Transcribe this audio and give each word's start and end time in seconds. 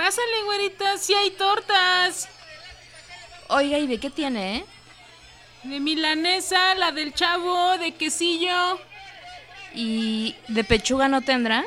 Pásale, 0.00 0.44
güerita, 0.46 0.96
sí 0.96 1.12
hay 1.12 1.30
tortas. 1.32 2.26
Oiga, 3.48 3.76
¿y 3.76 3.86
de 3.86 4.00
qué 4.00 4.08
tiene, 4.08 4.56
eh? 4.56 4.64
De 5.64 5.78
milanesa, 5.78 6.74
la 6.76 6.90
del 6.90 7.12
chavo, 7.12 7.76
de 7.76 7.92
quesillo. 7.92 8.80
¿Y 9.74 10.34
de 10.48 10.64
pechuga 10.64 11.08
no 11.08 11.20
tendrá? 11.20 11.64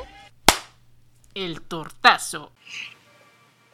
El 1.32 1.62
tortazo. 1.62 2.50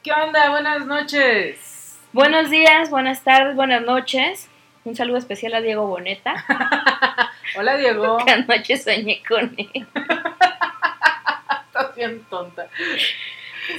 ¿Qué 0.02 0.12
onda? 0.12 0.50
Buenas 0.50 0.84
noches. 0.84 1.98
Buenos 2.12 2.50
días, 2.50 2.90
buenas 2.90 3.24
tardes, 3.24 3.56
buenas 3.56 3.80
noches. 3.80 4.50
Un 4.84 4.94
saludo 4.94 5.16
especial 5.16 5.54
a 5.54 5.62
Diego 5.62 5.86
Boneta. 5.86 6.34
Hola, 7.56 7.78
Diego. 7.78 8.18
Que 8.26 8.32
anoche 8.32 8.76
soñé 8.76 9.22
con 9.26 9.54
él. 9.56 9.86
Estás 11.66 11.96
bien 11.96 12.22
tonta. 12.28 12.68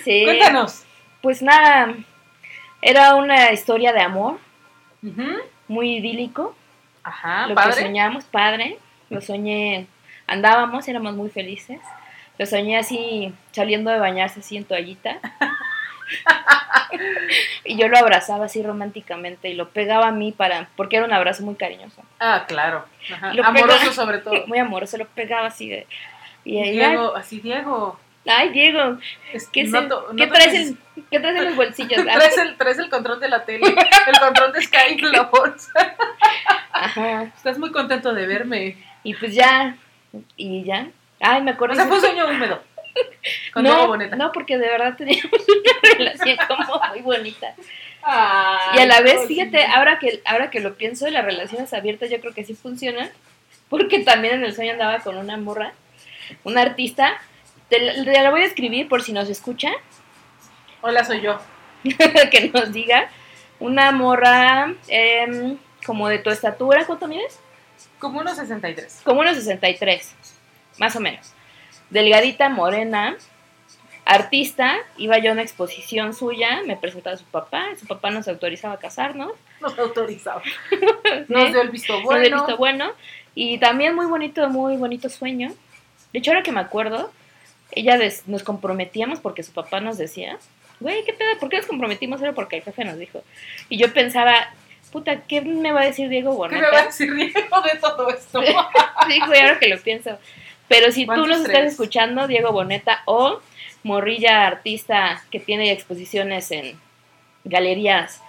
Sí. 0.03 0.23
Cuéntanos. 0.25 0.83
Pues 1.21 1.41
nada, 1.41 1.93
era 2.81 3.15
una 3.15 3.51
historia 3.51 3.93
de 3.93 4.01
amor, 4.01 4.39
Ujú. 5.03 5.23
muy 5.67 5.97
idílico. 5.97 6.55
Ajá, 7.03 7.47
lo 7.47 7.55
padre. 7.55 7.75
que 7.75 7.81
soñamos, 7.81 8.25
padre. 8.25 8.77
Lo 9.09 9.21
soñé, 9.21 9.87
andábamos, 10.27 10.87
éramos 10.87 11.15
muy 11.15 11.29
felices. 11.29 11.79
Lo 12.37 12.45
soñé 12.45 12.77
así, 12.77 13.33
saliendo 13.51 13.91
de 13.91 13.99
bañarse 13.99 14.39
así 14.39 14.57
en 14.57 14.65
toallita. 14.65 15.19
y 17.65 17.77
yo 17.77 17.87
lo 17.87 17.97
abrazaba 17.97 18.45
así 18.45 18.61
románticamente 18.63 19.49
y 19.49 19.53
lo 19.53 19.69
pegaba 19.69 20.07
a 20.07 20.11
mí 20.11 20.31
para, 20.31 20.69
porque 20.75 20.97
era 20.97 21.05
un 21.05 21.13
abrazo 21.13 21.43
muy 21.43 21.55
cariñoso, 21.55 22.01
Ah, 22.19 22.45
claro. 22.47 22.85
Ajá. 23.13 23.31
Amoroso 23.43 23.93
sobre 23.93 24.19
todo. 24.19 24.35
muy 24.47 24.59
amoroso, 24.59 24.97
lo 24.97 25.05
pegaba 25.07 25.47
así 25.47 25.69
de... 25.69 25.87
Y 26.43 26.61
Diego, 26.71 27.15
así 27.15 27.39
Diego. 27.39 27.99
Ay, 28.27 28.49
Diego, 28.49 28.97
¿qué, 29.51 29.61
es 29.61 29.69
noto- 29.71 30.11
el- 30.11 30.17
¿qué 30.17 30.25
noto 30.27 30.33
traes, 30.37 30.53
en, 30.53 30.79
¿qué 31.09 31.19
traes 31.19 31.35
en 31.37 31.45
los 31.45 31.55
bolsillos? 31.55 32.03
Traes 32.05 32.37
el, 32.37 32.57
traes 32.57 32.79
el 32.79 32.89
control 32.89 33.19
de 33.19 33.29
la 33.29 33.43
tele, 33.45 33.67
el 33.67 34.19
control 34.19 34.53
de 34.53 34.61
Sky 34.61 34.97
la 35.01 35.23
bolsa. 35.33 35.95
Ajá, 36.71 37.23
Estás 37.35 37.57
muy 37.57 37.71
contento 37.71 38.13
de 38.13 38.27
verme. 38.27 38.77
y 39.03 39.13
pues 39.13 39.33
ya, 39.33 39.75
y 40.37 40.63
ya. 40.63 40.87
Ay, 41.19 41.41
me 41.41 41.51
acuerdo. 41.51 41.73
O 41.73 41.75
sea, 41.75 41.85
fue 41.87 41.97
un 41.97 42.01
sueño 42.01 42.25
húmedo. 42.27 42.63
Con 43.53 43.63
no, 43.63 43.87
Boneta. 43.87 44.15
no, 44.17 44.31
porque 44.31 44.57
de 44.57 44.67
verdad 44.67 44.95
teníamos 44.97 45.31
una 45.31 45.97
relación 45.97 46.37
como 46.47 46.81
muy 46.89 47.01
bonita. 47.01 47.53
Ay, 48.03 48.79
Y 48.79 48.81
a 48.81 48.85
la 48.85 49.01
vez, 49.01 49.27
fíjate, 49.27 49.63
ahora 49.65 49.97
que, 49.99 50.21
ahora 50.25 50.49
que 50.49 50.59
lo 50.59 50.73
pienso, 50.75 51.07
las 51.09 51.23
relaciones 51.23 51.73
abiertas 51.73 52.09
yo 52.09 52.19
creo 52.19 52.33
que 52.33 52.43
sí 52.43 52.53
funcionan, 52.55 53.09
porque 53.69 53.99
también 53.99 54.35
en 54.35 54.43
el 54.43 54.53
sueño 54.55 54.73
andaba 54.73 54.99
con 54.99 55.15
una 55.17 55.37
morra, 55.37 55.71
una 56.43 56.61
artista, 56.61 57.13
te 57.71 57.79
la, 57.79 57.93
te 58.03 58.21
la 58.21 58.29
voy 58.29 58.41
a 58.41 58.45
escribir 58.45 58.87
por 58.89 59.01
si 59.01 59.13
nos 59.13 59.29
escucha, 59.29 59.71
Hola, 60.81 61.03
soy 61.05 61.21
yo. 61.21 61.39
que 61.83 62.51
nos 62.53 62.73
diga, 62.73 63.09
una 63.59 63.91
morra 63.91 64.73
em, 64.87 65.57
como 65.85 66.09
de 66.09 66.19
tu 66.19 66.29
estatura, 66.31 66.85
¿cuánto 66.85 67.07
mides? 67.07 67.39
Como 67.99 68.19
unos 68.19 68.37
63. 68.37 69.01
Como 69.03 69.21
unos 69.21 69.35
63, 69.37 70.15
más 70.79 70.95
o 70.95 70.99
menos. 70.99 71.33
Delgadita, 71.91 72.49
morena, 72.49 73.15
artista, 74.05 74.75
iba 74.97 75.19
yo 75.19 75.29
a 75.29 75.33
una 75.33 75.43
exposición 75.43 76.13
suya, 76.13 76.61
me 76.65 76.77
presentaba 76.77 77.15
su 77.15 77.25
papá, 77.25 77.67
su 77.79 77.85
papá 77.85 78.09
nos 78.09 78.27
autorizaba 78.27 78.73
a 78.73 78.79
casarnos. 78.79 79.33
Nos 79.59 79.77
autorizaba. 79.77 80.41
Nos 81.27 81.51
dio 81.51 81.61
el 81.61 81.69
visto 81.69 81.93
Nos 81.93 82.03
bueno. 82.03 82.23
dio 82.23 82.35
visto 82.37 82.57
bueno. 82.57 82.91
Y 83.35 83.59
también 83.59 83.93
muy 83.95 84.07
bonito, 84.07 84.49
muy 84.49 84.77
bonito 84.77 85.09
sueño. 85.09 85.53
De 86.11 86.19
hecho, 86.19 86.31
ahora 86.31 86.43
que 86.43 86.51
me 86.51 86.59
acuerdo, 86.59 87.11
ella 87.71 87.97
des- 87.97 88.27
nos 88.27 88.43
comprometíamos 88.43 89.19
porque 89.19 89.43
su 89.43 89.51
papá 89.51 89.79
nos 89.79 89.97
decía, 89.97 90.37
güey, 90.79 91.03
¿qué 91.05 91.13
pedo? 91.13 91.37
¿Por 91.39 91.49
qué 91.49 91.57
nos 91.57 91.65
comprometimos? 91.67 92.21
Era 92.21 92.33
porque 92.33 92.57
el 92.57 92.63
jefe 92.63 92.83
nos 92.85 92.97
dijo. 92.97 93.23
Y 93.69 93.77
yo 93.77 93.93
pensaba, 93.93 94.53
puta, 94.91 95.21
¿qué 95.21 95.41
me 95.41 95.71
va 95.71 95.81
a 95.81 95.85
decir 95.85 96.09
Diego 96.09 96.31
¿Qué 96.47 96.55
me 96.55 96.61
Boneta? 96.61 96.71
va 96.75 96.81
a 96.81 96.85
decir 96.87 97.13
Diego 97.13 97.61
de 97.61 97.79
todo 97.79 98.09
esto? 98.09 98.41
Sí, 99.07 99.19
güey, 99.25 99.39
ahora 99.41 99.59
que 99.59 99.67
lo 99.67 99.79
pienso. 99.79 100.17
Pero 100.67 100.91
si 100.91 101.01
tú 101.01 101.07
¿Cuántos 101.07 101.27
nos 101.29 101.41
estás 101.41 101.65
escuchando, 101.65 102.27
Diego 102.27 102.51
Boneta, 102.51 103.01
o 103.05 103.39
morrilla 103.83 104.45
artista 104.47 105.23
que 105.31 105.39
tiene 105.39 105.71
exposiciones 105.71 106.51
en 106.51 106.79
galerías, 107.43 108.21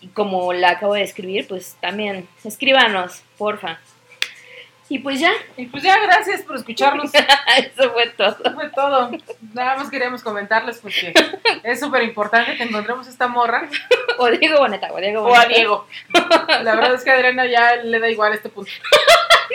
y 0.00 0.08
como 0.08 0.52
la 0.52 0.70
acabo 0.70 0.94
de 0.94 1.02
escribir, 1.02 1.46
pues 1.46 1.76
también 1.80 2.26
escríbanos, 2.44 3.22
porfa. 3.38 3.78
Y 4.88 4.98
pues 4.98 5.18
ya, 5.18 5.32
Y 5.56 5.66
pues 5.66 5.82
ya, 5.82 5.98
gracias 5.98 6.42
por 6.42 6.56
escucharnos. 6.56 7.10
eso 7.56 7.92
fue 7.92 8.08
todo. 8.10 8.36
Eso 8.44 8.54
fue 8.54 8.68
todo. 8.68 9.10
Nada 9.54 9.76
más 9.76 9.88
queríamos 9.88 10.22
comentarles 10.22 10.78
porque 10.78 11.14
es 11.62 11.80
súper 11.80 12.02
importante 12.02 12.56
que 12.56 12.64
encontremos 12.64 13.06
esta 13.06 13.26
morra 13.26 13.68
O 14.18 14.28
Diego 14.30 14.58
Boneta, 14.58 14.92
o 14.92 14.98
Diego 14.98 15.22
o 15.22 15.24
Boneta. 15.24 15.42
a 15.42 15.48
Diego. 15.48 15.86
La 16.62 16.74
verdad 16.74 16.94
es 16.94 17.04
que 17.04 17.10
a 17.10 17.14
Adriana 17.14 17.46
ya 17.46 17.76
le 17.76 17.98
da 17.98 18.10
igual 18.10 18.32
este 18.34 18.48
punto. 18.48 18.70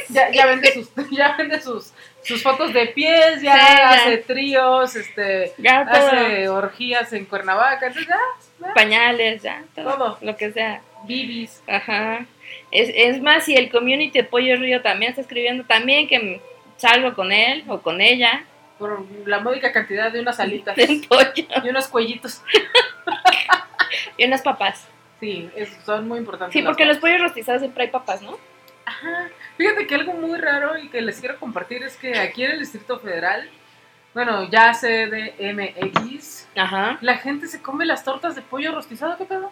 Ya, 0.09 0.31
ya 0.31 0.45
vende 0.45 0.71
sus, 0.71 0.89
ya 1.11 1.35
vende 1.35 1.59
sus, 1.59 1.93
sus 2.23 2.43
fotos 2.43 2.73
de 2.73 2.87
pies, 2.87 3.41
ya 3.41 3.53
Sí, 3.53 3.81
hace 3.83 4.17
tríos, 4.17 4.95
este, 4.95 5.53
Ya 5.57 5.81
hace 5.81 6.47
orgías 6.47 7.11
en 7.13 7.25
Cuernavaca, 7.25 7.87
entonces 7.87 8.07
ya, 8.07 8.73
Pañales, 8.73 9.41
ya, 9.41 9.63
todo, 9.75 9.95
Todo. 9.95 10.17
Lo 10.21 10.37
que 10.37 10.51
sea. 10.51 10.81
Bibis. 11.05 11.61
Ajá. 11.67 12.25
Es, 12.71 12.89
es 12.93 13.21
más, 13.21 13.45
si 13.45 13.55
el 13.55 13.69
community 13.71 14.19
de 14.19 14.23
Pollo 14.23 14.55
Río 14.57 14.81
también 14.81 15.11
está 15.11 15.21
escribiendo, 15.21 15.63
también 15.65 16.07
que 16.07 16.41
salgo 16.77 17.13
con 17.13 17.31
él 17.31 17.63
o 17.67 17.81
con 17.81 18.01
ella. 18.01 18.43
por 18.77 19.05
la 19.27 19.39
módica 19.39 19.71
cantidad 19.73 20.11
de 20.11 20.21
unas 20.21 20.39
alitas 20.39 20.75
de 20.75 21.01
pollo 21.09 21.31
y 21.63 21.69
unos 21.69 21.87
cuellitos. 21.89 22.41
y 24.17 24.25
unas 24.25 24.41
papas. 24.41 24.87
Sí, 25.19 25.49
es- 25.55 25.77
son 25.85 26.07
muy 26.07 26.19
importantes. 26.19 26.53
Sí, 26.53 26.61
porque 26.65 26.85
los 26.85 26.97
pollos 26.97 27.19
rostizados 27.21 27.61
siempre 27.61 27.83
hay 27.85 27.89
papas, 27.89 28.21
¿no? 28.21 28.37
Ajá. 28.85 29.29
Fíjate 29.57 29.85
que 29.85 29.95
algo 29.95 30.13
muy 30.13 30.39
raro 30.39 30.77
y 30.77 30.87
que 30.89 31.01
les 31.01 31.19
quiero 31.19 31.37
compartir 31.39 31.83
es 31.83 31.95
que 31.97 32.17
aquí 32.17 32.43
en 32.43 32.51
el 32.51 32.59
Distrito 32.59 32.97
Federal, 32.99 33.49
bueno, 34.13 34.49
ya 34.49 34.73
CDMX, 34.73 36.47
Ajá. 36.55 36.97
la 37.01 37.17
gente 37.17 37.47
se 37.47 37.61
come 37.61 37.85
las 37.85 38.03
tortas 38.03 38.35
de 38.35 38.41
pollo 38.41 38.73
rostizado, 38.73 39.17
¿qué 39.17 39.25
pedo? 39.25 39.51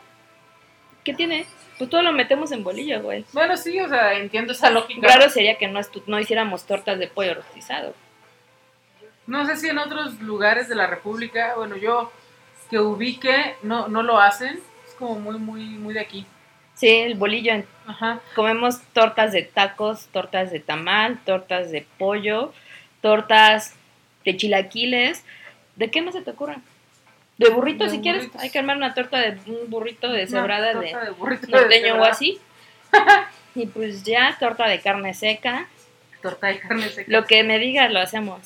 ¿Qué 1.08 1.14
tiene? 1.14 1.46
Pues 1.78 1.90
todo 1.90 2.02
lo 2.02 2.12
metemos 2.12 2.52
en 2.52 2.66
bolillo, 2.66 3.02
güey. 3.02 3.24
Bueno, 3.32 3.56
sí, 3.56 3.80
o 3.80 3.88
sea, 3.88 4.16
entiendo 4.16 4.52
esa 4.52 4.70
lógica. 4.70 5.08
Raro 5.08 5.30
sería 5.30 5.58
que 5.58 5.70
no, 5.70 5.80
no 6.06 6.20
hiciéramos 6.20 6.66
tortas 6.66 7.00
de 7.00 7.08
pollo 7.08 7.36
rostizado. 7.36 7.96
No 9.26 9.46
sé 9.46 9.56
si 9.56 9.70
en 9.70 9.78
otros 9.78 10.20
lugares 10.20 10.68
de 10.68 10.76
la 10.76 10.86
República, 10.86 11.54
bueno, 11.56 11.78
yo 11.78 12.12
que 12.70 12.80
ubique, 12.80 13.56
no, 13.64 13.88
no 13.88 14.04
lo 14.04 14.20
hacen. 14.20 14.60
Es 14.86 14.96
como 14.96 15.18
muy, 15.18 15.40
muy, 15.40 15.64
muy 15.64 15.94
de 15.94 16.02
aquí. 16.02 16.26
Sí, 16.74 16.90
el 16.90 17.16
bolillo. 17.16 17.64
Ajá. 17.86 18.20
Comemos 18.36 18.82
tortas 18.92 19.32
de 19.32 19.44
tacos, 19.44 20.08
tortas 20.08 20.52
de 20.52 20.60
tamal, 20.60 21.24
tortas 21.24 21.72
de 21.72 21.88
pollo, 21.98 22.52
tortas 23.00 23.76
de 24.26 24.36
chilaquiles. 24.36 25.24
¿De 25.78 25.90
qué 25.90 26.02
más 26.02 26.16
se 26.16 26.22
te 26.22 26.32
ocurre? 26.32 26.58
De 27.38 27.50
burrito, 27.50 27.84
De 27.86 27.90
si 27.92 28.00
quieres. 28.02 28.24
burritos. 28.24 28.42
Hay 28.42 28.50
que 28.50 28.60
armar 28.60 28.78
una 28.78 28.94
torta 28.94 29.20
de 29.20 29.40
un 29.52 29.70
burrito 29.70 30.12
de 30.12 30.28
cebrada 30.28 30.74
de 30.74 30.88
de 30.94 31.10
burrito 31.12 31.46
de 31.48 31.52
norteño 31.54 31.96
o 32.02 32.04
así. 32.04 32.40
Y 33.56 33.66
pues 33.66 34.04
ya, 34.04 34.36
torta 34.40 34.68
de 34.68 34.80
carne 34.82 35.16
seca. 35.16 35.68
Torta 36.22 36.48
de 36.48 36.60
carne 36.60 36.90
seca. 36.90 37.12
Lo 37.12 37.26
que 37.26 37.44
me 37.44 37.58
digas 37.58 37.92
lo 37.92 38.00
hacemos. 38.00 38.40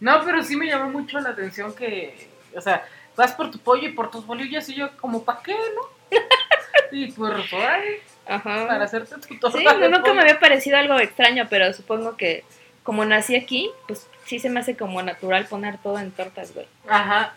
No, 0.00 0.24
pero 0.24 0.42
sí 0.42 0.56
me 0.56 0.66
llamó 0.66 0.88
mucho 0.90 1.20
la 1.20 1.30
atención 1.30 1.74
que, 1.74 2.28
o 2.56 2.60
sea, 2.62 2.82
vas 3.16 3.32
por 3.32 3.50
tu 3.50 3.58
pollo 3.58 3.86
y 3.88 3.92
por 3.92 4.10
tus 4.10 4.24
bolillos 4.24 4.66
y 4.70 4.74
yo 4.76 4.96
como, 4.96 5.24
¿para 5.24 5.42
qué, 5.42 5.52
no? 5.52 6.18
y 6.92 7.10
pues, 7.12 7.52
órale, 7.52 8.00
Ajá. 8.26 8.66
para 8.66 8.84
hacerte 8.84 9.14
tu 9.28 9.38
torta 9.38 9.58
Sí, 9.58 9.64
de 9.64 9.70
no, 9.74 9.88
nunca 9.88 10.00
pollo. 10.02 10.14
me 10.14 10.20
había 10.22 10.40
parecido 10.40 10.78
algo 10.78 10.98
extraño, 11.00 11.46
pero 11.50 11.72
supongo 11.74 12.16
que 12.16 12.42
como 12.82 13.04
nací 13.04 13.36
aquí, 13.36 13.70
pues 13.88 14.06
sí 14.24 14.38
se 14.38 14.48
me 14.48 14.60
hace 14.60 14.74
como 14.74 15.02
natural 15.02 15.44
poner 15.46 15.76
todo 15.78 15.98
en 15.98 16.12
tortas, 16.12 16.54
güey. 16.54 16.66
Ajá. 16.88 17.34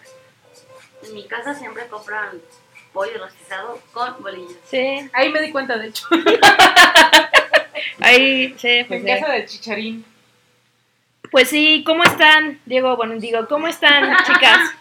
En 1.04 1.14
mi 1.14 1.26
casa 1.28 1.54
siempre 1.54 1.88
compran 1.88 2.42
pollo 2.94 3.18
rostizado 3.20 3.80
con 3.94 4.22
bolillos. 4.22 4.58
Sí, 4.66 5.10
Ahí 5.14 5.30
me 5.30 5.42
di 5.42 5.52
cuenta, 5.52 5.78
de 5.78 5.88
hecho. 5.88 6.06
ahí, 8.02 8.56
sí, 8.58 8.84
pues 8.88 9.02
en 9.02 9.08
sí. 9.08 9.14
casa 9.22 9.34
de 9.34 9.46
Chicharín. 9.46 10.06
Pues 11.32 11.50
sí, 11.50 11.84
¿cómo 11.86 12.04
están? 12.04 12.60
Diego, 12.66 12.96
bueno, 12.96 13.16
digo, 13.20 13.48
¿cómo 13.48 13.68
están, 13.68 14.18
chicas? 14.26 14.72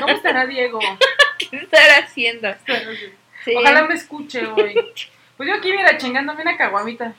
¿Cómo 0.00 0.14
estará 0.14 0.46
Diego? 0.46 0.80
¿Qué 1.38 1.56
están 1.56 2.02
haciendo? 2.02 2.54
Sí. 3.44 3.54
Ojalá 3.56 3.82
me 3.82 3.94
escuche 3.94 4.44
hoy. 4.46 4.74
Pues 5.36 5.48
yo 5.48 5.54
aquí, 5.54 5.72
mira, 5.72 5.96
chingándome 5.98 6.42
una 6.42 6.56
caguamita. 6.56 7.14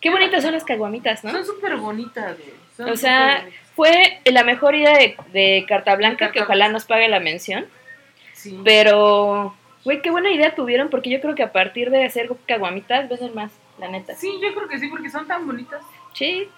Qué 0.00 0.10
bonitas 0.10 0.42
son 0.42 0.52
las 0.52 0.64
caguamitas, 0.64 1.24
¿no? 1.24 1.30
Son 1.32 1.44
súper 1.44 1.76
bonitas, 1.76 2.36
güey. 2.38 2.52
Son 2.76 2.90
O 2.90 2.96
sea, 2.96 3.44
fue 3.74 4.20
la 4.24 4.44
mejor 4.44 4.74
idea 4.76 4.96
de, 4.96 5.16
de 5.32 5.64
Carta 5.68 5.96
Blanca, 5.96 6.26
De 6.26 6.32
que 6.32 6.42
ojalá 6.42 6.68
nos 6.68 6.84
pague 6.84 7.08
la 7.08 7.18
mención. 7.20 7.66
Sí. 8.38 8.60
Pero, 8.64 9.54
güey, 9.84 10.00
qué 10.02 10.10
buena 10.10 10.30
idea 10.30 10.54
tuvieron, 10.54 10.88
porque 10.88 11.10
yo 11.10 11.20
creo 11.20 11.34
que 11.34 11.42
a 11.42 11.52
partir 11.52 11.90
de 11.90 12.04
hacer 12.04 12.30
caguamitas 12.46 13.08
venden 13.08 13.34
más, 13.34 13.52
la 13.78 13.88
neta. 13.88 14.14
Sí, 14.14 14.32
yo 14.42 14.54
creo 14.54 14.68
que 14.68 14.78
sí, 14.78 14.88
porque 14.88 15.10
son 15.10 15.26
tan 15.26 15.46
bonitas. 15.46 15.82
Sí. 16.14 16.48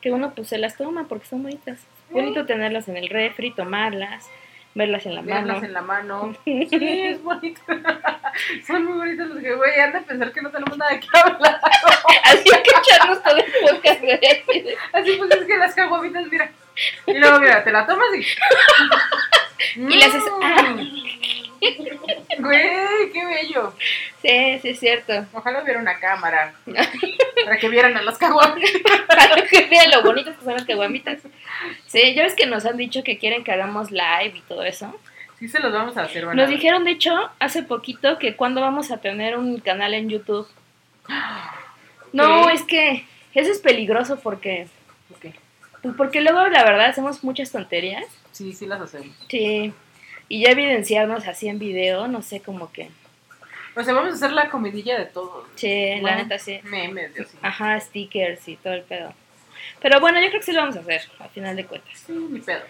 Que 0.00 0.10
uno 0.10 0.34
pues 0.34 0.48
se 0.48 0.58
las 0.58 0.76
toma 0.76 1.06
porque 1.08 1.26
son 1.26 1.42
bonitas. 1.42 1.78
Bonito 2.10 2.44
tenerlas 2.44 2.88
en 2.88 2.96
el 2.96 3.08
refri, 3.08 3.52
tomarlas. 3.52 4.28
Verlas 4.74 5.04
en 5.06 5.14
la 5.16 5.22
verlas 5.22 5.56
mano. 5.56 5.66
en 5.66 5.72
la 5.72 5.82
mano. 5.82 6.36
Sí, 6.44 6.68
es 6.70 7.22
bonito. 7.22 7.60
Son 8.66 8.84
muy 8.84 8.98
bonitos 8.98 9.28
los 9.28 9.38
que, 9.38 9.54
güey, 9.54 9.78
han 9.80 9.92
de 9.92 10.00
pensar 10.00 10.32
que 10.32 10.42
no 10.42 10.50
tenemos 10.50 10.76
nada 10.78 10.98
que 10.98 11.06
hablar. 11.12 11.60
Así 12.24 12.44
que 12.44 12.70
echarnos 12.80 13.22
todo 13.22 13.36
el 13.36 13.44
podcast, 13.60 14.00
güey, 14.00 14.18
así 14.92 15.12
pues 15.18 15.30
es 15.32 15.46
que 15.46 15.56
las 15.58 15.74
caguamitas, 15.74 16.26
mira. 16.30 16.50
Y 17.06 17.18
luego, 17.18 17.40
mira, 17.40 17.62
te 17.62 17.70
la 17.72 17.86
tomas 17.86 18.06
y. 18.16 19.80
Y 19.80 19.96
le 19.96 20.04
haces, 20.04 20.22
Mm. 20.24 21.41
Güey, 22.38 23.12
qué 23.12 23.24
bello. 23.24 23.72
Sí, 24.20 24.58
sí, 24.60 24.68
es 24.70 24.80
cierto. 24.80 25.26
Ojalá 25.32 25.62
hubiera 25.62 25.78
una 25.80 25.98
cámara. 25.98 26.54
Para 27.44 27.58
que 27.58 27.68
vieran 27.68 27.96
a 27.96 28.02
las 28.02 28.18
caguamitas. 28.18 28.70
Para 29.06 29.42
que 29.48 29.66
vean 29.66 29.90
lo 29.90 30.02
bonitas 30.02 30.36
que 30.36 30.44
son 30.44 30.54
las 30.54 30.64
caguamitas. 30.64 31.18
Sí, 31.86 32.14
ya 32.14 32.24
ves 32.24 32.34
que 32.34 32.46
nos 32.46 32.66
han 32.66 32.76
dicho 32.76 33.04
que 33.04 33.18
quieren 33.18 33.44
que 33.44 33.52
hagamos 33.52 33.90
live 33.90 34.32
y 34.34 34.40
todo 34.42 34.64
eso. 34.64 34.98
Sí, 35.38 35.48
se 35.48 35.60
los 35.60 35.72
vamos 35.72 35.96
a 35.96 36.02
hacer, 36.02 36.24
Nos 36.34 36.48
dijeron, 36.48 36.84
de 36.84 36.92
hecho, 36.92 37.30
hace 37.38 37.62
poquito 37.62 38.18
que 38.18 38.36
cuando 38.36 38.60
vamos 38.60 38.90
a 38.90 38.98
tener 38.98 39.36
un 39.36 39.60
canal 39.60 39.94
en 39.94 40.08
YouTube. 40.08 40.48
No, 42.12 42.50
es 42.50 42.62
que 42.64 43.06
eso 43.32 43.50
es 43.50 43.58
peligroso 43.60 44.20
porque, 44.20 44.66
Ok. 45.16 45.34
pues 45.80 45.94
porque 45.96 46.20
luego 46.20 46.46
la 46.48 46.62
verdad 46.62 46.90
hacemos 46.90 47.24
muchas 47.24 47.50
tonterías. 47.50 48.04
Sí, 48.32 48.52
sí 48.52 48.66
las 48.66 48.82
hacemos. 48.82 49.16
Sí. 49.30 49.72
Y 50.32 50.40
ya 50.40 50.52
evidenciarnos 50.52 51.28
así 51.28 51.46
en 51.48 51.58
video, 51.58 52.08
no 52.08 52.22
sé, 52.22 52.40
como 52.40 52.72
que. 52.72 52.88
O 53.76 53.84
sea, 53.84 53.92
vamos 53.92 54.12
a 54.12 54.16
hacer 54.16 54.32
la 54.32 54.48
comidilla 54.48 54.98
de 54.98 55.04
todo. 55.04 55.46
Sí, 55.56 56.00
la 56.00 56.16
neta 56.16 56.38
sí. 56.38 56.58
Memes, 56.62 57.14
Dios. 57.14 57.28
Ajá, 57.42 57.78
stickers 57.78 58.48
y 58.48 58.56
todo 58.56 58.72
el 58.72 58.80
pedo. 58.80 59.12
Pero 59.82 60.00
bueno, 60.00 60.22
yo 60.22 60.28
creo 60.28 60.40
que 60.40 60.46
sí 60.46 60.52
lo 60.52 60.62
vamos 60.62 60.76
a 60.78 60.80
hacer, 60.80 61.02
al 61.18 61.28
final 61.28 61.54
de 61.54 61.66
cuentas. 61.66 61.98
Sí, 62.06 62.14
ni 62.30 62.40
pedo. 62.40 62.62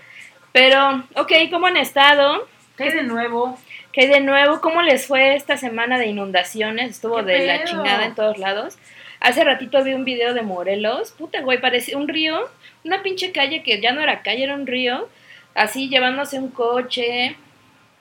Pero, 0.51 1.05
ok, 1.15 1.33
¿cómo 1.53 1.69
han 1.69 1.77
estado? 1.77 2.49
¿Qué 2.77 2.83
hay 2.83 2.95
de 2.95 3.05
nuevo? 3.05 3.57
¿Qué 3.93 4.01
hay 4.01 4.09
de 4.09 4.21
nuevo? 4.23 4.61
¿Cómo 4.61 4.83
les 4.83 5.07
fue 5.07 5.37
esta 5.37 5.57
semana 5.57 6.01
de 6.01 6.07
inundaciones? 6.07 6.91
Estuvo 6.91 7.19
¿Qué 7.19 7.31
de 7.31 7.47
la 7.47 7.63
chingada 7.63 8.07
en 8.07 8.17
todos 8.17 8.39
lados. 8.39 8.77
Hace 9.21 9.45
ratito 9.45 9.85
vi 9.85 9.95
un 9.95 10.05
video 10.05 10.35
de 10.35 10.43
Morelos. 10.43 11.13
Puta, 11.13 11.41
güey, 11.43 11.61
parecía 11.61 11.97
un 11.97 12.09
río. 12.09 12.41
Una 12.83 13.05
pinche 13.05 13.31
calle 13.31 13.63
que 13.63 13.81
ya 13.81 13.93
no 13.93 14.01
era 14.01 14.23
calle, 14.23 14.43
era 14.43 14.57
un 14.57 14.67
río. 14.67 15.09
Así 15.55 15.89
llevándose 15.89 16.41
un 16.41 16.51
coche. 16.51 17.37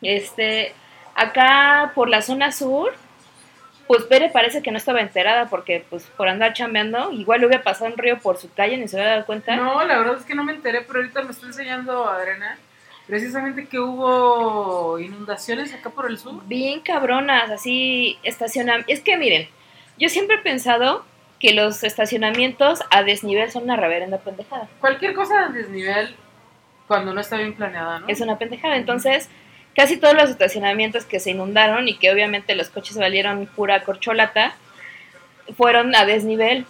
Este, 0.02 0.74
acá 1.16 1.92
por 1.96 2.10
la 2.10 2.22
zona 2.22 2.52
sur. 2.52 2.94
Pues 3.88 4.04
Pere 4.04 4.30
parece 4.30 4.62
que 4.62 4.72
no 4.72 4.78
estaba 4.78 5.02
enterada 5.02 5.48
porque, 5.50 5.84
pues, 5.90 6.06
por 6.16 6.30
andar 6.30 6.54
chambeando, 6.54 7.12
igual 7.12 7.44
hubiera 7.44 7.62
pasado 7.62 7.92
un 7.92 7.98
río 7.98 8.20
por 8.20 8.38
su 8.38 8.50
calle, 8.54 8.78
ni 8.78 8.88
se 8.88 8.96
hubiera 8.96 9.12
dado 9.12 9.26
cuenta. 9.26 9.56
No, 9.58 9.84
la 9.84 9.98
verdad 9.98 10.16
es 10.18 10.26
que 10.26 10.34
no 10.34 10.46
me 10.46 10.54
enteré, 10.54 10.82
pero 10.82 11.00
ahorita 11.00 11.24
me 11.24 11.32
está 11.32 11.48
enseñando 11.48 12.08
Adriana 12.08 12.58
precisamente 13.08 13.66
que 13.66 13.78
hubo 13.78 14.98
inundaciones 14.98 15.74
acá 15.74 15.90
por 15.90 16.10
el 16.10 16.18
sur. 16.18 16.42
bien 16.46 16.80
cabronas, 16.80 17.52
así 17.52 18.18
estacionam 18.24 18.86
Es 18.88 19.02
que 19.02 19.18
miren, 19.18 19.50
yo 19.98 20.08
siempre 20.08 20.38
he 20.38 20.40
pensado 20.40 21.04
que 21.38 21.54
los 21.54 21.84
estacionamientos 21.84 22.82
a 22.90 23.04
desnivel 23.04 23.52
son 23.52 23.64
una 23.64 23.76
reverenda 23.76 24.20
pendejada. 24.20 24.70
Cualquier 24.80 25.14
cosa 25.14 25.50
de 25.50 25.60
desnivel, 25.64 26.16
cuando 26.88 27.14
no 27.14 27.20
está 27.20 27.36
bien 27.36 27.54
planeada, 27.54 28.00
¿no? 28.00 28.08
Es 28.08 28.22
una 28.22 28.38
pendejada. 28.38 28.78
Entonces, 28.78 29.30
casi 29.76 29.98
todos 29.98 30.14
los 30.14 30.30
estacionamientos 30.30 31.06
que 31.06 31.20
se 31.20 31.32
inundaron 31.32 31.88
y 31.88 31.98
que 31.98 32.12
obviamente 32.12 32.56
los 32.56 32.70
coches 32.70 32.98
valieron 32.98 33.46
pura 33.48 33.84
corcholata, 33.84 34.56
fueron 35.58 35.96
a 35.96 36.06
desnivel. 36.06 36.66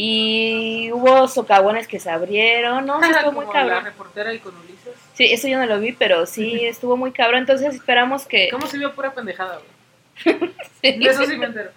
Y 0.00 0.90
hubo 0.92 1.26
socavones 1.26 1.88
que 1.88 1.98
se 1.98 2.08
abrieron, 2.08 2.86
¿no? 2.86 3.02
Sí, 3.02 3.10
estuvo 3.10 3.32
muy 3.32 3.46
Como 3.46 3.54
la 3.54 3.60
cabrón. 3.60 3.84
reportera 3.84 4.32
y 4.32 4.38
con 4.38 4.56
Ulises. 4.56 4.94
Sí, 5.14 5.32
eso 5.32 5.48
yo 5.48 5.58
no 5.58 5.66
lo 5.66 5.80
vi, 5.80 5.90
pero 5.90 6.24
sí 6.26 6.60
estuvo 6.66 6.96
muy 6.96 7.10
cabrón. 7.10 7.40
Entonces 7.40 7.74
esperamos 7.74 8.24
que... 8.24 8.48
¿Cómo 8.50 8.68
se 8.68 8.78
vio 8.78 8.94
pura 8.94 9.12
pendejada, 9.12 9.58
güey? 9.58 10.38
Eso 10.82 11.24
sí 11.24 11.36
me 11.36 11.46
entero. 11.46 11.70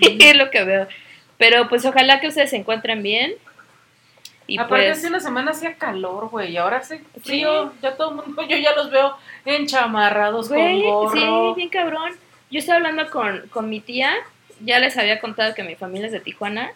es 0.00 0.36
lo 0.36 0.50
que 0.50 0.64
veo. 0.64 0.88
Pero 1.38 1.68
pues 1.68 1.84
ojalá 1.84 2.20
que 2.20 2.28
ustedes 2.28 2.50
se 2.50 2.56
encuentren 2.56 3.02
bien. 3.02 3.34
Y 4.46 4.58
Aparte, 4.58 4.86
pues... 4.86 4.98
hace 4.98 5.08
una 5.08 5.20
semana 5.20 5.52
hacía 5.52 5.74
calor, 5.74 6.28
güey, 6.28 6.52
y 6.52 6.56
ahora 6.56 6.78
hace 6.78 7.02
frío. 7.22 7.72
Ya 7.80 7.96
todo 7.96 8.10
el 8.10 8.16
mundo, 8.16 8.42
yo 8.48 8.56
ya 8.56 8.74
los 8.74 8.90
veo 8.90 9.16
enchamarrados 9.44 10.48
Güey, 10.48 10.82
con 10.82 10.92
gorro. 10.92 11.54
sí, 11.54 11.56
bien 11.56 11.68
cabrón. 11.70 12.12
Yo 12.50 12.58
estaba 12.58 12.76
hablando 12.76 13.10
con, 13.10 13.48
con 13.48 13.68
mi 13.68 13.80
tía, 13.80 14.12
ya 14.60 14.78
les 14.78 14.96
había 14.96 15.20
contado 15.20 15.54
que 15.54 15.62
mi 15.62 15.74
familia 15.74 16.06
es 16.06 16.12
de 16.12 16.20
Tijuana, 16.20 16.72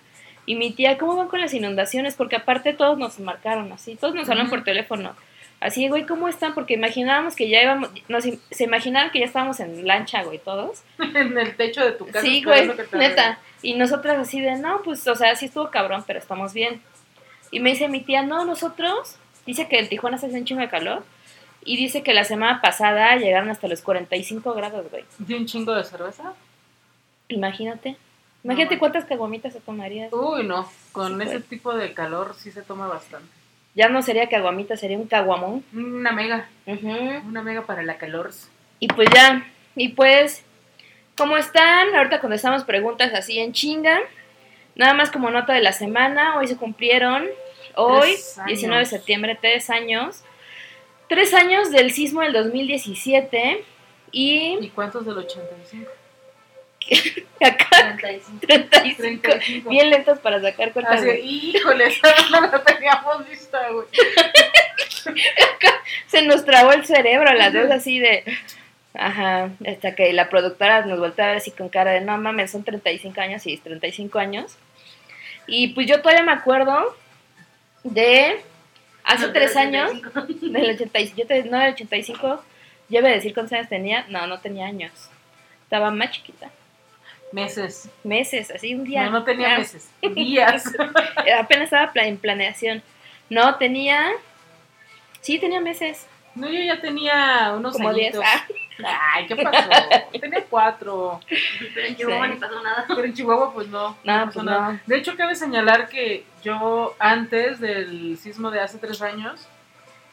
y 0.47 0.55
mi 0.55 0.73
tía, 0.73 0.97
¿cómo 0.97 1.15
van 1.15 1.29
con 1.29 1.41
las 1.43 1.53
inundaciones? 1.53 2.15
Porque 2.15 2.37
aparte 2.37 2.73
todos 2.73 2.99
nos 2.99 3.20
marcaron 3.20 3.70
así, 3.70 3.97
todos 3.97 4.15
nos 4.15 4.29
hablan 4.31 4.49
por 4.49 4.65
teléfono. 4.65 5.15
Así, 5.61 5.88
güey, 5.88 6.06
¿cómo 6.06 6.29
están? 6.29 6.55
Porque 6.55 6.75
imaginábamos 6.75 7.35
que 7.37 7.49
ya 7.49 7.62
íbamos, 7.62 7.91
nos, 8.09 8.25
se 8.25 8.65
imaginaron 8.65 9.11
que 9.11 9.19
ya 9.19 9.26
estábamos 9.26 9.61
en 9.61 9.87
lancha, 9.87 10.23
güey, 10.23 10.38
todos. 10.38 10.85
en 10.99 11.37
el 11.37 11.55
techo 11.56 11.85
de 11.85 11.93
tu 11.93 12.06
casa. 12.06 12.23
Sí, 12.23 12.43
güey, 12.43 12.70
neta. 12.93 13.38
Y 13.61 13.75
nosotras 13.75 14.19
así 14.19 14.41
de, 14.41 14.56
no, 14.56 14.82
pues, 14.82 15.06
o 15.06 15.15
sea, 15.17 15.35
sí 15.35 15.47
estuvo 15.47 15.70
cabrón, 15.70 16.05
pero 16.06 16.19
estamos 16.19 16.55
bien. 16.55 16.81
Y 17.50 17.60
me 17.60 17.70
dice 17.70 17.88
mi 17.88 18.00
tía, 18.00 18.22
no, 18.22 18.44
nosotros, 18.44 19.16
dice 19.46 19.68
que 19.68 19.78
en 19.78 19.88
Tijuana 19.88 20.18
se 20.18 20.26
hace 20.26 20.38
un 20.38 20.44
chingo 20.44 20.60
de 20.60 20.68
calor. 20.68 21.04
Y 21.64 21.76
dice 21.76 22.02
que 22.02 22.14
la 22.14 22.24
semana 22.24 22.60
pasada 22.62 23.16
llegaron 23.16 23.50
hasta 23.50 23.68
los 23.68 23.82
45 23.82 24.54
grados, 24.54 24.90
güey. 24.90 25.04
¿De 25.18 25.36
un 25.36 25.46
chingo 25.46 25.74
de 25.74 25.84
cerveza? 25.84 26.32
Imagínate. 27.28 27.96
Imagínate 28.44 28.76
No, 28.76 28.78
cuántas 28.80 29.04
caguamitas 29.04 29.52
se 29.52 29.60
tomarías. 29.60 30.12
Uy, 30.12 30.44
no. 30.44 30.70
Con 30.92 31.16
Sí, 31.16 31.22
ese 31.24 31.32
pues. 31.40 31.48
tipo 31.48 31.74
de 31.74 31.92
calor 31.92 32.34
sí 32.38 32.50
se 32.52 32.62
toma 32.62 32.86
bastante. 32.86 33.28
Ya 33.74 33.88
no 33.88 34.02
sería 34.02 34.28
caguamita, 34.28 34.76
sería 34.76 34.96
un 34.96 35.06
caguamón. 35.06 35.64
Una 35.74 36.12
mega. 36.12 36.48
Ujú. 36.66 36.88
Una 37.26 37.42
mega 37.42 37.62
para 37.66 37.82
la 37.82 37.98
calor. 37.98 38.30
Y 38.80 38.88
pues 38.88 39.08
ya, 39.14 39.44
y 39.76 39.88
pues, 39.90 40.44
¿cómo 41.16 41.36
están? 41.36 41.94
Ahorita 41.94 42.20
contestamos 42.20 42.64
preguntas 42.64 43.12
así 43.14 43.38
en 43.38 43.52
chinga. 43.52 43.98
Nada 44.78 44.94
más 44.94 45.10
como 45.10 45.28
nota 45.30 45.52
de 45.52 45.60
la 45.60 45.72
semana, 45.72 46.38
hoy 46.38 46.46
se 46.46 46.56
cumplieron, 46.56 47.26
hoy, 47.75 48.12
Tres 48.12 48.38
años. 48.38 48.46
19 48.46 48.78
de 48.78 48.86
septiembre, 48.86 49.38
tres 49.40 49.70
años. 49.70 50.22
Tres 51.08 51.34
años 51.34 51.72
del 51.72 51.90
sismo 51.90 52.22
del 52.22 52.32
2017 52.32 53.64
y 54.12 54.58
¿Y 54.60 54.69
cuántos 54.70 55.04
del 55.04 55.19
85? 55.19 55.90
acá 57.40 57.96
35. 57.98 58.38
35. 58.46 59.22
35. 59.22 59.70
Bien 59.70 59.90
lentos 59.90 60.20
para 60.20 60.40
sacar 60.40 60.72
cuentas. 60.72 61.02
Híjole, 61.22 61.86
esa 61.88 62.08
no 62.31 62.40
la 62.42 62.62
teníamos 62.62 63.28
vista, 63.28 63.58
güey. 63.70 63.86
Se 66.06 66.22
nos 66.22 66.44
trabó 66.44 66.72
el 66.72 66.86
cerebro, 66.86 67.32
las 67.34 67.52
dos 67.52 67.70
así 67.70 67.98
de... 67.98 68.24
Ajá, 68.94 69.50
hasta 69.67 69.94
que 69.94 70.12
la 70.12 70.29
productora 70.29 70.84
nos 70.86 70.98
voltea 70.98 71.26
a 71.26 71.29
ver 71.29 71.36
así 71.36 71.50
con 71.50 71.69
cara 71.69 71.93
de, 71.93 72.00
no 72.00 72.17
mames, 72.17 72.50
son 72.50 72.64
35 72.64 73.20
años, 73.20 73.46
y 73.46 73.56
35 73.56 74.19
años. 74.19 74.56
Y 75.48 75.69
pues 75.69 75.86
yo 75.86 76.00
todavía 76.00 76.22
me 76.22 76.32
acuerdo 76.32 76.94
de 77.82 78.40
hace 79.05 79.26
No, 79.26 79.32
tres 79.32 79.56
años, 79.56 79.90
35. 79.90 80.46
del 80.52 80.70
85, 80.74 81.17
yo 81.17 81.26
te, 81.26 81.43
no, 81.44 81.58
del 81.58 81.72
85, 81.72 82.44
yo 82.90 82.98
iba 83.00 83.08
a 83.08 83.12
decir 83.12 83.32
cuántos 83.34 83.55
años 83.55 83.69
tenía, 83.69 84.05
no, 84.08 84.26
no 84.26 84.38
tenía 84.40 84.67
años, 84.67 84.93
estaba 85.64 85.90
más 85.90 86.10
chiquita, 86.12 86.50
Meses. 87.32 87.88
meses, 88.05 88.50
así 88.50 88.74
un 88.74 88.84
día. 88.84 89.05
No, 89.05 89.10
no 89.10 89.24
tenía 89.24 89.48
ya, 89.50 89.58
meses. 89.58 89.90
Días. 90.14 90.64
Apenas 91.38 91.64
estaba 91.64 91.90
en 92.06 92.17
planeación. 92.17 92.82
No, 93.28 93.56
tenía, 93.56 94.10
sí, 95.20 95.38
tenía 95.38 95.60
meses, 95.60 96.06
No, 96.35 96.49
yo 96.49 96.61
ya 96.63 96.81
tenía 96.81 97.53
unos 97.56 97.73
como 97.73 97.93
10. 97.93 98.15
añitos. 98.15 98.25
Ah, 98.85 99.01
Ay, 99.15 99.27
¿qué 99.27 99.35
pasó? 99.35 99.69
Tenía 100.20 100.44
cuatro. 100.49 101.19
Pero 101.75 101.87
en 101.87 101.97
Chihuahua 101.97 102.27
Sí. 102.29 102.32
ni 102.35 102.39
pasó 102.41 102.63
nada. 102.63 102.85
Pero 102.87 103.05
en 103.05 103.15
Chihuahua, 103.15 103.53
pues 103.53 103.67
no. 103.69 103.89
No, 103.89 103.97
pasó 104.05 104.31
pues 104.35 104.44
nada. 104.47 104.73
no. 104.75 104.81
De 104.87 104.97
hecho, 104.97 105.17
cabe 105.17 105.35
señalar 105.35 105.89
que 105.89 106.25
yo, 106.44 106.94
antes 107.01 107.58
del 107.58 108.17
sismo 108.19 108.53
de 108.53 108.61
hace 108.61 108.79
tres 108.79 109.03
años, 109.03 109.49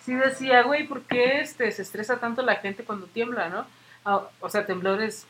sí 0.02 0.16
decía, 0.16 0.64
güey, 0.64 0.88
¿por 0.88 1.04
qué 1.04 1.42
este, 1.42 1.72
se 1.72 1.84
estresa 1.84 2.18
tanto 2.20 2.42
la 2.42 2.56
gente 2.56 2.84
cuando 2.84 3.06
tiembla, 3.06 3.50
no? 3.50 3.68
Ah, 4.04 4.24
o 4.40 4.50
sea, 4.50 4.66
temblores 4.66 5.28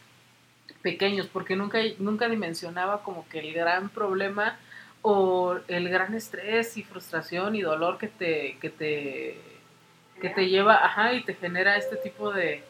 pequeños, 0.82 1.28
porque 1.28 1.58
nunca, 1.58 1.80
nunca 2.00 2.30
dimensionaba 2.30 3.04
como 3.04 3.28
que 3.28 3.40
el 3.40 3.54
gran 3.54 3.90
problema 3.90 4.58
o 5.02 5.58
el 5.68 5.90
gran 5.90 6.14
estrés 6.14 6.78
y 6.78 6.84
frustración 6.84 7.56
y 7.56 7.62
dolor 7.62 7.98
que 7.98 8.08
te, 8.08 8.58
que 8.62 8.70
te, 8.70 9.42
que 10.22 10.30
te 10.30 10.48
lleva, 10.50 10.76
ajá, 10.84 11.14
y 11.14 11.24
te 11.24 11.34
genera 11.36 11.76
este 11.78 11.96
tipo 11.98 12.32
de, 12.32 12.64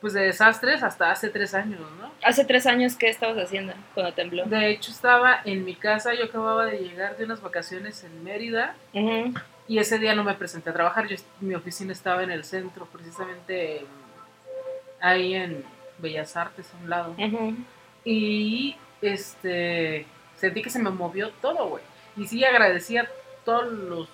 pues 0.00 0.12
de 0.12 0.22
desastres 0.22 0.82
hasta 0.82 1.10
hace 1.10 1.28
tres 1.30 1.52
años, 1.54 1.80
¿no? 2.00 2.10
Hace 2.22 2.44
tres 2.44 2.66
años, 2.66 2.96
¿qué 2.96 3.08
estabas 3.08 3.36
haciendo 3.38 3.72
cuando 3.94 4.12
tembló? 4.14 4.44
De 4.44 4.70
hecho, 4.70 4.90
estaba 4.90 5.40
en 5.44 5.64
mi 5.64 5.74
casa, 5.74 6.14
yo 6.14 6.24
acababa 6.26 6.66
de 6.66 6.78
llegar 6.78 7.16
de 7.16 7.24
unas 7.24 7.40
vacaciones 7.42 8.04
en 8.04 8.22
Mérida 8.24 8.74
y 9.68 9.78
ese 9.78 9.98
día 9.98 10.14
no 10.14 10.22
me 10.24 10.34
presenté 10.34 10.70
a 10.70 10.72
trabajar, 10.72 11.06
yo, 11.08 11.16
mi 11.40 11.54
oficina 11.54 11.92
estaba 11.92 12.22
en 12.22 12.30
el 12.30 12.44
centro, 12.44 12.86
precisamente 12.86 13.78
en- 13.80 13.86
ahí 15.00 15.34
en 15.34 15.64
Bellas 15.98 16.36
Artes, 16.36 16.70
a 16.72 16.82
un 16.82 16.90
lado. 16.90 17.14
Y 18.04 18.76
este 19.02 20.06
sentí 20.36 20.62
que 20.62 20.70
se 20.70 20.78
me 20.78 20.90
movió 20.90 21.30
todo, 21.42 21.68
güey. 21.68 21.82
Y 22.16 22.26
sí 22.26 22.44
agradecí 22.44 22.96
a 22.98 23.08
todos 23.44 23.72
los 23.72 24.08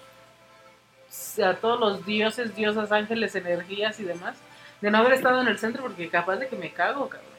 a 1.45 1.55
todos 1.55 1.79
los 1.79 2.07
dioses, 2.07 2.55
diosas, 2.55 2.91
ángeles, 2.93 3.35
energías 3.35 3.99
y 4.01 4.05
demás 4.05 4.37
de 4.81 4.91
no 4.91 4.99
haber 4.99 5.13
estado 5.13 5.41
en 5.41 5.49
el 5.49 5.59
centro 5.59 5.83
porque 5.83 6.09
capaz 6.09 6.37
de 6.37 6.49
que 6.49 6.57
me 6.57 6.71
cago, 6.73 7.09
cabrón. 7.09 7.31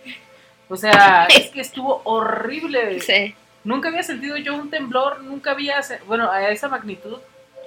O 0.70 0.78
sea, 0.78 1.26
es 1.26 1.50
que 1.50 1.60
estuvo 1.62 2.02
horrible. 2.06 3.00
Sí. 3.02 3.36
Nunca 3.64 3.90
había 3.90 4.04
sentido 4.04 4.38
yo 4.38 4.56
un 4.56 4.70
temblor, 4.70 5.22
nunca 5.22 5.52
había, 5.52 5.82
bueno, 6.08 6.32
a 6.32 6.50
esa 6.50 6.68
magnitud. 6.70 7.18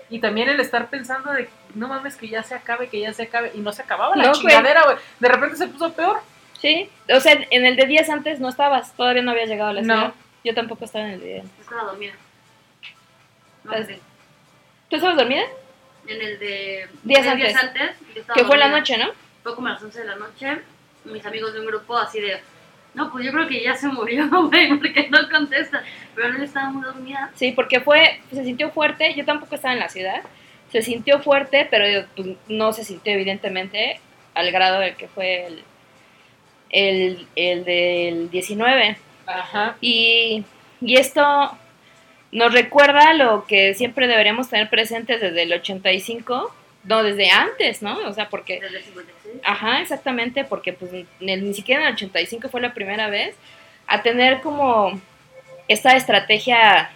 Y 0.08 0.20
también 0.20 0.48
el 0.48 0.60
estar 0.60 0.88
pensando 0.88 1.32
de, 1.32 1.48
no 1.74 1.88
mames, 1.88 2.16
que 2.16 2.28
ya 2.28 2.42
se 2.42 2.54
acabe, 2.54 2.88
que 2.88 3.00
ya 3.00 3.12
se 3.12 3.24
acabe. 3.24 3.52
Y 3.54 3.58
no 3.58 3.72
se 3.72 3.82
acababa 3.82 4.14
la 4.16 4.26
No, 4.26 4.32
chingadera, 4.32 4.84
güey. 4.84 4.96
De 5.20 5.28
repente 5.28 5.56
se 5.56 5.68
puso 5.68 5.92
peor. 5.92 6.20
Sí. 6.60 6.88
O 7.14 7.20
sea, 7.20 7.34
en 7.50 7.66
el 7.66 7.76
de 7.76 7.86
días 7.86 8.08
antes 8.08 8.40
no 8.40 8.48
estabas, 8.48 8.92
todavía 8.94 9.22
no 9.22 9.32
habías 9.32 9.48
llegado 9.48 9.70
a 9.70 9.74
la 9.74 9.82
No. 9.82 9.94
ciudad. 9.94 10.14
Yo 10.44 10.54
tampoco 10.54 10.84
estaba 10.84 11.06
en 11.06 11.10
el 11.14 11.20
de 11.20 11.42
Yo 11.42 11.62
estaba 11.62 11.82
dormida. 11.84 12.12
No, 13.64 13.72
Pues. 13.72 13.88
¿Tú 14.88 14.96
estabas 14.96 15.16
dormida? 15.16 15.42
En 16.06 16.22
el 16.22 16.38
de 16.38 16.88
Días 17.02 17.24
de 17.24 17.30
antes. 17.30 17.90
yo 18.14 18.20
estaba 18.20 18.36
Que 18.36 18.44
fue 18.44 18.54
en 18.54 18.60
la 18.60 18.68
noche, 18.68 18.96
¿no? 18.98 19.06
Fue 19.42 19.54
como 19.54 19.68
a 19.68 19.72
las 19.72 19.82
11 19.82 20.00
de 20.00 20.06
la 20.06 20.16
noche. 20.16 20.58
Mis 21.04 21.24
amigos 21.24 21.52
de 21.52 21.60
un 21.60 21.66
grupo 21.66 21.96
así 21.96 22.20
de, 22.20 22.40
no, 22.96 23.12
pues 23.12 23.26
yo 23.26 23.32
creo 23.32 23.46
que 23.46 23.62
ya 23.62 23.74
se 23.74 23.88
murió, 23.88 24.26
güey, 24.48 24.68
porque 24.78 25.08
no 25.10 25.28
contesta. 25.28 25.84
Pero 26.14 26.32
no 26.32 26.42
estaba 26.42 26.70
muy 26.70 26.82
dormida. 26.82 27.30
Sí, 27.34 27.52
porque 27.52 27.80
fue, 27.80 28.20
se 28.32 28.42
sintió 28.42 28.70
fuerte, 28.70 29.14
yo 29.14 29.24
tampoco 29.24 29.54
estaba 29.54 29.74
en 29.74 29.80
la 29.80 29.90
ciudad, 29.90 30.22
se 30.72 30.80
sintió 30.80 31.20
fuerte, 31.20 31.68
pero 31.70 32.06
pues, 32.16 32.28
no 32.48 32.72
se 32.72 32.84
sintió 32.84 33.12
evidentemente 33.12 34.00
al 34.34 34.50
grado 34.50 34.80
del 34.80 34.96
que 34.96 35.08
fue 35.08 35.46
el, 35.46 35.64
el, 36.70 37.28
el 37.36 37.64
del 37.64 38.30
19. 38.30 38.96
Ajá. 39.26 39.76
Y, 39.82 40.44
y 40.80 40.96
esto 40.96 41.56
nos 42.32 42.52
recuerda 42.52 43.12
lo 43.14 43.46
que 43.46 43.74
siempre 43.74 44.06
deberíamos 44.08 44.48
tener 44.48 44.68
presentes 44.68 45.20
desde 45.20 45.42
el 45.42 45.52
85, 45.52 46.54
no, 46.84 47.02
desde 47.02 47.30
antes, 47.30 47.82
¿no? 47.82 47.98
O 48.08 48.12
sea, 48.12 48.28
porque 48.28 48.60
Desde 48.60 48.78
el 48.78 48.84
56. 48.84 49.34
Ajá, 49.44 49.80
exactamente, 49.80 50.44
porque 50.44 50.72
pues 50.72 50.90
ni, 51.20 51.54
siquiera 51.54 51.82
en 51.82 51.88
el 51.88 51.94
85 51.94 52.48
fue 52.48 52.60
la 52.60 52.74
primera 52.74 53.08
vez 53.08 53.34
a 53.86 54.02
tener 54.02 54.40
como 54.40 55.00
esta 55.68 55.96
estrategia 55.96 56.90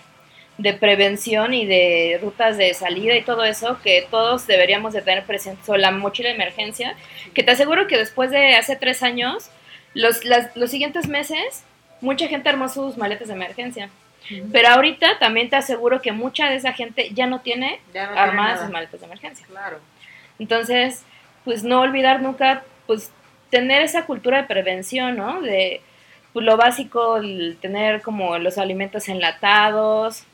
de 0.59 0.75
prevención 0.75 1.55
y 1.55 1.65
de 1.65 2.19
rutas 2.23 2.59
de 2.59 2.75
salida 2.75 3.17
y 3.17 3.23
todo 3.23 3.45
eso 3.45 3.79
que 3.83 4.07
todos 4.11 4.47
deberíamos 4.47 4.93
de 4.93 5.01
tener 5.03 5.25
presentes, 5.25 5.69
o 5.69 5.77
la 5.77 5.91
mochila 5.91 6.29
de 6.29 6.35
emergencia, 6.35 6.95
que 7.35 7.43
te 7.43 7.51
aseguro 7.53 7.87
que 7.87 7.97
después 7.97 8.31
de 8.31 8.55
hace 8.57 8.77
tres 8.77 9.03
años, 9.03 9.51
los, 9.95 10.25
las- 10.25 10.55
los 10.57 10.71
siguientes 10.71 11.09
meses, 11.09 11.65
mucha 12.03 12.29
gente 12.29 12.49
armó 12.49 12.69
sus 12.69 12.97
maletas 12.99 13.29
de 13.29 13.35
emergencia. 13.35 13.89
Pero 14.53 14.69
ahorita 14.69 15.19
también 15.19 15.50
te 15.50 15.57
aseguro 15.57 16.00
que 16.00 16.12
mucha 16.12 16.49
de 16.49 16.57
esa 16.57 16.73
gente 16.73 17.11
ya 17.12 17.27
no 17.27 17.41
tiene 17.41 17.81
Ya 17.93 18.07
no 18.07 18.12
tiene 18.12 18.21
armadas 18.21 18.61
sus 18.61 18.71
maletas 18.71 19.00
de 19.00 19.07
emergencia. 19.07 19.47
Claro. 19.47 19.79
Entonces, 20.39 21.05
pues 21.45 21.65
no 21.65 21.81
olvidar 21.81 22.23
nunca, 22.23 22.62
pues 22.87 23.11
tener 23.50 23.83
esa 23.83 24.07
cultura 24.07 24.39
de 24.39 24.45
prevención, 24.45 25.17
¿no? 25.17 25.41
De 25.41 25.83
pues, 26.33 26.47
lo 26.47 26.57
básico, 26.57 27.17
el 27.17 27.59
tener 27.61 28.03
como 28.03 28.39
los 28.39 28.57
alimentos 28.57 29.09
enlatados, 29.09 30.25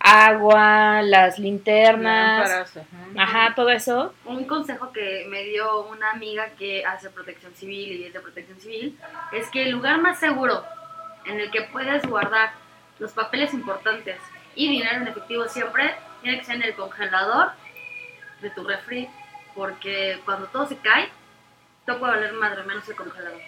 agua, 0.00 1.02
las 1.02 1.38
linternas, 1.38 2.48
Lámparas, 2.48 2.76
ajá. 2.76 3.42
ajá, 3.44 3.54
todo 3.54 3.70
eso. 3.70 4.14
Un 4.24 4.44
consejo 4.44 4.92
que 4.92 5.26
me 5.28 5.44
dio 5.44 5.86
una 5.86 6.10
amiga 6.12 6.48
que 6.58 6.84
hace 6.84 7.10
protección 7.10 7.54
civil 7.54 8.00
y 8.00 8.04
es 8.04 8.12
de 8.12 8.20
protección 8.20 8.58
civil 8.60 8.98
es 9.32 9.48
que 9.50 9.62
el 9.64 9.70
lugar 9.70 10.00
más 10.00 10.18
seguro 10.18 10.64
en 11.26 11.38
el 11.38 11.50
que 11.50 11.62
puedes 11.62 12.04
guardar 12.06 12.52
los 13.00 13.12
papeles 13.12 13.52
importantes 13.54 14.20
y 14.54 14.68
dinero 14.68 14.98
en 15.02 15.08
efectivo 15.08 15.48
siempre 15.48 15.94
tiene 16.22 16.38
que 16.38 16.44
ser 16.44 16.56
en 16.56 16.62
el 16.62 16.74
congelador 16.74 17.50
de 18.42 18.50
tu 18.50 18.62
refri 18.64 19.08
porque 19.54 20.20
cuando 20.24 20.46
todo 20.46 20.66
se 20.68 20.76
cae 20.78 21.08
todo 21.86 21.98
puede 21.98 22.12
valer 22.12 22.32
madre 22.34 22.62
menos 22.64 22.88
el 22.88 22.94
congelador. 22.94 23.40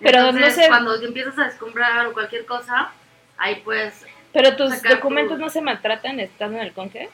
Pero 0.00 0.20
no 0.22 0.28
Entonces, 0.28 0.54
sé- 0.56 0.68
cuando 0.68 0.94
empiezas 1.00 1.38
a 1.38 1.44
descombrar 1.44 2.06
o 2.06 2.12
cualquier 2.12 2.44
cosa, 2.44 2.90
ahí 3.38 3.62
pues 3.64 4.04
Pero 4.32 4.54
tus 4.56 4.82
tu- 4.82 4.88
documentos 4.88 5.38
no 5.38 5.48
se 5.48 5.62
maltratan 5.62 6.20
estando 6.20 6.58
en 6.58 6.64
el 6.66 6.72
conge. 6.74 7.08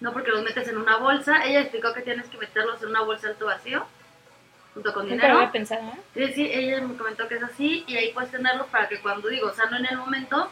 No, 0.00 0.12
porque 0.12 0.30
los 0.30 0.42
metes 0.42 0.68
en 0.68 0.76
una 0.76 0.96
bolsa. 0.98 1.44
Ella 1.46 1.60
explicó 1.60 1.94
que 1.94 2.02
tienes 2.02 2.28
que 2.28 2.36
meterlos 2.36 2.82
en 2.82 2.90
una 2.90 3.00
bolsa 3.00 3.28
alto 3.28 3.46
vacío, 3.46 3.86
junto 4.76 4.92
con 4.92 5.04
Nunca 5.08 5.14
lo 5.14 5.22
dinero. 5.22 5.38
había 5.38 5.52
pensado, 5.52 5.80
¿eh? 5.88 6.00
Sí, 6.14 6.32
sí, 6.34 6.50
ella 6.52 6.82
me 6.82 6.94
comentó 6.98 7.26
que 7.26 7.36
es 7.36 7.42
así 7.42 7.82
y 7.86 7.96
ahí 7.96 8.12
puedes 8.12 8.30
tenerlos 8.30 8.66
para 8.66 8.86
que 8.88 8.98
cuando 9.00 9.26
digo, 9.28 9.48
o 9.48 9.54
sea, 9.54 9.64
no 9.70 9.78
en 9.78 9.86
el 9.86 9.96
momento, 9.96 10.50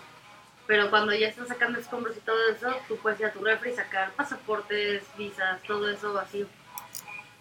pero 0.66 0.88
cuando 0.88 1.12
ya 1.14 1.28
estás 1.28 1.48
sacando 1.48 1.78
escombros 1.78 2.16
y 2.16 2.20
todo 2.20 2.38
eso, 2.50 2.74
tú 2.88 2.96
puedes 2.96 3.20
ir 3.20 3.26
a 3.26 3.32
tu 3.32 3.44
refri 3.44 3.70
y 3.72 3.74
sacar 3.74 4.12
pasaportes, 4.12 5.02
visas, 5.18 5.60
todo 5.64 5.90
eso 5.90 6.18
así. 6.18 6.46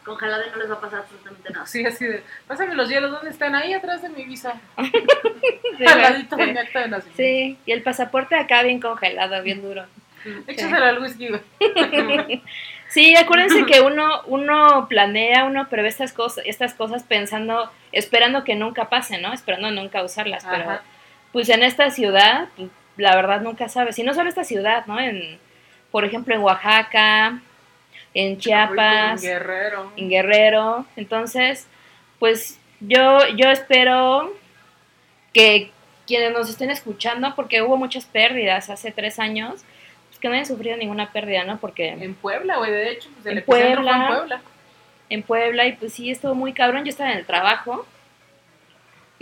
Congelado 0.04 0.44
y 0.46 0.50
no 0.52 0.58
les 0.58 0.70
va 0.70 0.74
a 0.74 0.82
pasar 0.82 1.00
absolutamente 1.00 1.50
nada. 1.54 1.66
Sí, 1.66 1.86
así 1.86 2.06
de, 2.06 2.22
pásame 2.46 2.76
los 2.76 2.90
hielos, 2.90 3.12
¿dónde 3.12 3.30
están? 3.30 3.56
Ahí 3.56 3.74
atrás 3.74 4.02
de 4.02 4.10
mi 4.10 4.26
visa. 4.26 4.60
Sí, 5.78 5.86
Al 5.88 6.02
ladito 6.02 6.36
de 6.36 6.44
sí. 6.44 6.52
mi 6.52 6.58
acta 6.58 6.80
de 6.82 6.88
nacimiento. 6.90 7.16
Sí, 7.24 7.58
y 7.66 7.72
el 7.72 7.82
pasaporte 7.82 8.36
acá 8.36 8.62
bien 8.64 8.82
congelado, 8.82 9.42
bien 9.42 9.62
duro. 9.62 9.86
Échaselo 10.48 10.84
al 10.86 11.00
whisky. 11.02 11.30
Sí, 12.94 13.16
acuérdense 13.16 13.66
que 13.66 13.82
uno, 13.82 14.22
uno 14.28 14.88
planea, 14.88 15.46
uno 15.46 15.68
prevé 15.68 15.88
estas 15.88 16.14
cosas, 16.14 16.44
estas 16.46 16.76
cosas 16.76 17.02
pensando, 17.02 17.72
esperando 17.92 18.44
que 18.44 18.54
nunca 18.54 18.88
pasen, 18.88 19.24
¿no? 19.24 19.34
Esperando 19.34 19.72
nunca 19.72 20.04
usarlas, 20.04 20.46
pero 20.48 20.80
pues 21.32 21.50
en 21.50 21.64
esta 21.64 21.90
ciudad, 21.90 22.50
pues, 22.56 22.70
la 22.98 23.16
verdad 23.16 23.42
nunca 23.42 23.68
sabes. 23.68 23.98
Y 23.98 24.04
no 24.04 24.14
solo 24.14 24.30
esta 24.30 24.44
ciudad, 24.44 24.86
¿no? 24.86 25.00
En, 25.00 25.40
por 25.90 26.06
ejemplo, 26.06 26.36
en 26.36 26.42
Oaxaca, 26.42 27.40
en 28.14 28.38
Chiapas, 28.38 29.24
Guerrero. 29.24 29.92
en 29.96 30.10
Guerrero. 30.10 30.86
Entonces, 30.96 31.66
pues 32.20 32.60
yo, 32.80 33.28
yo 33.36 33.50
espero 33.50 34.32
que 35.34 35.72
quienes 36.06 36.32
nos 36.32 36.48
estén 36.48 36.70
escuchando, 36.70 37.34
porque 37.36 37.64
hubo 37.64 37.76
muchas 37.76 38.06
pérdidas 38.06 38.70
hace 38.70 38.92
tres 38.92 39.18
años, 39.18 39.64
que 40.24 40.30
no 40.30 40.36
hayan 40.36 40.46
sufrido 40.46 40.78
ninguna 40.78 41.12
pérdida, 41.12 41.44
¿no? 41.44 41.58
Porque 41.58 41.90
En 41.90 42.16
Puebla, 42.16 42.56
güey, 42.58 42.72
de 42.72 42.92
hecho. 42.92 43.10
Pues 43.16 43.26
el 43.26 43.40
En 43.40 43.44
fue 43.44 43.72
en 43.74 43.76
Puebla. 43.84 44.42
en 45.10 45.22
Puebla 45.22 45.68
y 45.68 45.74
pues 45.74 45.92
sí, 45.94 46.10
estuvo 46.10 46.34
muy 46.34 46.54
cabrón. 46.54 46.86
Yo 46.86 46.92
estaba 46.92 47.12
en 47.12 47.18
el 47.18 47.26
trabajo 47.26 47.86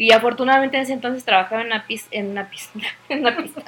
y 0.02 0.12
afortunadamente 0.14 0.78
en 0.78 0.84
ese 0.84 0.94
entonces 0.94 1.24
trabajaba 1.24 1.62
en 1.62 1.68
una 1.68 1.86
pista, 1.86 2.10
en 2.16 2.32
una 2.32 2.48
pista, 2.50 2.82
en 3.10 3.20
una 3.22 3.38
pista, 3.38 3.62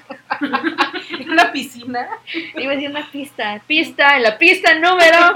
En 1.19 1.29
una 1.29 1.51
piscina. 1.51 2.07
iba 2.55 2.71
a 2.71 2.75
decir 2.75 2.89
una 2.89 3.07
pista, 3.11 3.61
pista, 3.67 4.15
en 4.17 4.23
la 4.23 4.37
pista 4.39 4.73
número, 4.73 5.31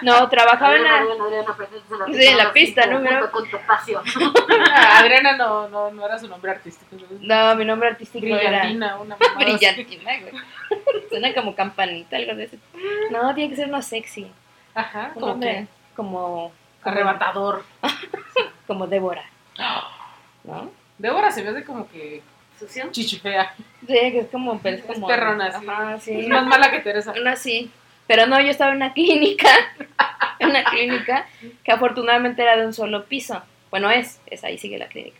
no, 0.00 0.26
trabajaba 0.30 0.74
en 0.74 0.84
la, 0.84 0.98
Adriana, 1.00 1.24
Adriana, 1.24 1.54
presentes 1.54 1.90
en 1.92 1.98
la 1.98 2.06
Sí, 2.06 2.26
en 2.28 2.36
la 2.38 2.52
pista 2.54 2.82
cinco, 2.84 2.96
número- 2.98 3.30
con 3.30 3.50
tu. 3.50 3.58
Ah, 3.68 4.98
Adriana 5.00 5.36
no, 5.36 5.68
no, 5.68 5.90
no 5.90 6.06
era 6.06 6.18
su 6.18 6.28
nombre 6.28 6.50
artístico. 6.50 6.96
¿no? 7.20 7.54
mi 7.54 7.64
nombre 7.66 7.90
artístico 7.90 8.24
era 8.26 8.38
Brillantina, 8.60 8.96
una 8.96 9.16
mamada 9.16 9.34
así. 9.36 9.44
brillantina, 9.44 10.12
güey. 10.20 10.32
Suena 11.10 11.34
como 11.34 11.54
campanita, 11.54 12.16
algo 12.16 12.34
de 12.36 12.44
eso. 12.44 12.56
No, 13.10 13.34
tiene 13.34 13.50
que 13.50 13.56
ser 13.56 13.68
uno 13.68 13.82
sexy, 13.82 14.32
Ajá, 14.74 15.12
un 15.14 15.20
como 15.20 15.66
como, 15.94 16.52
arrebatador. 16.84 17.64
como 18.66 18.86
Débora, 18.86 19.24
¿no? 20.48 20.70
Débora 20.98 21.30
se 21.30 21.42
me 21.42 21.50
hace 21.50 21.64
como 21.64 21.88
que 21.88 22.22
¿Sucio? 22.58 22.88
chichifea. 22.90 23.54
Sí, 23.86 23.94
que 23.94 24.18
es 24.20 24.26
como, 24.28 24.58
pero 24.58 24.76
es 24.76 24.82
Es 24.82 24.94
como 24.94 25.06
perrona, 25.06 25.52
sí. 25.52 25.66
Ajá, 25.68 25.98
sí. 26.00 26.20
Es 26.20 26.28
más 26.28 26.46
mala 26.46 26.70
que 26.70 26.80
Teresa. 26.80 27.12
Una 27.12 27.36
sí. 27.36 27.70
Pero 28.08 28.26
no, 28.26 28.40
yo 28.40 28.48
estaba 28.48 28.70
en 28.70 28.78
una 28.78 28.94
clínica, 28.94 29.48
en 30.40 30.48
una 30.48 30.64
clínica 30.64 31.26
que 31.62 31.70
afortunadamente 31.70 32.42
era 32.42 32.56
de 32.56 32.66
un 32.66 32.72
solo 32.72 33.04
piso. 33.04 33.42
Bueno, 33.70 33.90
es, 33.90 34.20
es 34.26 34.42
ahí 34.44 34.58
sigue 34.58 34.78
la 34.78 34.88
clínica. 34.88 35.18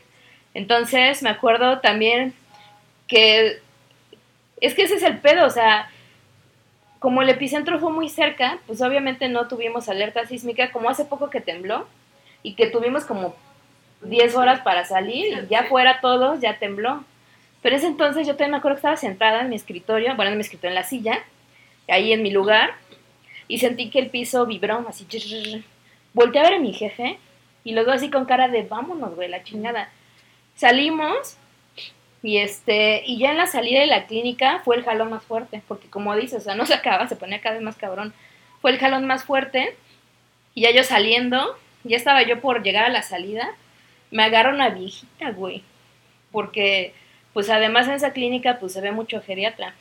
Entonces, 0.54 1.22
me 1.22 1.30
acuerdo 1.30 1.80
también 1.80 2.34
que 3.06 3.60
es 4.60 4.74
que 4.74 4.82
ese 4.82 4.96
es 4.96 5.02
el 5.02 5.18
pedo, 5.18 5.46
o 5.46 5.50
sea, 5.50 5.90
como 6.98 7.22
el 7.22 7.28
epicentro 7.28 7.78
fue 7.78 7.92
muy 7.92 8.08
cerca, 8.08 8.58
pues 8.66 8.80
obviamente 8.82 9.28
no 9.28 9.46
tuvimos 9.46 9.88
alerta 9.88 10.26
sísmica, 10.26 10.72
como 10.72 10.88
hace 10.88 11.04
poco 11.04 11.30
que 11.30 11.40
tembló 11.40 11.86
y 12.42 12.54
que 12.54 12.66
tuvimos 12.66 13.04
como 13.04 13.36
10 14.02 14.34
horas 14.36 14.60
para 14.60 14.84
salir 14.84 15.26
y 15.26 15.46
ya 15.48 15.64
fuera 15.64 16.00
todos, 16.00 16.40
ya 16.40 16.58
tembló. 16.58 17.04
Pero 17.62 17.76
ese 17.76 17.86
entonces 17.86 18.26
yo 18.26 18.34
también 18.34 18.52
me 18.52 18.56
acuerdo 18.58 18.76
que 18.76 18.80
estaba 18.80 18.96
sentada 18.96 19.40
en 19.40 19.48
mi 19.48 19.56
escritorio, 19.56 20.14
bueno, 20.14 20.30
en 20.30 20.36
mi 20.36 20.42
escritorio, 20.42 20.70
en 20.70 20.74
la 20.76 20.84
silla, 20.84 21.24
ahí 21.88 22.12
en 22.12 22.22
mi 22.22 22.30
lugar, 22.30 22.74
y 23.48 23.58
sentí 23.58 23.90
que 23.90 23.98
el 23.98 24.10
piso 24.10 24.46
vibró, 24.46 24.84
así. 24.88 25.06
Volteé 26.12 26.40
a 26.40 26.44
ver 26.44 26.54
a 26.54 26.58
mi 26.58 26.72
jefe 26.72 27.18
y 27.64 27.72
los 27.72 27.86
dos 27.86 27.96
así 27.96 28.10
con 28.10 28.26
cara 28.26 28.48
de 28.48 28.62
vámonos, 28.62 29.14
güey, 29.14 29.28
la 29.28 29.42
chingada. 29.42 29.90
Salimos 30.54 31.36
y 32.22 32.38
este, 32.38 33.02
y 33.06 33.18
ya 33.18 33.30
en 33.30 33.38
la 33.38 33.46
salida 33.46 33.80
de 33.80 33.86
la 33.86 34.06
clínica 34.06 34.60
fue 34.64 34.76
el 34.76 34.84
jalón 34.84 35.10
más 35.10 35.22
fuerte, 35.22 35.62
porque 35.66 35.88
como 35.88 36.14
dices, 36.14 36.42
o 36.42 36.44
sea, 36.44 36.54
no 36.54 36.66
se 36.66 36.74
acaba, 36.74 37.08
se 37.08 37.16
ponía 37.16 37.40
cada 37.40 37.54
vez 37.54 37.64
más 37.64 37.76
cabrón. 37.76 38.12
Fue 38.60 38.70
el 38.70 38.78
jalón 38.78 39.06
más 39.06 39.24
fuerte 39.24 39.76
y 40.54 40.62
ya 40.62 40.70
yo 40.70 40.82
saliendo, 40.82 41.56
ya 41.84 41.96
estaba 41.96 42.22
yo 42.22 42.40
por 42.40 42.62
llegar 42.62 42.84
a 42.84 42.88
la 42.90 43.02
salida, 43.02 43.54
me 44.10 44.22
agarra 44.24 44.50
una 44.54 44.70
viejita, 44.70 45.30
güey, 45.30 45.62
porque 46.32 46.94
pues 47.32 47.50
además 47.50 47.86
en 47.88 47.94
esa 47.94 48.12
clínica 48.12 48.58
pues 48.58 48.72
se 48.72 48.80
ve 48.80 48.90
mucho 48.92 49.20
geriatra. 49.22 49.74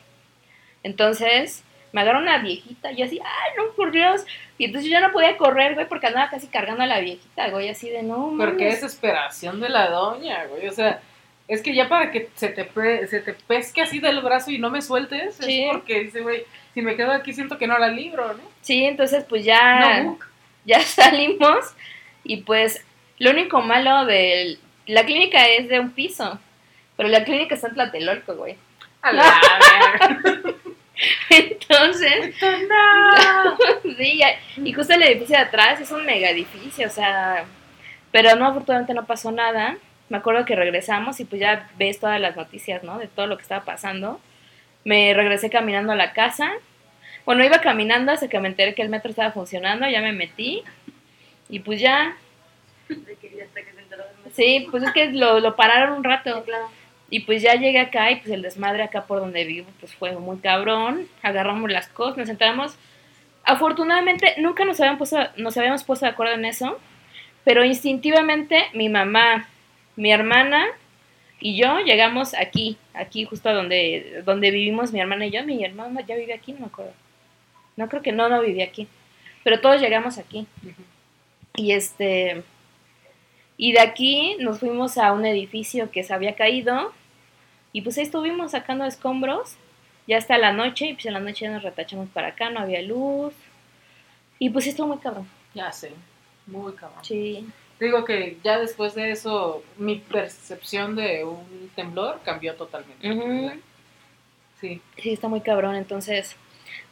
Entonces, 0.82 1.64
me 1.92 2.02
agarró 2.02 2.18
una 2.20 2.38
viejita, 2.38 2.92
y 2.92 3.02
así, 3.02 3.18
ay, 3.22 3.50
no, 3.56 3.72
por 3.74 3.90
Dios. 3.90 4.24
Y 4.58 4.66
entonces 4.66 4.90
yo 4.90 4.98
ya 4.98 5.06
no 5.06 5.12
podía 5.12 5.36
correr, 5.36 5.74
güey, 5.74 5.88
porque 5.88 6.06
andaba 6.06 6.30
casi 6.30 6.46
cargando 6.48 6.82
a 6.82 6.86
la 6.86 7.00
viejita, 7.00 7.48
güey, 7.50 7.68
así 7.68 7.88
de 7.88 8.02
no, 8.02 8.34
Pero 8.38 8.56
qué 8.56 8.66
desesperación 8.66 9.60
de 9.60 9.68
la 9.68 9.88
doña, 9.88 10.44
güey. 10.44 10.68
O 10.68 10.72
sea, 10.72 11.00
es 11.48 11.62
que 11.62 11.74
ya 11.74 11.88
para 11.88 12.10
que 12.12 12.28
se 12.34 12.48
te, 12.48 12.64
pe- 12.64 13.06
se 13.06 13.20
te 13.20 13.32
pesque 13.32 13.80
así 13.82 13.98
del 14.00 14.20
brazo 14.20 14.50
y 14.50 14.58
no 14.58 14.70
me 14.70 14.82
sueltes, 14.82 15.36
Sí. 15.36 15.64
es 15.64 15.72
porque 15.72 16.00
dice, 16.04 16.20
güey, 16.20 16.44
si 16.74 16.82
me 16.82 16.94
quedo 16.94 17.12
aquí 17.12 17.32
siento 17.32 17.56
que 17.58 17.66
no 17.66 17.78
la 17.78 17.88
libro, 17.88 18.34
¿no? 18.34 18.42
Sí, 18.60 18.84
entonces 18.84 19.24
pues 19.24 19.44
ya, 19.44 20.02
No, 20.02 20.18
ya 20.64 20.80
salimos 20.82 21.74
y 22.22 22.38
pues 22.38 22.84
lo 23.18 23.30
único 23.30 23.60
malo 23.60 24.04
de 24.06 24.58
la 24.86 25.04
clínica 25.04 25.46
es 25.48 25.68
de 25.68 25.80
un 25.80 25.90
piso, 25.90 26.38
pero 26.96 27.08
la 27.08 27.24
clínica 27.24 27.54
está 27.54 27.68
en 27.68 27.74
Tlatelolco, 27.74 28.34
güey. 28.34 28.56
A 29.02 29.12
la 29.12 29.22
verga. 29.22 30.22
Entonces, 31.30 32.34
no. 32.42 33.56
sí, 33.96 34.18
ya- 34.18 34.38
y 34.56 34.72
justo 34.72 34.94
el 34.94 35.02
edificio 35.02 35.36
de 35.36 35.42
atrás 35.42 35.80
es 35.80 35.90
un 35.92 36.04
mega 36.04 36.30
edificio, 36.30 36.86
o 36.86 36.90
sea, 36.90 37.44
pero 38.10 38.34
no, 38.36 38.46
afortunadamente 38.46 38.94
no 38.94 39.06
pasó 39.06 39.30
nada. 39.30 39.76
Me 40.08 40.16
acuerdo 40.16 40.44
que 40.46 40.56
regresamos 40.56 41.20
y 41.20 41.24
pues 41.24 41.40
ya 41.40 41.68
ves 41.78 42.00
todas 42.00 42.20
las 42.20 42.34
noticias, 42.34 42.82
¿no? 42.82 42.98
De 42.98 43.08
todo 43.08 43.26
lo 43.26 43.36
que 43.36 43.42
estaba 43.42 43.64
pasando. 43.64 44.20
Me 44.84 45.12
regresé 45.12 45.50
caminando 45.50 45.92
a 45.92 45.96
la 45.96 46.12
casa. 46.14 46.50
Bueno, 47.26 47.44
iba 47.44 47.60
caminando 47.60 48.10
hasta 48.10 48.28
que 48.28 48.40
me 48.40 48.48
enteré 48.48 48.74
que 48.74 48.80
el 48.82 48.88
metro 48.88 49.10
estaba 49.10 49.32
funcionando, 49.32 49.86
ya 49.86 50.00
me 50.00 50.12
metí. 50.12 50.62
Y 51.50 51.58
pues 51.60 51.78
ya, 51.78 52.16
sí, 54.34 54.66
pues 54.70 54.82
es 54.82 54.92
que 54.92 55.12
lo, 55.12 55.40
lo 55.40 55.56
pararon 55.56 55.98
un 55.98 56.02
Sí, 56.02 56.08
rato. 56.08 56.44
claro. 56.44 56.68
Y 57.10 57.20
pues 57.20 57.40
ya 57.42 57.54
llegué 57.54 57.80
acá 57.80 58.10
y 58.10 58.16
pues 58.16 58.28
el 58.30 58.42
desmadre 58.42 58.82
acá 58.82 59.04
por 59.06 59.20
donde 59.20 59.44
vivo 59.44 59.66
pues 59.80 59.94
fue 59.94 60.12
muy 60.12 60.38
cabrón. 60.38 61.08
Agarramos 61.22 61.70
las 61.70 61.88
cosas, 61.88 62.18
nos 62.18 62.26
sentamos. 62.28 62.76
Afortunadamente 63.44 64.34
nunca 64.38 64.64
nos, 64.66 64.78
habían 64.80 64.98
puesto, 64.98 65.16
nos 65.36 65.56
habíamos 65.56 65.84
puesto 65.84 66.04
de 66.04 66.12
acuerdo 66.12 66.34
en 66.34 66.44
eso, 66.44 66.78
pero 67.44 67.64
instintivamente 67.64 68.66
mi 68.74 68.90
mamá, 68.90 69.48
mi 69.96 70.12
hermana 70.12 70.66
y 71.40 71.56
yo 71.56 71.78
llegamos 71.80 72.34
aquí, 72.34 72.76
aquí 72.92 73.24
justo 73.24 73.52
donde, 73.54 74.22
donde 74.26 74.50
vivimos 74.50 74.92
mi 74.92 75.00
hermana 75.00 75.26
y 75.26 75.30
yo. 75.30 75.42
Mi 75.44 75.64
hermana 75.64 76.02
ya 76.02 76.16
vive 76.16 76.34
aquí, 76.34 76.52
no 76.52 76.60
me 76.60 76.66
acuerdo. 76.66 76.92
No 77.76 77.88
creo 77.88 78.02
que 78.02 78.12
no, 78.12 78.28
no 78.28 78.42
vivía 78.42 78.64
aquí. 78.64 78.86
Pero 79.44 79.60
todos 79.60 79.80
llegamos 79.80 80.18
aquí. 80.18 80.46
Y 81.54 81.72
este. 81.72 82.42
Y 83.60 83.72
de 83.72 83.80
aquí 83.80 84.36
nos 84.38 84.60
fuimos 84.60 84.96
a 84.96 85.12
un 85.12 85.26
edificio 85.26 85.90
que 85.90 86.04
se 86.04 86.14
había 86.14 86.36
caído. 86.36 86.92
Y 87.72 87.82
pues 87.82 87.98
ahí 87.98 88.04
estuvimos 88.04 88.52
sacando 88.52 88.84
escombros. 88.84 89.56
Ya 90.06 90.16
hasta 90.16 90.38
la 90.38 90.52
noche. 90.52 90.86
Y 90.86 90.94
pues 90.94 91.06
en 91.06 91.14
la 91.14 91.20
noche 91.20 91.44
ya 91.44 91.50
nos 91.50 91.64
retachamos 91.64 92.08
para 92.08 92.28
acá, 92.28 92.50
no 92.50 92.60
había 92.60 92.80
luz. 92.80 93.34
Y 94.38 94.50
pues 94.50 94.68
estuvo 94.68 94.86
muy 94.86 94.98
cabrón. 94.98 95.28
Ya 95.54 95.72
sé, 95.72 95.90
muy 96.46 96.72
cabrón. 96.74 97.04
Sí. 97.04 97.46
Digo 97.80 98.04
que 98.04 98.38
ya 98.44 98.60
después 98.60 98.94
de 98.94 99.10
eso, 99.10 99.62
mi 99.76 99.96
percepción 99.96 100.94
de 100.94 101.24
un 101.24 101.70
temblor 101.74 102.20
cambió 102.24 102.54
totalmente. 102.54 103.60
Sí, 104.60 104.80
Sí, 104.96 105.12
está 105.12 105.26
muy 105.26 105.40
cabrón. 105.40 105.74
Entonces, 105.74 106.36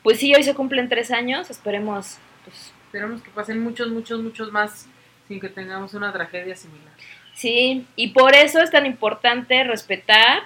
pues 0.02 0.18
sí, 0.18 0.34
hoy 0.34 0.42
se 0.42 0.54
cumplen 0.54 0.88
tres 0.88 1.12
años. 1.12 1.48
Esperemos, 1.48 2.18
pues 2.44 2.72
esperemos 2.86 3.22
que 3.22 3.30
pasen 3.30 3.60
muchos, 3.60 3.88
muchos, 3.88 4.20
muchos 4.20 4.50
más 4.50 4.88
sin 5.28 5.40
que 5.40 5.48
tengamos 5.48 5.94
una 5.94 6.12
tragedia 6.12 6.54
similar. 6.56 6.92
Sí, 7.34 7.86
y 7.96 8.08
por 8.08 8.34
eso 8.34 8.60
es 8.60 8.70
tan 8.70 8.86
importante 8.86 9.62
respetar 9.64 10.44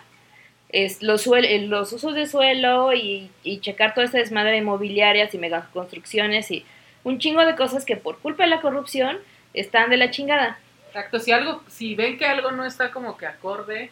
es, 0.71 1.03
los, 1.03 1.27
suel- 1.27 1.47
eh, 1.47 1.67
los 1.67 1.93
usos 1.93 2.15
de 2.15 2.27
suelo 2.27 2.93
y, 2.93 3.31
y 3.43 3.61
checar 3.61 3.95
toda 3.95 4.07
esta 4.07 4.19
desmadre 4.19 4.53
de 4.53 4.59
inmobiliarias 4.59 5.35
y 5.35 5.39
megaconstrucciones 5.39 6.51
y 6.51 6.65
un 7.03 7.19
chingo 7.19 7.45
de 7.45 7.57
cosas 7.57 7.85
que 7.85 7.97
por 7.97 8.19
culpa 8.19 8.45
de 8.45 8.51
la 8.51 8.61
corrupción 8.61 9.19
están 9.55 9.91
de 9.91 9.97
la 9.97 10.11
chingada. 10.11 10.59
Exacto, 10.89 11.19
si 11.19 11.33
algo, 11.33 11.63
si 11.69 11.95
ven 11.95 12.19
que 12.19 12.27
algo 12.27 12.51
no 12.51 12.65
está 12.65 12.91
como 12.91 13.17
que 13.17 13.27
acorde 13.27 13.91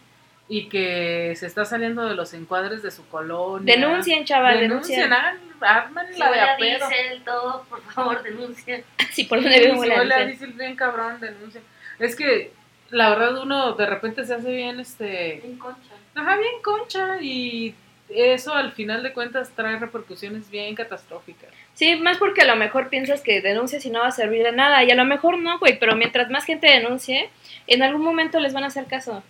y 0.48 0.68
que 0.68 1.34
se 1.36 1.46
está 1.46 1.64
saliendo 1.64 2.06
de 2.06 2.14
los 2.14 2.32
encuadres 2.32 2.82
de 2.82 2.90
su 2.90 3.06
colonia. 3.08 3.74
Denuncien, 3.74 4.24
chaval, 4.24 4.60
denuncien, 4.60 5.00
denuncien. 5.00 5.38
armen 5.60 6.06
Si 6.12 6.18
la 6.18 6.30
de 6.32 6.40
a 6.40 6.56
diésel, 6.56 7.22
todo, 7.24 7.64
por 7.68 7.82
favor, 7.82 8.22
denuncien. 8.22 8.84
Sí, 9.10 9.24
por 9.24 9.38
Sí, 9.38 9.44
donde 9.44 9.60
vivo 9.60 9.82
si 9.82 9.88
la 9.88 9.96
huele 9.96 10.14
a 10.14 10.18
denuncian. 10.18 10.26
diésel 10.28 10.52
bien 10.52 10.76
cabrón, 10.76 11.20
denuncien. 11.20 11.62
Es 11.98 12.16
que 12.16 12.52
la 12.90 13.10
verdad 13.10 13.42
uno 13.42 13.72
de 13.72 13.86
repente 13.86 14.24
se 14.24 14.34
hace 14.34 14.50
bien 14.50 14.80
este 14.80 15.44
En 15.44 15.58
concha. 15.58 15.94
Ajá, 16.14 16.36
bien 16.36 16.62
concha 16.62 17.20
y 17.20 17.74
eso 18.08 18.54
al 18.54 18.72
final 18.72 19.02
de 19.02 19.12
cuentas 19.12 19.50
trae 19.54 19.78
repercusiones 19.78 20.50
bien 20.50 20.74
catastróficas. 20.74 21.50
Sí, 21.74 21.96
más 21.96 22.16
porque 22.16 22.42
a 22.42 22.46
lo 22.46 22.56
mejor 22.56 22.88
piensas 22.88 23.20
que 23.20 23.40
denuncias 23.42 23.84
y 23.84 23.90
no 23.90 24.00
va 24.00 24.08
a 24.08 24.12
servir 24.12 24.42
de 24.44 24.52
nada. 24.52 24.82
Y 24.84 24.90
a 24.90 24.94
lo 24.94 25.04
mejor 25.04 25.38
no, 25.38 25.58
güey, 25.58 25.78
pero 25.78 25.94
mientras 25.94 26.30
más 26.30 26.44
gente 26.44 26.66
denuncie, 26.68 27.28
en 27.66 27.82
algún 27.82 28.02
momento 28.02 28.40
les 28.40 28.54
van 28.54 28.64
a 28.64 28.68
hacer 28.68 28.86
caso. 28.86 29.22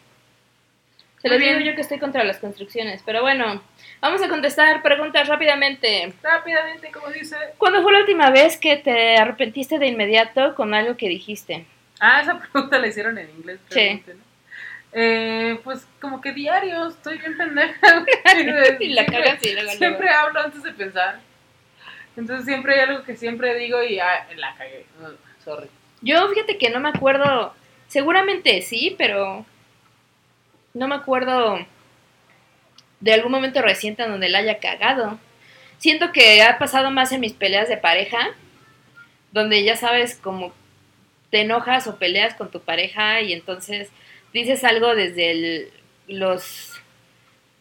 Se 1.20 1.28
los 1.28 1.38
digo 1.38 1.59
yo 1.61 1.74
que 1.74 1.81
estoy 1.81 1.98
contra 1.98 2.22
las 2.24 2.38
construcciones. 2.38 3.02
Pero 3.04 3.22
bueno, 3.22 3.61
vamos 4.00 4.22
a 4.22 4.28
contestar 4.28 4.83
preguntas 4.83 5.26
rápidamente. 5.28 6.12
Rápidamente, 6.22 6.90
como 6.92 7.09
dice. 7.09 7.37
¿Cuándo 7.59 7.83
fue 7.83 7.92
la 7.92 8.00
última 8.00 8.31
vez 8.31 8.57
que 8.57 8.76
te 8.76 9.16
arrepentiste 9.16 9.78
de 9.78 9.88
inmediato 9.88 10.54
con 10.54 10.74
algo 10.74 10.96
que 10.96 11.09
dijiste? 11.09 11.66
Ah, 12.00 12.20
esa 12.22 12.38
pregunta 12.52 12.78
la 12.78 12.87
hicieron 12.87 13.18
en 13.18 13.31
inglés. 13.31 13.59
Sí. 13.70 14.02
Eh, 14.92 15.59
pues 15.64 15.87
como 16.00 16.20
que 16.20 16.33
diario, 16.33 16.88
estoy 16.88 17.18
bien 17.18 17.37
pendeja. 17.37 18.04
Y 18.81 18.88
la 18.90 19.04
Siempre- 19.04 19.22
cagas 19.24 19.42
y 19.44 19.52
luego, 19.52 19.62
luego. 19.64 19.78
Siempre 19.78 20.09
hablo 20.11 20.40
antes 20.40 20.62
de 20.62 20.72
pensar. 20.72 21.18
Entonces 22.16 22.46
siempre 22.46 22.74
hay 22.74 22.81
algo 22.81 23.04
que 23.04 23.16
siempre 23.16 23.54
digo 23.59 23.83
y 23.83 23.98
ah, 24.00 24.26
la 24.37 24.54
cagué. 24.57 24.87
Uh, 25.00 25.42
sorry. 25.44 25.68
Yo 26.00 26.28
fíjate 26.28 26.59
que 26.59 26.70
no 26.70 26.81
me 26.81 26.88
acuerdo, 26.88 27.54
seguramente 27.88 28.62
sí, 28.62 28.94
pero 28.96 29.44
no 30.74 30.88
me 30.88 30.94
acuerdo 30.94 31.59
de 33.00 33.12
algún 33.12 33.33
momento 33.33 33.62
reciente 33.62 34.02
en 34.02 34.11
donde 34.11 34.28
la 34.28 34.38
haya 34.38 34.59
cagado. 34.59 35.18
Siento 35.78 36.12
que 36.12 36.42
ha 36.42 36.59
pasado 36.59 36.90
más 36.90 37.12
en 37.12 37.20
mis 37.20 37.33
peleas 37.33 37.68
de 37.68 37.76
pareja, 37.76 38.18
donde 39.33 39.62
ya 39.62 39.76
sabes 39.76 40.16
como 40.16 40.52
te 41.31 41.42
enojas 41.42 41.87
o 41.87 41.96
peleas 41.96 42.35
con 42.35 42.50
tu 42.50 42.61
pareja 42.61 43.20
y 43.20 43.33
entonces 43.33 43.90
dices 44.33 44.64
algo 44.64 44.94
desde 44.94 45.31
el, 45.31 45.72
los 46.09 46.81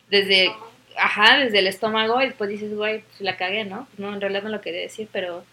desde 0.10 0.52
ajá, 0.98 1.38
desde 1.38 1.60
el 1.60 1.68
estómago 1.68 2.22
y 2.22 2.26
después 2.26 2.50
dices, 2.50 2.74
güey, 2.76 3.02
pues 3.02 3.22
la 3.22 3.38
cagué, 3.38 3.66
¿no? 3.66 3.86
Pues 3.88 4.00
no, 4.00 4.14
en 4.14 4.22
realidad 4.22 4.44
no 4.44 4.50
lo 4.50 4.62
quería 4.62 4.82
decir, 4.82 5.08
pero 5.12 5.44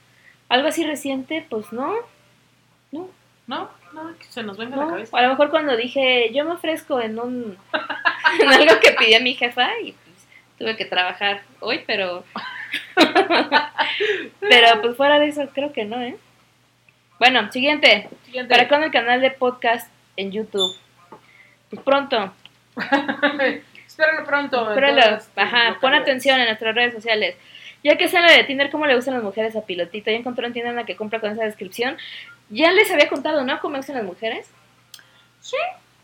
algo 0.48 0.68
así 0.68 0.84
reciente, 0.84 1.46
pues 1.48 1.72
no. 1.72 1.94
No, 2.92 3.10
No, 3.46 3.70
que 4.18 4.26
se 4.26 4.42
nos 4.42 4.57
venga 4.57 4.76
a 4.76 4.85
la 4.85 4.92
cabeza. 4.92 5.18
a 5.18 5.22
lo 5.22 5.28
mejor 5.30 5.50
cuando 5.50 5.76
dije, 5.76 6.33
yo 6.33 6.44
me 6.44 6.52
ofrezco 6.52 7.00
en 7.00 7.18
un 7.18 7.59
en 8.40 8.48
algo 8.48 8.80
que 8.80 8.92
pidió 8.92 9.20
mi 9.20 9.35
jefa 9.35 9.68
y 9.80 9.92
pues 9.92 10.26
tuve 10.59 10.76
que 10.76 10.85
trabajar 10.85 11.42
hoy, 11.61 11.83
pero 11.87 12.24
pero 14.40 14.83
pues 14.83 14.96
fuera 14.96 15.18
de 15.18 15.28
eso 15.28 15.48
creo 15.54 15.72
que 15.72 15.85
no, 15.85 16.00
¿eh? 16.00 16.16
Bueno, 17.18 17.50
siguiente. 17.52 18.09
Siguiente. 18.24 18.54
¿Para 18.54 18.68
cuándo 18.68 18.87
el 18.87 18.92
canal 18.92 19.20
de 19.20 19.30
podcast 19.30 19.90
en 20.16 20.33
YouTube? 20.33 20.74
Pues 21.70 21.83
pronto. 21.83 22.33
Espéralo 23.87 24.26
pronto. 24.26 24.74
todas 24.74 25.24
tus 25.26 25.38
ajá, 25.38 25.78
pon 25.80 25.94
atención 25.94 26.40
en 26.40 26.46
nuestras 26.46 26.74
redes 26.74 26.94
sociales. 26.94 27.37
Ya 27.85 27.96
que 27.96 28.09
sea 28.09 28.22
la 28.22 28.33
de 28.33 28.44
Tinder, 28.44 28.70
¿cómo 28.70 28.87
le 28.87 28.96
gustan 28.96 29.14
las 29.14 29.22
mujeres 29.22 29.54
a 29.57 29.64
Pilotito? 29.64 30.11
Ya 30.11 30.16
encontró 30.16 30.46
en 30.46 30.52
Tinder 30.52 30.72
una 30.72 30.87
que 30.87 30.96
compra 30.96 31.20
con 31.20 31.30
esa 31.30 31.44
descripción. 31.44 31.96
Ya 32.54 32.70
les 32.70 32.88
había 32.92 33.08
contado, 33.08 33.44
¿no? 33.44 33.58
¿Cómo 33.60 33.76
gustan 33.76 33.96
las 33.96 34.04
mujeres? 34.04 34.48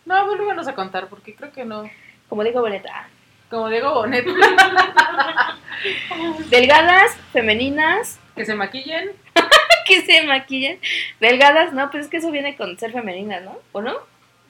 No, 0.04 0.26
volvímonos 0.26 0.66
a 0.66 0.74
contar 0.74 1.06
porque 1.06 1.36
creo 1.36 1.52
que 1.52 1.64
no. 1.64 1.88
Como 2.28 2.42
digo, 2.42 2.60
boneta. 2.60 3.08
Como 3.48 3.68
Diego 3.68 3.94
Bonet, 3.94 4.24
Delgadas, 6.50 7.16
femeninas, 7.32 8.18
que 8.36 8.44
se 8.44 8.54
maquillen. 8.54 9.12
que 9.86 10.02
se 10.02 10.22
maquillen. 10.22 10.80
Delgadas, 11.20 11.72
no, 11.72 11.90
pues 11.90 12.04
es 12.04 12.10
que 12.10 12.16
eso 12.16 12.30
viene 12.32 12.56
con 12.56 12.76
ser 12.78 12.92
femeninas, 12.92 13.42
¿no? 13.42 13.56
¿O 13.72 13.80
no? 13.80 13.94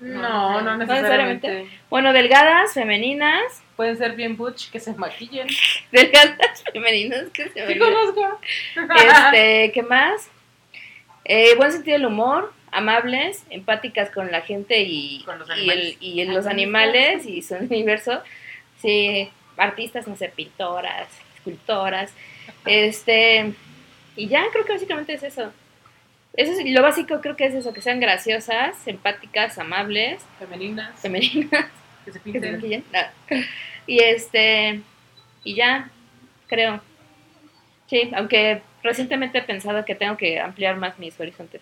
No, 0.01 0.63
no 0.63 0.65
No 0.77 0.77
necesariamente. 0.79 1.69
Bueno, 1.91 2.15
delgadas, 2.15 2.73
femeninas, 2.73 3.63
Pueden 3.77 3.97
ser 3.97 4.13
bien 4.13 4.37
butch, 4.37 4.71
que 4.71 4.81
se 4.81 4.93
maquillen. 4.95 5.49
delgadas, 5.93 6.65
femeninas, 6.73 7.29
que 7.31 7.45
se 7.45 7.51
Sí 7.53 7.61
maquillen. 7.61 7.79
conozco. 7.81 8.41
Este, 8.97 9.73
¿qué 9.73 9.83
más? 9.83 10.31
Eh, 11.33 11.55
buen 11.57 11.71
sentido 11.71 11.97
del 11.97 12.07
humor, 12.07 12.53
amables, 12.73 13.45
empáticas 13.51 14.11
con 14.11 14.33
la 14.33 14.41
gente 14.41 14.81
y, 14.83 15.23
Con 15.25 15.39
los 15.39 15.49
y, 15.57 15.71
el- 15.71 15.97
y 16.01 16.25
los 16.25 16.47
animales 16.49 17.25
y 17.25 17.41
su 17.43 17.55
universo. 17.61 18.21
Sí, 18.83 19.29
artistas, 19.57 20.09
no 20.09 20.17
sé, 20.17 20.29
pintoras, 20.31 21.07
escultoras. 21.37 22.13
Este, 22.67 23.53
y 24.17 24.27
ya 24.27 24.43
creo 24.53 24.65
que 24.65 24.73
básicamente 24.73 25.15
es 25.15 25.23
eso. 25.23 25.53
Eso 26.33 26.53
es 26.53 26.69
lo 26.69 26.83
básico, 26.83 27.21
creo 27.21 27.37
que 27.37 27.47
es 27.47 27.55
eso, 27.55 27.73
que 27.73 27.81
sean 27.81 28.01
graciosas, 28.01 28.87
empáticas, 28.89 29.57
amables, 29.59 30.21
Femeninas. 30.41 30.99
femeninas, 31.01 31.67
Que 32.05 32.13
se 32.13 32.21
que 32.21 32.41
se 32.41 32.49
pinten. 32.49 32.85
No. 32.93 33.37
Y 33.87 34.01
este, 34.01 34.81
y 35.45 35.55
ya, 35.55 35.91
creo. 36.49 36.81
Sí, 37.89 38.11
aunque 38.17 38.63
recientemente 38.83 39.39
he 39.39 39.43
pensado 39.43 39.85
que 39.85 39.95
tengo 39.95 40.17
que 40.17 40.41
ampliar 40.41 40.77
más 40.77 40.99
mis 40.99 41.19
horizontes. 41.21 41.61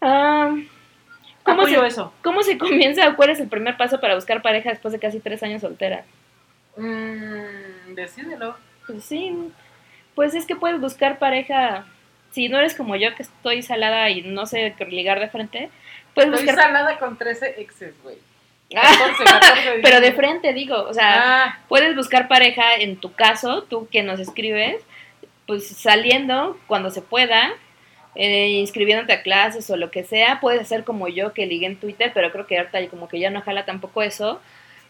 Ah, 0.00 0.54
¿cómo, 1.44 1.62
Apoyo 1.62 1.80
se, 1.82 1.86
eso. 1.86 2.12
¿Cómo 2.22 2.42
se 2.42 2.58
comienza 2.58 3.08
o 3.08 3.16
cuál 3.16 3.30
es 3.30 3.40
el 3.40 3.48
primer 3.48 3.76
paso 3.76 4.00
para 4.00 4.14
buscar 4.14 4.42
pareja 4.42 4.70
después 4.70 4.92
de 4.92 4.98
casi 5.00 5.20
tres 5.20 5.42
años 5.42 5.62
soltera? 5.62 6.04
Mm, 6.76 7.94
decídelo. 7.94 8.56
Pues 8.86 9.04
sí, 9.04 9.32
pues 10.14 10.34
es 10.34 10.46
que 10.46 10.56
puedes 10.56 10.80
buscar 10.80 11.18
pareja. 11.18 11.86
Si 12.32 12.48
no 12.48 12.58
eres 12.58 12.74
como 12.74 12.96
yo, 12.96 13.14
que 13.14 13.22
estoy 13.22 13.62
salada 13.62 14.08
y 14.10 14.22
no 14.22 14.46
sé 14.46 14.74
ligar 14.88 15.20
de 15.20 15.28
frente, 15.28 15.70
puedes 16.14 16.32
Estoy 16.32 16.46
buscar. 16.46 16.64
salada 16.64 16.98
con 16.98 17.16
13 17.18 17.60
exes, 17.60 17.94
güey. 18.02 18.16
Ah, 18.74 18.90
14, 19.16 19.24
14. 19.24 19.70
pero 19.82 20.00
de 20.00 20.12
frente, 20.12 20.52
digo, 20.54 20.82
o 20.82 20.94
sea, 20.94 21.44
Ah, 21.44 21.58
puedes 21.68 21.94
buscar 21.94 22.28
pareja 22.28 22.76
en 22.76 22.96
tu 22.96 23.12
caso, 23.12 23.64
tú 23.64 23.86
que 23.90 24.02
nos 24.02 24.18
escribes, 24.18 24.82
pues 25.46 25.66
saliendo 25.66 26.58
cuando 26.66 26.90
se 26.90 27.02
pueda, 27.02 27.50
eh, 28.14 28.48
inscribiéndote 28.48 29.12
a 29.12 29.22
clases 29.22 29.68
o 29.70 29.76
lo 29.76 29.90
que 29.90 30.04
sea, 30.04 30.40
puedes 30.40 30.60
hacer 30.60 30.84
como 30.84 31.08
yo 31.08 31.32
que 31.32 31.46
ligué 31.46 31.66
en 31.66 31.76
Twitter, 31.76 32.10
pero 32.14 32.30
creo 32.32 32.46
que 32.46 32.58
ahorita 32.58 32.86
como 32.88 33.08
que 33.08 33.18
ya 33.18 33.30
no 33.30 33.40
jala 33.42 33.64
tampoco 33.64 34.02
eso. 34.02 34.40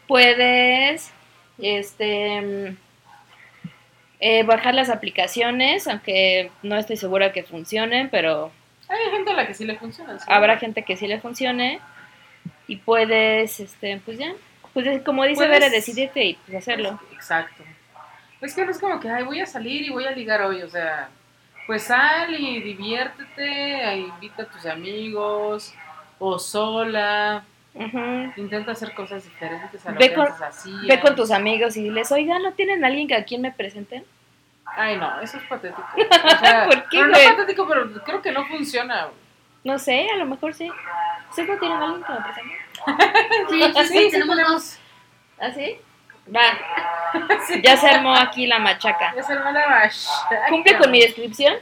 Puedes, 0.09 1.11
este, 1.59 2.41
mm, 2.41 2.77
eh, 4.21 4.43
bajar 4.45 4.75
las 4.75 4.91
aplicaciones, 4.91 5.87
aunque 5.89 6.51
no 6.63 6.77
estoy 6.77 6.97
segura 6.97 7.33
que 7.33 7.43
funcionen, 7.43 8.09
pero 8.11 8.53
hay 8.89 9.11
gente 9.11 9.31
a 9.31 9.35
la 9.35 9.47
que 9.47 9.55
sí 9.55 9.65
le 9.65 9.77
funciona. 9.77 10.19
¿sí? 10.19 10.25
habrá 10.29 10.59
gente 10.59 10.83
que 10.85 10.97
sí 10.97 11.07
le 11.07 11.21
funcione 11.21 11.81
y 12.69 12.77
puedes, 12.77 13.59
este, 13.61 14.01
pues 14.05 14.19
ya, 14.19 14.33
pues 14.75 15.03
como 15.03 15.25
dice 15.25 15.37
Puedes- 15.37 15.51
Vera, 15.61 15.71
decidirte 15.71 16.25
y 16.25 16.35
pues 16.35 16.59
hacerlo. 16.59 17.01
Exacto. 17.13 17.65
Es 18.43 18.55
que 18.55 18.65
no 18.65 18.71
es 18.73 18.79
como 18.79 18.99
que, 19.01 19.09
ay, 19.09 19.23
voy 19.25 19.41
a 19.41 19.47
salir 19.47 19.83
y 19.83 19.91
voy 19.91 20.05
a 20.05 20.11
ligar 20.11 20.43
hoy, 20.43 20.63
o 20.63 20.69
sea, 20.69 21.09
pues 21.67 21.85
sal 21.85 22.35
y 22.39 22.61
diviértete, 22.61 23.45
e 23.85 23.97
invita 23.99 24.43
a 24.43 24.47
tus 24.47 24.67
amigos, 24.67 25.73
o 26.19 26.39
sola, 26.39 27.45
intenta 28.37 28.73
hacer 28.73 28.95
cosas 28.95 29.25
diferentes 29.25 29.85
a 29.87 29.93
lo 29.93 29.99
Ve 29.99 30.09
que 30.09 30.15
con- 30.15 30.27
antes 30.27 30.43
hacías. 30.43 30.87
Ve 30.87 31.01
con 31.01 31.15
tus 31.17 31.31
amigos 31.31 31.77
y 31.77 31.85
diles, 31.85 32.11
oiga, 32.13 32.39
¿no 32.41 32.53
tienen 32.53 32.85
alguien 32.85 33.07
que 33.09 33.15
a 33.15 33.25
quien 33.25 33.43
me 33.43 33.53
presenten? 33.53 34.05
Ay, 34.65 34.97
no, 34.97 35.21
eso 35.21 35.37
es 35.37 35.45
patético. 35.45 35.85
O 35.97 36.39
sea, 36.39 36.65
¿Por 36.67 36.83
qué, 36.89 36.99
pero 36.99 37.07
no 37.09 37.17
es 37.17 37.31
patético, 37.33 37.69
pero 37.69 37.93
creo 38.05 38.23
que 38.23 38.33
no 38.33 38.45
funciona. 38.47 39.09
No 39.65 39.79
sé, 39.79 40.09
a 40.13 40.17
lo 40.17 40.27
mejor 40.27 40.53
sí. 40.55 40.69
¿Ustedes 41.31 41.49
no 41.49 41.59
tienen 41.59 41.81
alguien 41.81 42.03
que 42.05 42.13
me 42.13 42.21
presenten? 42.21 42.59
Sí, 43.49 43.63
sí, 43.63 43.73
sí, 43.73 43.87
Sí, 43.87 43.99
sí 44.07 44.11
tenemos 44.11 44.37
dos. 44.37 44.79
¿Ah, 45.39 45.51
sí? 45.53 45.77
Va, 46.35 46.41
ya 47.63 47.77
se 47.77 47.89
armó 47.89 48.15
aquí 48.15 48.47
la 48.47 48.59
machaca. 48.59 49.15
Es 49.17 49.29
hermana 49.29 49.67
Bash. 49.67 50.07
¿Cumple 50.49 50.79
con 50.79 50.91
mi 50.91 51.01
descripción? 51.01 51.55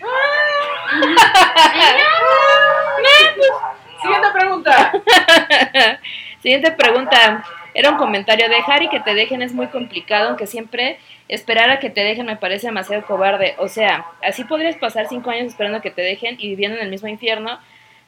Siguiente 4.02 4.28
pregunta. 4.32 4.92
Siguiente 6.42 6.70
pregunta. 6.72 7.44
Era 7.72 7.90
un 7.90 7.96
comentario. 7.96 8.48
Dejar 8.48 8.82
y 8.82 8.88
que 8.88 9.00
te 9.00 9.14
dejen 9.14 9.42
es 9.42 9.52
muy 9.52 9.68
complicado, 9.68 10.28
aunque 10.28 10.46
siempre 10.46 10.98
esperar 11.28 11.70
a 11.70 11.80
que 11.80 11.90
te 11.90 12.04
dejen 12.04 12.26
me 12.26 12.36
parece 12.36 12.66
demasiado 12.66 13.04
cobarde. 13.06 13.54
O 13.58 13.68
sea, 13.68 14.06
así 14.22 14.44
podrías 14.44 14.76
pasar 14.76 15.06
cinco 15.08 15.30
años 15.30 15.46
esperando 15.46 15.80
que 15.80 15.90
te 15.90 16.02
dejen 16.02 16.36
y 16.38 16.48
viviendo 16.48 16.76
en 16.76 16.84
el 16.84 16.90
mismo 16.90 17.08
infierno 17.08 17.58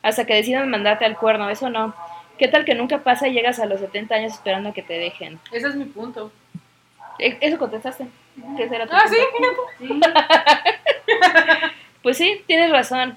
hasta 0.03 0.25
que 0.25 0.35
decidan 0.35 0.70
mandarte 0.70 1.05
al 1.05 1.16
cuerno. 1.16 1.51
Eso 1.51 1.70
no. 1.70 1.94
¿Qué 2.38 2.49
tal 2.49 2.64
que 2.64 2.75
nunca 2.75 2.99
pasa 2.99 3.29
y 3.29 3.33
llegas 3.33 3.59
a 3.61 3.66
los 3.66 3.81
70 3.81 4.14
años 4.14 4.33
esperando 4.35 4.72
que 4.72 4.83
te 4.83 4.94
dejen? 4.94 5.38
Ese 5.53 5.68
es 5.68 5.75
mi 5.75 5.85
punto. 5.87 6.31
E- 7.18 7.38
Eso 7.40 7.59
contestaste. 7.59 8.07
¿Qué 8.57 8.64
ese 8.64 8.77
era 8.77 8.87
tu 8.87 8.94
Ah, 8.94 9.05
sí, 9.09 9.16
fíjate. 9.79 11.72
Pues 12.03 12.18
sí, 12.18 12.42
tienes 12.46 12.70
razón. 12.70 13.16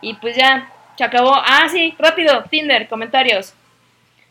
Y 0.00 0.14
pues 0.14 0.36
ya, 0.36 0.70
se 0.96 1.04
acabó. 1.04 1.32
Ah, 1.34 1.66
sí, 1.70 1.94
rápido, 1.98 2.44
Tinder, 2.44 2.88
comentarios. 2.88 3.52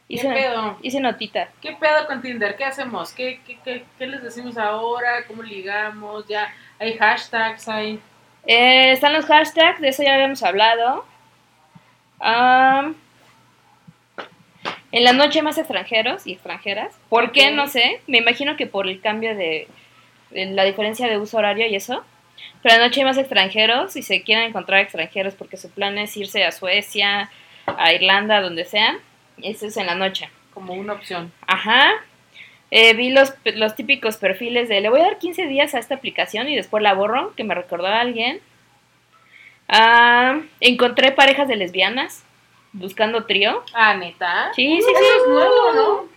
¿Qué 0.08 0.15
Hice, 0.15 0.29
pedo? 0.29 0.77
hice 0.82 0.99
notita. 0.99 1.47
¿Qué 1.62 1.71
pedo 1.79 2.06
con 2.08 2.21
Tinder? 2.21 2.56
¿Qué 2.58 2.65
hacemos? 2.65 3.13
¿Qué, 3.13 3.39
qué, 3.47 3.58
qué, 3.63 3.86
qué 3.97 4.08
les 4.08 4.21
decimos 4.21 4.58
ahora? 4.58 5.25
¿Cómo 5.27 5.41
ligamos? 5.43 6.27
Ya 6.27 6.53
hay 6.77 6.97
hashtags, 6.97 7.67
hay... 7.69 7.99
Eh, 8.45 8.91
están 8.91 9.13
los 9.13 9.25
hashtags, 9.25 9.79
de 9.79 9.88
eso 9.88 10.03
ya 10.03 10.13
habíamos 10.15 10.43
hablado. 10.43 11.06
Am, 12.19 12.95
en 14.93 15.03
la 15.03 15.12
noche 15.12 15.41
más 15.41 15.58
extranjeros 15.58 16.27
y 16.27 16.34
extranjeras. 16.34 16.95
¿Por 17.10 17.32
qué? 17.32 17.49
No 17.49 17.67
sé. 17.67 17.99
Me 18.06 18.19
imagino 18.19 18.56
que 18.56 18.67
por 18.67 18.88
el 18.88 19.01
cambio 19.01 19.36
de, 19.36 19.67
de 20.29 20.45
la 20.45 20.63
diferencia 20.63 21.08
de 21.08 21.17
uso 21.17 21.38
horario 21.38 21.67
y 21.67 21.75
eso. 21.75 22.06
Pero 22.62 22.75
en 22.75 22.82
la 22.82 22.88
noche 22.88 22.99
hay 22.99 23.06
más 23.06 23.17
extranjeros 23.17 23.95
y 23.95 24.03
se 24.03 24.21
quieren 24.21 24.45
encontrar 24.45 24.82
extranjeros 24.82 25.34
porque 25.34 25.58
su 25.58 25.71
plan 25.71 25.97
es 25.97 26.15
irse 26.15 26.43
a 26.43 26.51
Suecia, 26.51 27.32
a 27.65 27.91
Irlanda, 27.91 28.39
donde 28.39 28.65
sea. 28.65 28.99
Eso 29.41 29.65
es 29.65 29.77
en 29.77 29.88
la 29.88 29.95
noche. 29.95 30.29
como 30.53 30.75
una 30.75 30.93
opción. 30.93 31.34
Ajá. 31.47 31.89
Eh, 32.69 32.93
vi 32.93 33.10
los, 33.10 33.34
los 33.56 33.75
típicos 33.75 34.17
perfiles 34.17 34.69
de 34.69 34.79
le 34.79 34.89
voy 34.89 35.01
a 35.01 35.06
dar 35.06 35.17
15 35.17 35.47
días 35.47 35.73
a 35.73 35.79
esta 35.79 35.95
aplicación 35.95 36.47
y 36.47 36.56
después 36.56 36.84
la 36.84 36.93
borro, 36.93 37.34
que 37.36 37.43
me 37.43 37.56
recordó 37.56 37.88
a 37.88 37.99
alguien. 37.99 38.41
Ah, 39.67 40.41
encontré 40.60 41.12
parejas 41.12 41.47
de 41.47 41.56
lesbianas 41.56 42.23
buscando 42.73 43.23
trío. 43.25 43.63
Ah, 43.73 43.95
¿neta? 43.95 44.51
Sí, 44.53 44.79
sí, 44.81 44.88
sí. 44.88 45.05
es 45.17 45.27
nuevo, 45.29 45.73
¿no? 45.73 46.07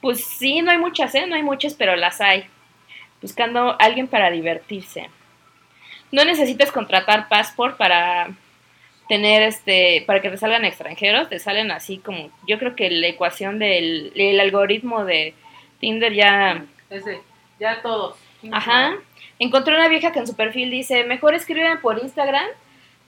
Pues 0.00 0.24
sí, 0.24 0.60
no 0.60 0.70
hay 0.72 0.78
muchas, 0.78 1.14
¿eh? 1.14 1.26
No 1.26 1.36
hay 1.36 1.42
muchas, 1.42 1.74
pero 1.74 1.96
las 1.96 2.20
hay. 2.20 2.44
Buscando 3.20 3.76
alguien 3.78 4.08
para 4.08 4.30
divertirse. 4.30 5.08
No 6.10 6.24
necesitas 6.24 6.72
contratar 6.72 7.28
Passport 7.28 7.76
para 7.76 8.30
tener 9.08 9.42
este, 9.42 10.04
para 10.06 10.20
que 10.20 10.30
te 10.30 10.36
salgan 10.36 10.64
extranjeros, 10.64 11.28
te 11.28 11.38
salen 11.38 11.70
así 11.70 11.98
como, 11.98 12.30
yo 12.46 12.58
creo 12.58 12.74
que 12.74 12.90
la 12.90 13.08
ecuación 13.08 13.58
del 13.58 14.12
el 14.14 14.40
algoritmo 14.40 15.04
de 15.04 15.34
Tinder 15.80 16.12
ya, 16.14 16.64
Ese, 16.88 17.20
ya 17.58 17.82
todos. 17.82 18.16
ajá. 18.50 18.94
Encontré 19.38 19.74
una 19.74 19.88
vieja 19.88 20.12
que 20.12 20.20
en 20.20 20.26
su 20.26 20.36
perfil 20.36 20.70
dice, 20.70 21.04
mejor 21.04 21.34
escríbeme 21.34 21.76
por 21.78 21.98
Instagram, 21.98 22.46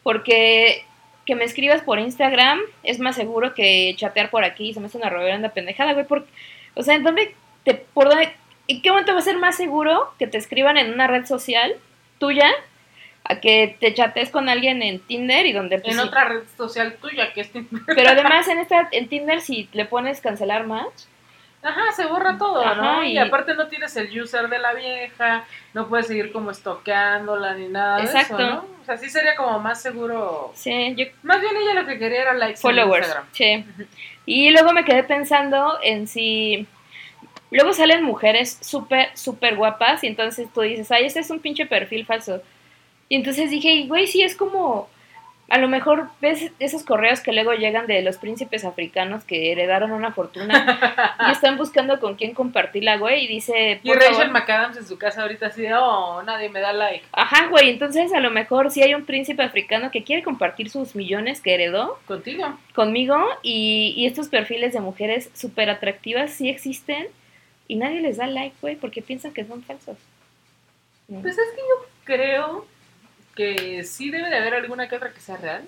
porque 0.02 0.84
que 1.24 1.34
me 1.34 1.44
escribas 1.44 1.82
por 1.82 1.98
Instagram 1.98 2.60
es 2.82 2.98
más 2.98 3.16
seguro 3.16 3.54
que 3.54 3.94
chatear 3.96 4.30
por 4.30 4.44
aquí, 4.44 4.74
se 4.74 4.80
me 4.80 4.86
hace 4.86 4.98
una 4.98 5.10
reverenda 5.10 5.50
pendejada, 5.50 5.92
güey, 5.92 6.06
por, 6.06 6.26
o 6.74 6.82
sea, 6.82 6.94
¿en 6.94 7.02
dónde 7.02 7.34
te, 7.64 7.74
por 7.74 8.08
dónde, 8.08 8.32
en 8.68 8.82
qué 8.82 8.90
momento 8.90 9.12
va 9.12 9.20
a 9.20 9.22
ser 9.22 9.38
más 9.38 9.56
seguro 9.56 10.12
que 10.18 10.26
te 10.26 10.38
escriban 10.38 10.76
en 10.76 10.92
una 10.92 11.06
red 11.06 11.26
social 11.26 11.74
tuya 12.18 12.50
a 13.24 13.40
que 13.40 13.76
te 13.80 13.94
chatees 13.94 14.30
con 14.30 14.48
alguien 14.48 14.82
en 14.82 15.00
Tinder 15.00 15.46
y 15.46 15.52
donde 15.52 15.78
pues, 15.78 15.94
En 15.94 16.00
sí. 16.00 16.06
otra 16.06 16.24
red 16.24 16.42
social 16.56 16.96
tuya 17.00 17.32
que 17.32 17.40
es 17.40 17.50
Tinder. 17.50 17.82
Pero 17.86 18.10
además 18.10 18.46
en 18.48 18.58
esta 18.58 18.88
en 18.92 19.08
Tinder 19.08 19.40
si 19.40 19.68
le 19.72 19.86
pones 19.86 20.20
cancelar 20.20 20.66
match, 20.66 21.04
Ajá, 21.64 21.92
se 21.96 22.04
borra 22.06 22.36
todo, 22.38 22.60
Ajá, 22.64 22.74
¿no? 22.74 23.04
Y... 23.04 23.12
y- 23.14 23.18
aparte 23.18 23.54
no 23.54 23.66
tienes 23.68 23.96
el 23.96 24.20
user 24.22 24.48
de 24.48 24.58
la 24.58 24.74
vieja, 24.74 25.44
no 25.72 25.88
puedes 25.88 26.06
seguir 26.06 26.30
como 26.30 26.50
estoqueándola 26.50 27.54
ni 27.54 27.68
nada 27.68 28.00
Exacto. 28.02 28.36
de 28.36 28.42
eso, 28.44 28.52
¿no? 28.54 28.66
O 28.82 28.84
sea, 28.84 28.98
sí 28.98 29.08
sería 29.08 29.34
como 29.34 29.58
más 29.60 29.80
seguro. 29.80 30.52
sí, 30.54 30.94
yo 30.96 31.06
Más 31.22 31.40
bien 31.40 31.56
ella 31.56 31.80
lo 31.80 31.86
que 31.86 31.98
quería 31.98 32.20
era 32.22 32.34
likes 32.34 32.58
en 32.58 32.60
followers, 32.62 33.06
Instagram. 33.06 33.28
sí. 33.32 33.64
Y 34.26 34.50
luego 34.50 34.72
me 34.72 34.84
quedé 34.84 35.02
pensando 35.04 35.78
en 35.82 36.06
si 36.06 36.66
luego 37.50 37.72
salen 37.72 38.02
mujeres 38.04 38.58
súper 38.60 39.08
súper 39.16 39.56
guapas 39.56 40.04
y 40.04 40.08
entonces 40.08 40.48
tú 40.52 40.60
dices, 40.62 40.90
"Ay, 40.90 41.06
este 41.06 41.20
es 41.20 41.30
un 41.30 41.40
pinche 41.40 41.66
perfil 41.66 42.04
falso." 42.04 42.42
Y 43.08 43.16
entonces 43.16 43.50
dije, 43.50 43.84
"Güey, 43.86 44.06
sí 44.06 44.22
es 44.22 44.34
como 44.36 44.88
a 45.54 45.58
lo 45.58 45.68
mejor 45.68 46.08
ves 46.20 46.50
esos 46.58 46.82
correos 46.82 47.20
que 47.20 47.32
luego 47.32 47.52
llegan 47.52 47.86
de 47.86 48.02
los 48.02 48.16
príncipes 48.16 48.64
africanos 48.64 49.22
que 49.22 49.52
heredaron 49.52 49.92
una 49.92 50.10
fortuna 50.10 51.16
y 51.28 51.30
están 51.32 51.56
buscando 51.56 52.00
con 52.00 52.16
quién 52.16 52.34
compartirla, 52.34 52.96
güey, 52.96 53.24
y 53.24 53.28
dice, 53.28 53.78
Y 53.84 53.88
"Por 53.88 53.98
Rachel 53.98 54.14
favor". 54.14 54.30
McAdams 54.32 54.76
en 54.78 54.86
su 54.86 54.98
casa 54.98 55.22
ahorita 55.22 55.46
así 55.46 55.62
de, 55.62 55.72
oh, 55.74 56.22
nadie 56.24 56.48
me 56.48 56.58
da 56.58 56.72
like. 56.72 57.04
Ajá, 57.12 57.46
güey, 57.46 57.70
entonces 57.70 58.12
a 58.12 58.18
lo 58.18 58.32
mejor 58.32 58.72
sí 58.72 58.82
hay 58.82 58.94
un 58.94 59.04
príncipe 59.04 59.44
africano 59.44 59.92
que 59.92 60.02
quiere 60.02 60.24
compartir 60.24 60.70
sus 60.70 60.96
millones 60.96 61.40
que 61.40 61.54
heredó 61.54 62.00
Contigo. 62.06 62.58
conmigo 62.74 63.16
y, 63.44 63.94
y 63.96 64.06
estos 64.06 64.28
perfiles 64.28 64.72
de 64.72 64.80
mujeres 64.80 65.30
súper 65.34 65.70
atractivas 65.70 66.32
sí 66.32 66.48
existen 66.48 67.06
y 67.68 67.76
nadie 67.76 68.00
les 68.00 68.16
da 68.16 68.26
like, 68.26 68.56
güey, 68.60 68.74
porque 68.74 69.02
piensan 69.02 69.32
que 69.32 69.44
son 69.44 69.62
falsos. 69.62 69.98
Pues 71.06 71.38
es 71.38 71.50
que 71.54 71.60
yo 71.60 71.86
creo 72.04 72.66
que 73.34 73.84
sí 73.84 74.10
debe 74.10 74.28
de 74.30 74.36
haber 74.36 74.54
alguna 74.54 74.88
que 74.88 74.96
otra 74.96 75.12
que 75.12 75.20
sea 75.20 75.36
real, 75.36 75.64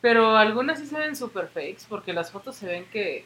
pero 0.00 0.36
algunas 0.36 0.78
sí 0.78 0.86
se 0.86 0.98
ven 0.98 1.16
super 1.16 1.48
fakes 1.48 1.84
porque 1.88 2.12
las 2.12 2.30
fotos 2.30 2.56
se 2.56 2.66
ven 2.66 2.84
que 2.92 3.24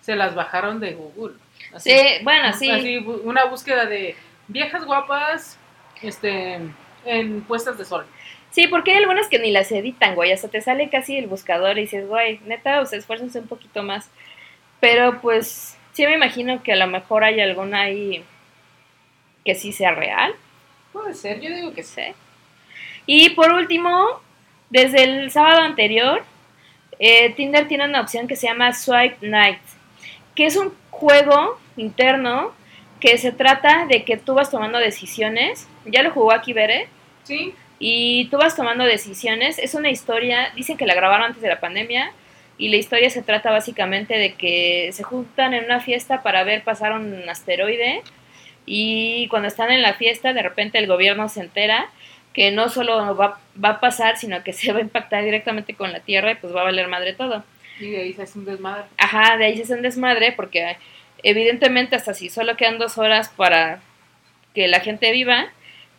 se 0.00 0.16
las 0.16 0.34
bajaron 0.34 0.80
de 0.80 0.94
Google. 0.94 1.34
Así, 1.74 1.90
Sí, 1.90 1.98
bueno, 2.22 2.52
sí. 2.52 2.70
así, 2.70 2.98
una 2.98 3.44
búsqueda 3.44 3.84
de 3.86 4.16
viejas 4.48 4.84
guapas 4.84 5.58
este, 6.02 6.58
en 7.04 7.40
puestas 7.42 7.76
de 7.78 7.84
sol. 7.84 8.06
Sí, 8.50 8.66
porque 8.66 8.92
hay 8.92 8.96
algunas 8.98 9.28
que 9.28 9.38
ni 9.38 9.50
las 9.52 9.70
editan, 9.70 10.14
güey, 10.14 10.32
hasta 10.32 10.48
te 10.48 10.60
sale 10.60 10.88
casi 10.90 11.16
el 11.16 11.26
buscador 11.28 11.78
y 11.78 11.82
dices, 11.82 12.08
güey, 12.08 12.40
neta, 12.46 12.80
o 12.80 12.86
sea, 12.86 12.98
esfuércense 12.98 13.38
un 13.38 13.46
poquito 13.46 13.82
más. 13.82 14.10
Pero 14.80 15.20
pues 15.20 15.76
sí 15.92 16.04
me 16.06 16.14
imagino 16.14 16.62
que 16.62 16.72
a 16.72 16.76
lo 16.76 16.86
mejor 16.86 17.22
hay 17.22 17.40
alguna 17.40 17.82
ahí 17.82 18.24
que 19.44 19.54
sí 19.54 19.72
sea 19.72 19.92
real. 19.92 20.34
Puede 20.92 21.14
ser, 21.14 21.40
yo 21.40 21.50
digo 21.54 21.72
que 21.74 21.82
sí. 21.82 22.02
Y 23.06 23.30
por 23.30 23.52
último, 23.52 24.20
desde 24.70 25.04
el 25.04 25.30
sábado 25.30 25.60
anterior, 25.60 26.22
eh, 26.98 27.30
Tinder 27.34 27.66
tiene 27.66 27.86
una 27.86 28.00
opción 28.00 28.28
que 28.28 28.36
se 28.36 28.46
llama 28.46 28.72
Swipe 28.72 29.26
Night, 29.26 29.58
que 30.34 30.46
es 30.46 30.56
un 30.56 30.72
juego 30.90 31.58
interno 31.76 32.52
que 33.00 33.16
se 33.16 33.32
trata 33.32 33.86
de 33.86 34.04
que 34.04 34.16
tú 34.16 34.34
vas 34.34 34.50
tomando 34.50 34.78
decisiones. 34.78 35.66
Ya 35.86 36.02
lo 36.02 36.10
jugó 36.10 36.32
aquí 36.32 36.52
Bere. 36.52 36.88
Sí, 37.24 37.54
Y 37.78 38.26
tú 38.26 38.36
vas 38.36 38.54
tomando 38.54 38.84
decisiones. 38.84 39.58
Es 39.58 39.74
una 39.74 39.88
historia, 39.88 40.52
dicen 40.54 40.76
que 40.76 40.86
la 40.86 40.94
grabaron 40.94 41.26
antes 41.26 41.42
de 41.42 41.48
la 41.48 41.60
pandemia. 41.60 42.12
Y 42.58 42.68
la 42.68 42.76
historia 42.76 43.08
se 43.08 43.22
trata 43.22 43.50
básicamente 43.50 44.18
de 44.18 44.34
que 44.34 44.90
se 44.92 45.02
juntan 45.02 45.54
en 45.54 45.64
una 45.64 45.80
fiesta 45.80 46.22
para 46.22 46.44
ver 46.44 46.62
pasar 46.62 46.92
un 46.92 47.26
asteroide. 47.26 48.02
Y 48.66 49.26
cuando 49.28 49.48
están 49.48 49.70
en 49.70 49.80
la 49.80 49.94
fiesta, 49.94 50.34
de 50.34 50.42
repente 50.42 50.76
el 50.76 50.86
gobierno 50.86 51.30
se 51.30 51.40
entera 51.40 51.88
que 52.32 52.50
no 52.50 52.68
solo 52.68 53.16
va, 53.16 53.40
va 53.62 53.68
a 53.68 53.80
pasar, 53.80 54.16
sino 54.16 54.42
que 54.42 54.52
se 54.54 54.72
va 54.72 54.78
a 54.78 54.82
impactar 54.82 55.24
directamente 55.24 55.74
con 55.74 55.92
la 55.92 56.00
Tierra 56.00 56.32
y 56.32 56.36
pues 56.36 56.54
va 56.54 56.60
a 56.62 56.64
valer 56.64 56.88
madre 56.88 57.12
todo. 57.12 57.44
y 57.80 57.90
de 57.90 58.02
ahí 58.02 58.12
se 58.12 58.22
hace 58.22 58.38
un 58.38 58.44
desmadre. 58.44 58.84
Ajá, 58.98 59.36
de 59.36 59.44
ahí 59.46 59.56
se 59.56 59.64
hace 59.64 59.74
un 59.74 59.82
desmadre 59.82 60.32
porque 60.32 60.76
evidentemente 61.22 61.96
hasta 61.96 62.14
si 62.14 62.28
solo 62.30 62.56
quedan 62.56 62.78
dos 62.78 62.98
horas 62.98 63.28
para 63.30 63.80
que 64.54 64.68
la 64.68 64.80
gente 64.80 65.12
viva, 65.12 65.46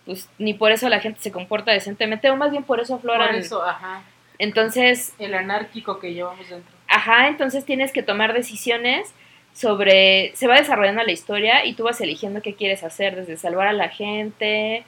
pues 0.06 0.30
ni 0.38 0.54
por 0.54 0.72
eso 0.72 0.90
la 0.90 1.00
gente 1.00 1.22
se 1.22 1.32
comporta 1.32 1.72
decentemente, 1.72 2.30
o 2.30 2.36
más 2.36 2.52
bien 2.52 2.64
por 2.64 2.80
eso 2.80 2.96
afloran. 2.96 3.30
Por 3.30 3.38
eso, 3.38 3.64
ajá, 3.64 4.02
Entonces, 4.40 5.14
el 5.20 5.34
anárquico 5.34 6.00
que 6.00 6.14
llevamos 6.14 6.50
dentro. 6.50 6.72
ajá, 6.88 7.28
entonces 7.28 7.66
tienes 7.66 7.92
que 7.92 8.04
tomar 8.04 8.34
decisiones 8.34 9.14
sobre, 9.54 10.32
se 10.36 10.48
va 10.48 10.56
desarrollando 10.56 11.04
la 11.04 11.12
historia 11.12 11.66
y 11.66 11.74
tú 11.74 11.84
vas 11.84 12.02
eligiendo 12.02 12.42
qué 12.42 12.56
quieres 12.56 12.84
hacer, 12.84 13.16
desde 13.16 13.38
salvar 13.38 13.68
a 13.68 13.74
la 13.74 13.90
gente, 13.90 14.84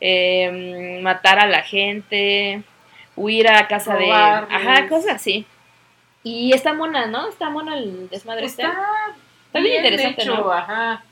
eh, 0.00 1.00
matar 1.02 1.38
a 1.38 1.46
la 1.46 1.62
gente, 1.62 2.62
huir 3.16 3.48
a 3.48 3.66
casa 3.68 3.96
de... 3.96 4.10
Ajá, 4.12 4.88
cosas 4.88 5.16
así. 5.16 5.46
Y 6.22 6.52
está 6.52 6.74
mona, 6.74 7.06
¿no? 7.06 7.28
Está 7.28 7.50
mona 7.50 7.76
el 7.76 8.08
desmadre 8.08 8.46
este. 8.46 8.62
Está, 8.62 8.76
Está 9.46 9.60
bien 9.60 9.76
interesante, 9.76 10.22
hecho, 10.22 10.36
¿no? 10.36 10.52
ajá. 10.52 11.02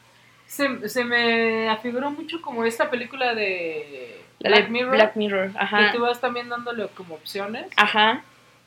Se, 0.47 0.89
se 0.89 1.05
me 1.05 1.69
afiguró 1.69 2.11
mucho 2.11 2.41
como 2.41 2.65
esta 2.65 2.91
película 2.91 3.35
de 3.35 4.23
La 4.39 4.51
Black 4.51 4.69
Mirror, 4.69 4.95
Black 4.95 5.17
Mirror, 5.17 5.51
ajá. 5.57 5.91
que 5.91 5.97
tú 5.97 6.03
vas 6.03 6.21
también 6.21 6.49
dándole 6.49 6.87
como 6.89 7.15
opciones. 7.15 7.67
Ajá. 7.77 8.23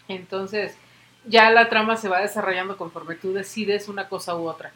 Entonces, 0.07 0.77
ya 1.25 1.51
la 1.51 1.69
trama 1.69 1.95
se 1.95 2.09
va 2.09 2.19
desarrollando 2.19 2.77
conforme 2.77 3.15
tú 3.15 3.31
decides 3.33 3.87
una 3.87 4.09
cosa 4.09 4.35
u 4.35 4.47
otra. 4.47 4.71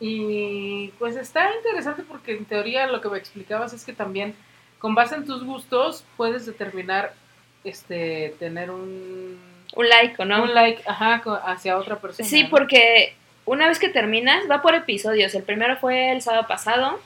Y 0.00 0.88
pues 0.98 1.16
está 1.16 1.54
interesante 1.54 2.02
porque 2.02 2.36
en 2.36 2.44
teoría 2.44 2.88
lo 2.88 3.00
que 3.00 3.08
me 3.08 3.18
explicabas 3.18 3.72
es 3.72 3.84
que 3.84 3.92
también 3.92 4.34
con 4.82 4.96
base 4.96 5.14
en 5.14 5.24
tus 5.24 5.44
gustos 5.44 6.04
puedes 6.16 6.44
determinar 6.44 7.14
este 7.62 8.34
tener 8.40 8.68
un, 8.72 9.38
Un 9.76 9.88
like, 9.88 10.20
¿o 10.20 10.24
¿no? 10.24 10.42
un 10.42 10.54
like 10.54 10.82
ajá, 10.84 11.22
hacia 11.46 11.78
otra 11.78 12.00
persona. 12.00 12.28
Sí, 12.28 12.42
¿no? 12.42 12.50
porque 12.50 13.14
una 13.44 13.68
vez 13.68 13.78
que 13.78 13.88
terminas, 13.88 14.50
va 14.50 14.60
por 14.60 14.74
episodios. 14.74 15.36
El 15.36 15.44
primero 15.44 15.76
fue 15.76 16.10
el 16.10 16.20
sábado 16.20 16.48
pasado 16.48 17.00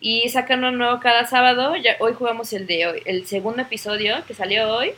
y 0.00 0.28
sacan 0.28 0.60
uno 0.60 0.70
nuevo 0.70 1.00
cada 1.00 1.26
sábado. 1.26 1.74
Ya, 1.74 1.96
hoy 1.98 2.14
jugamos 2.14 2.52
el 2.52 2.68
de 2.68 2.86
hoy, 2.86 3.02
el 3.04 3.26
segundo 3.26 3.62
episodio 3.62 4.24
que 4.28 4.34
salió 4.34 4.68
hoy. 4.72 4.92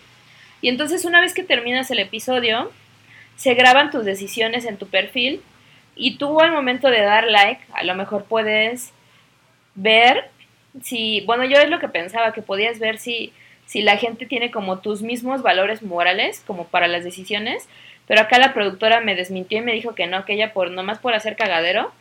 Y 0.61 0.69
entonces 0.69 1.07
una 1.07 1.23
vez 1.23 1.33
que 1.33 1.43
terminas 1.43 1.91
el 1.91 2.01
episodio, 2.01 2.71
se 3.37 3.55
graban 3.55 3.91
tus 3.91 4.05
decisiones 4.05 4.67
en 4.67 4.77
tu 4.77 4.89
perfil 4.89 5.41
y 5.97 6.19
tú 6.19 6.39
al 6.43 6.53
momento 6.53 6.91
de 6.91 7.01
dar 7.01 7.25
like, 7.25 7.63
a 7.73 7.83
lo 7.83 7.95
mejor 7.95 8.25
puedes 8.25 8.93
ver 9.75 10.29
si, 10.83 11.23
bueno, 11.23 11.45
yo 11.45 11.59
es 11.59 11.69
lo 11.69 11.79
que 11.79 11.89
pensaba, 11.89 12.33
que 12.33 12.43
podías 12.43 12.79
ver 12.79 12.99
si, 12.99 13.33
si 13.67 13.83
la 13.83 13.97
gente 13.97 14.27
tiene 14.27 14.51
como 14.51 14.81
tus 14.81 15.03
mismos 15.03 15.43
valores 15.43 15.83
morales 15.83 16.43
como 16.47 16.67
para 16.67 16.89
las 16.89 17.05
decisiones, 17.05 17.69
pero 18.07 18.23
acá 18.23 18.39
la 18.39 18.55
productora 18.55 19.01
me 19.01 19.15
desmintió 19.15 19.59
y 19.59 19.63
me 19.63 19.73
dijo 19.73 19.95
que 19.95 20.07
no, 20.07 20.25
que 20.25 20.35
ella 20.35 20.53
por 20.53 20.71
nomás 20.71 20.99
por 20.99 21.15
hacer 21.15 21.37
cagadero, 21.37 21.93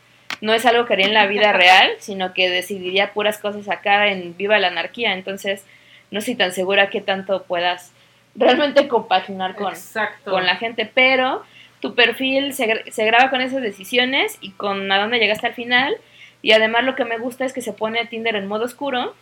no 0.42 0.54
es 0.54 0.66
algo 0.66 0.86
que 0.86 0.94
haría 0.94 1.08
en 1.08 1.14
la 1.14 1.28
vida 1.28 1.54
real, 1.54 1.92
sino 2.00 2.34
que 2.34 2.50
decidiría 2.50 3.14
puras 3.14 3.38
cosas 3.38 3.70
acá 3.70 4.08
en 4.08 4.36
Viva 4.38 4.60
la 4.60 4.68
Anarquía, 4.68 5.14
entonces 5.14 5.66
no 6.12 6.20
estoy 6.20 6.36
tan 6.36 6.52
segura 6.52 6.90
que 6.90 7.02
tanto 7.02 7.44
puedas 7.44 7.92
realmente 8.36 8.88
compaginar 8.88 9.56
con, 9.56 9.74
Exacto. 9.74 10.32
con 10.32 10.46
la 10.46 10.56
gente, 10.56 10.90
pero 10.92 11.44
tu 11.80 11.96
perfil 11.96 12.54
se, 12.54 12.92
se 12.92 13.06
graba 13.06 13.30
con 13.30 13.42
esas 13.42 13.62
decisiones 13.62 14.38
y 14.42 14.52
con 14.52 14.92
a 14.92 15.00
dónde 15.00 15.20
llegaste 15.20 15.48
al 15.48 15.54
final. 15.54 15.96
Y 16.42 16.52
además 16.54 16.84
lo 16.84 16.96
que 16.96 17.06
me 17.06 17.18
gusta 17.18 17.46
es 17.46 17.54
que 17.54 17.62
se 17.62 17.74
pone 17.74 18.06
Tinder 18.06 18.36
en 18.36 18.48
modo 18.48 18.66
oscuro 18.66 19.16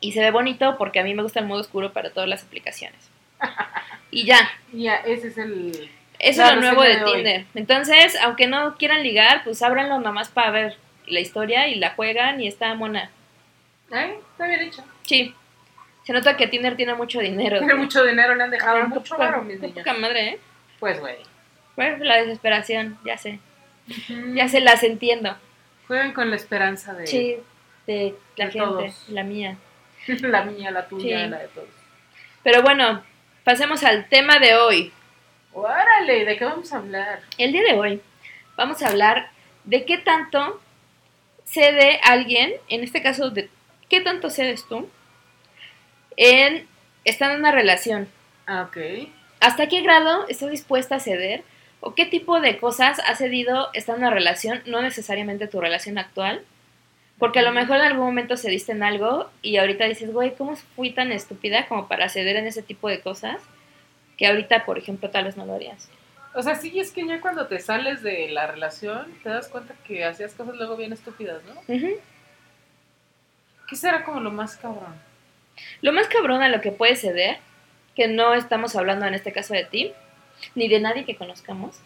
y 0.00 0.12
se 0.12 0.20
ve 0.20 0.30
bonito 0.30 0.76
porque 0.76 1.00
a 1.00 1.04
mí 1.04 1.14
me 1.14 1.22
gusta 1.22 1.40
el 1.40 1.46
modo 1.46 1.60
oscuro 1.60 1.92
para 1.92 2.10
todas 2.10 2.28
las 2.28 2.44
aplicaciones. 2.44 3.10
Y 4.10 4.24
ya, 4.24 4.38
Ya, 4.72 4.96
ese 4.96 5.28
es 5.28 5.38
el... 5.38 5.90
eso 6.18 6.44
es 6.44 6.54
lo 6.54 6.60
nuevo 6.60 6.82
de, 6.82 7.02
hoy. 7.02 7.12
Tinder. 7.14 7.44
Entonces, 7.54 8.16
aunque 8.22 8.46
no 8.46 8.74
quieran 8.76 9.02
ligar, 9.02 9.42
pues 9.44 9.62
ábranlo 9.62 9.98
nomás 10.00 10.28
para 10.28 10.50
ver 10.50 10.76
la 11.06 11.20
historia 11.20 11.68
y 11.68 11.76
la 11.76 11.90
juegan 11.90 12.40
y 12.40 12.48
está 12.48 12.74
mona. 12.74 13.10
¿Eh? 13.92 14.18
Está 14.32 14.46
bien 14.46 14.60
hecho. 14.62 14.84
Sí. 15.02 15.34
Se 16.04 16.12
nota 16.12 16.36
que 16.36 16.46
Tinder 16.46 16.76
tiene 16.76 16.94
mucho 16.94 17.20
dinero. 17.20 17.58
Tiene 17.58 17.74
mucho 17.74 18.04
dinero, 18.04 18.34
le 18.34 18.42
han 18.42 18.50
dejado 18.50 18.86
mucho 18.88 19.16
poca- 19.16 19.40
mis 19.40 19.58
niños. 19.60 19.78
poca 19.78 19.94
madre, 19.94 20.28
¿eh? 20.28 20.38
Pues, 20.78 21.00
güey. 21.00 21.16
Bueno, 21.76 22.04
la 22.04 22.16
desesperación, 22.18 22.98
ya 23.06 23.16
sé. 23.16 23.40
Ya 24.34 24.48
se 24.48 24.60
las 24.60 24.82
entiendo. 24.82 25.36
Juegan 25.86 26.12
con 26.12 26.30
la 26.30 26.36
esperanza 26.36 26.94
de 26.94 27.06
Sí, 27.06 27.36
de 27.86 28.14
la 28.36 28.46
de 28.46 28.52
gente, 28.52 28.66
todos. 28.66 29.04
la 29.08 29.22
mía. 29.24 29.56
la 30.06 30.44
mía, 30.44 30.70
la 30.70 30.86
tuya, 30.88 31.24
Sí. 31.24 31.30
la 31.30 31.38
de 31.38 31.48
todos. 31.48 31.68
Pero 32.42 32.62
bueno, 32.62 33.02
pasemos 33.44 33.82
al 33.84 34.08
tema 34.08 34.38
de 34.38 34.54
hoy. 34.56 34.92
Órale, 35.52 36.24
¿de 36.24 36.36
qué 36.36 36.44
vamos 36.44 36.72
a 36.72 36.78
hablar? 36.78 37.20
El 37.38 37.52
día 37.52 37.62
de 37.62 37.74
hoy 37.78 38.00
vamos 38.56 38.82
a 38.82 38.88
hablar 38.88 39.30
de 39.64 39.84
qué 39.84 39.98
tanto 39.98 40.60
cede 41.44 42.00
alguien, 42.02 42.52
en 42.68 42.82
este 42.82 43.02
caso, 43.02 43.30
de 43.30 43.48
qué 43.88 44.00
tanto 44.00 44.30
cedes 44.30 44.66
tú 44.68 44.88
en 46.16 46.66
estar 47.04 47.30
en 47.30 47.38
una 47.38 47.52
relación. 47.52 48.08
Ah, 48.46 48.62
ok. 48.68 49.08
¿Hasta 49.40 49.68
qué 49.68 49.82
grado 49.82 50.26
estás 50.28 50.50
dispuesta 50.50 50.96
a 50.96 51.00
ceder? 51.00 51.44
¿O 51.86 51.94
qué 51.94 52.06
tipo 52.06 52.40
de 52.40 52.56
cosas 52.56 52.98
has 53.06 53.18
cedido 53.18 53.68
estando 53.74 53.98
en 53.98 54.06
una 54.06 54.14
relación, 54.14 54.62
no 54.64 54.80
necesariamente 54.80 55.48
tu 55.48 55.60
relación 55.60 55.98
actual? 55.98 56.42
Porque 57.18 57.40
a 57.40 57.42
lo 57.42 57.52
mejor 57.52 57.76
en 57.76 57.82
algún 57.82 58.06
momento 58.06 58.38
cediste 58.38 58.72
en 58.72 58.82
algo 58.82 59.28
y 59.42 59.58
ahorita 59.58 59.84
dices, 59.84 60.10
güey, 60.10 60.34
¿cómo 60.34 60.56
fui 60.56 60.92
tan 60.92 61.12
estúpida 61.12 61.68
como 61.68 61.86
para 61.86 62.08
ceder 62.08 62.36
en 62.36 62.46
ese 62.46 62.62
tipo 62.62 62.88
de 62.88 63.00
cosas? 63.02 63.36
Que 64.16 64.26
ahorita, 64.26 64.64
por 64.64 64.78
ejemplo, 64.78 65.10
tal 65.10 65.24
vez 65.24 65.36
no 65.36 65.44
lo 65.44 65.56
harías. 65.56 65.90
O 66.32 66.42
sea, 66.42 66.54
sí, 66.54 66.80
es 66.80 66.90
que 66.90 67.06
ya 67.06 67.20
cuando 67.20 67.48
te 67.48 67.60
sales 67.60 68.02
de 68.02 68.30
la 68.30 68.46
relación, 68.46 69.12
te 69.22 69.28
das 69.28 69.48
cuenta 69.48 69.74
que 69.86 70.06
hacías 70.06 70.32
cosas 70.32 70.56
luego 70.56 70.78
bien 70.78 70.94
estúpidas, 70.94 71.42
¿no? 71.44 71.74
Ujú. 71.74 72.00
¿Qué 73.68 73.76
será 73.76 74.04
como 74.04 74.20
lo 74.20 74.30
más 74.30 74.56
cabrón? 74.56 74.94
Lo 75.82 75.92
más 75.92 76.08
cabrón 76.08 76.42
a 76.42 76.48
lo 76.48 76.62
que 76.62 76.72
puedes 76.72 77.02
ceder, 77.02 77.36
que 77.94 78.08
no 78.08 78.32
estamos 78.32 78.74
hablando 78.74 79.04
en 79.04 79.12
este 79.12 79.32
caso 79.32 79.52
de 79.52 79.66
ti, 79.66 79.92
ni 80.54 80.68
de 80.68 80.80
nadie 80.80 81.04
que 81.04 81.16
conozcamos, 81.16 81.80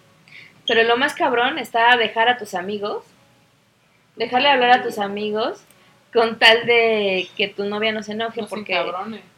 pero 0.67 0.83
lo 0.83 0.97
más 0.97 1.15
cabrón 1.15 1.59
está 1.59 1.97
dejar 1.97 2.29
a 2.29 2.37
tus 2.37 2.55
amigos, 2.55 3.05
dejarle 4.17 4.49
hablar 4.49 4.71
a 4.71 4.83
tus 4.83 4.99
amigos 4.99 5.63
con 6.13 6.39
tal 6.39 6.67
de 6.67 7.29
que 7.37 7.49
tu 7.49 7.65
novia 7.65 7.93
no 7.93 8.03
se 8.03 8.13
enoje, 8.13 8.43
No 8.43 8.49
porque, 8.49 8.81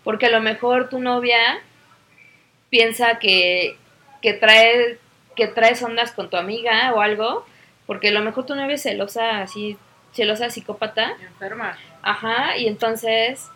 porque 0.04 0.26
a 0.26 0.30
lo 0.30 0.40
mejor 0.40 0.88
tu 0.88 1.00
novia 1.00 1.60
piensa 2.68 3.18
que, 3.18 3.76
que, 4.22 4.32
trae, 4.32 4.98
que 5.36 5.48
traes 5.48 5.82
ondas 5.82 6.12
con 6.12 6.30
tu 6.30 6.36
amiga 6.36 6.92
o 6.94 7.00
algo, 7.00 7.44
porque 7.86 8.08
a 8.08 8.12
lo 8.12 8.20
mejor 8.20 8.46
tu 8.46 8.54
novia 8.54 8.74
es 8.74 8.82
celosa, 8.82 9.42
así, 9.42 9.76
celosa 10.12 10.50
psicópata, 10.50 11.16
Enferma. 11.20 11.76
Ajá, 12.02 12.56
y 12.56 12.66
entonces, 12.66 13.48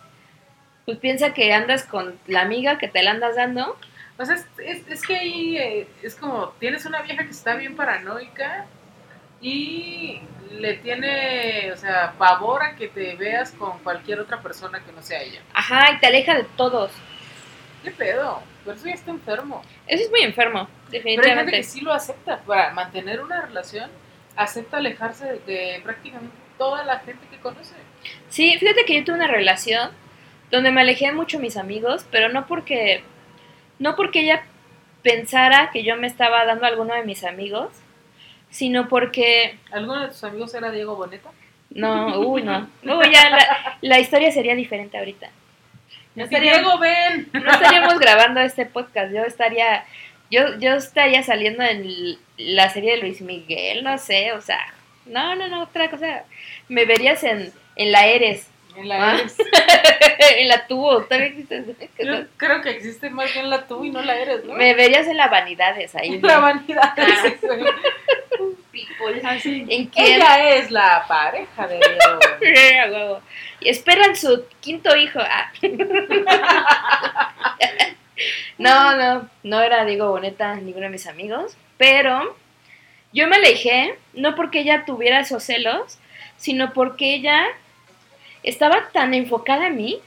pues 0.85 0.97
piensa 0.97 1.33
que 1.33 1.53
andas 1.53 1.83
con 1.83 2.19
la 2.27 2.41
amiga 2.41 2.77
que 2.77 2.87
te 2.87 3.01
la 3.01 3.11
andas 3.11 3.35
dando. 3.35 3.77
O 4.17 4.25
sea, 4.25 4.35
es, 4.35 4.45
es, 4.57 4.87
es 4.87 5.01
que 5.01 5.15
ahí 5.15 5.57
eh, 5.57 5.87
es 6.01 6.15
como, 6.15 6.49
tienes 6.59 6.85
una 6.85 7.01
vieja 7.01 7.23
que 7.23 7.31
está 7.31 7.55
bien 7.55 7.75
paranoica 7.75 8.65
y 9.41 10.21
le 10.51 10.75
tiene, 10.75 11.71
o 11.73 11.77
sea, 11.77 12.13
pavor 12.17 12.63
a 12.63 12.75
que 12.75 12.87
te 12.87 13.15
veas 13.15 13.51
con 13.51 13.77
cualquier 13.79 14.19
otra 14.19 14.41
persona 14.41 14.81
que 14.85 14.91
no 14.91 15.01
sea 15.03 15.21
ella. 15.21 15.41
Ajá, 15.53 15.91
y 15.93 15.99
te 15.99 16.07
aleja 16.07 16.33
de 16.35 16.45
todos. 16.55 16.91
¿Qué 17.83 17.91
pedo? 17.91 18.41
Pero 18.63 18.77
eso 18.77 18.87
ya 18.87 18.93
está 18.93 19.11
enfermo. 19.11 19.61
Eso 19.85 20.03
es 20.05 20.09
muy 20.09 20.21
enfermo, 20.21 20.67
Pero 20.67 20.75
hay 20.85 20.91
gente 20.91 21.09
definitivamente. 21.09 21.51
que 21.51 21.63
sí 21.63 21.81
lo 21.81 21.93
acepta. 21.93 22.39
Para 22.39 22.71
mantener 22.73 23.21
una 23.21 23.41
relación, 23.41 23.91
acepta 24.35 24.77
alejarse 24.77 25.25
de, 25.25 25.39
de 25.39 25.81
prácticamente 25.83 26.35
toda 26.57 26.83
la 26.83 26.99
gente 26.99 27.27
que 27.29 27.37
conoce. 27.37 27.75
Sí, 28.29 28.57
fíjate 28.57 28.85
que 28.85 28.95
yo 28.95 29.03
tuve 29.03 29.15
una 29.15 29.27
relación 29.27 29.91
donde 30.51 30.71
me 30.71 30.81
alejé 30.81 31.11
mucho 31.11 31.37
de 31.37 31.43
mis 31.43 31.57
amigos, 31.57 32.05
pero 32.09 32.29
no 32.29 32.47
porque, 32.47 33.03
no 33.79 33.95
porque 33.95 34.21
ella 34.21 34.43
pensara 35.03 35.69
que 35.71 35.83
yo 35.83 35.95
me 35.95 36.07
estaba 36.07 36.45
dando 36.45 36.65
a 36.65 36.69
alguno 36.69 36.93
de 36.93 37.03
mis 37.03 37.23
amigos, 37.23 37.69
sino 38.49 38.87
porque 38.87 39.57
¿Alguno 39.71 40.01
de 40.01 40.07
tus 40.07 40.23
amigos 40.23 40.53
era 40.53 40.71
Diego 40.71 40.95
Boneta? 40.95 41.29
No, 41.69 42.19
uy, 42.27 42.41
no. 42.41 42.69
Uy, 42.83 43.11
ya 43.11 43.29
la, 43.29 43.77
la 43.81 43.99
historia 43.99 44.31
sería 44.31 44.55
diferente 44.55 44.97
ahorita. 44.97 45.29
No, 46.15 46.27
Diego, 46.27 46.79
ven. 46.79 47.29
no 47.33 47.51
estaríamos 47.51 47.99
grabando 47.99 48.39
este 48.39 48.65
podcast. 48.65 49.13
Yo 49.13 49.23
estaría, 49.23 49.83
yo, 50.31 50.57
yo 50.59 50.75
estaría 50.75 51.21
saliendo 51.23 51.61
en 51.63 52.17
la 52.37 52.69
serie 52.69 52.93
de 52.93 53.01
Luis 53.01 53.21
Miguel, 53.21 53.83
no 53.83 53.97
sé, 53.97 54.31
o 54.31 54.41
sea, 54.41 54.73
no, 55.05 55.35
no, 55.35 55.49
no, 55.49 55.63
otra 55.63 55.89
cosa. 55.89 56.23
Me 56.69 56.85
verías 56.85 57.23
en, 57.23 57.51
en 57.75 57.91
la 57.91 58.07
Eres, 58.07 58.47
En 58.77 58.89
la 58.89 59.11
Ah. 59.11 59.15
eres. 59.19 59.35
en 60.37 60.47
la 60.47 60.67
Tubo, 60.67 61.03
todavía 61.03 61.27
existe. 61.27 61.63
Yo 61.99 62.13
creo 62.37 62.61
que 62.61 62.69
existe 62.71 63.09
más 63.09 63.33
bien 63.33 63.49
la 63.49 63.67
tú 63.67 63.83
y 63.85 63.89
no 63.89 64.01
la 64.01 64.17
eres, 64.17 64.43
¿no? 64.45 64.53
Me 64.53 64.73
verías 64.73 65.07
en 65.07 65.17
la 65.17 65.27
Vanidades 65.27 65.95
ahí. 65.95 66.19
La 66.19 66.39
vanidad. 66.39 66.93
Ah. 66.97 67.23
Así. 69.23 69.65
¿En 69.69 69.85
quién? 69.87 70.15
Ella 70.15 70.55
es 70.55 70.69
la 70.69 71.05
pareja 71.07 71.67
de 71.67 71.79
huevo. 72.91 73.21
Y 73.61 73.69
esperan 73.69 74.15
su 74.15 74.43
quinto 74.59 74.95
hijo. 74.95 75.19
Ah. 75.21 75.51
No, 78.57 78.95
no, 78.95 79.29
no 79.43 79.61
era 79.61 79.83
Diego 79.83 80.09
Boneta 80.09 80.55
ninguno 80.55 80.85
de 80.85 80.89
mis 80.89 81.05
amigos, 81.05 81.57
pero 81.77 82.37
yo 83.11 83.27
me 83.27 83.35
alejé 83.35 83.99
no 84.13 84.35
porque 84.35 84.59
ella 84.59 84.85
tuviera 84.85 85.19
esos 85.19 85.43
celos, 85.43 85.99
sino 86.37 86.71
porque 86.71 87.13
ella 87.15 87.43
estaba 88.45 88.89
tan 88.91 89.13
enfocada 89.13 89.67
en 89.67 89.75
mí, 89.75 89.99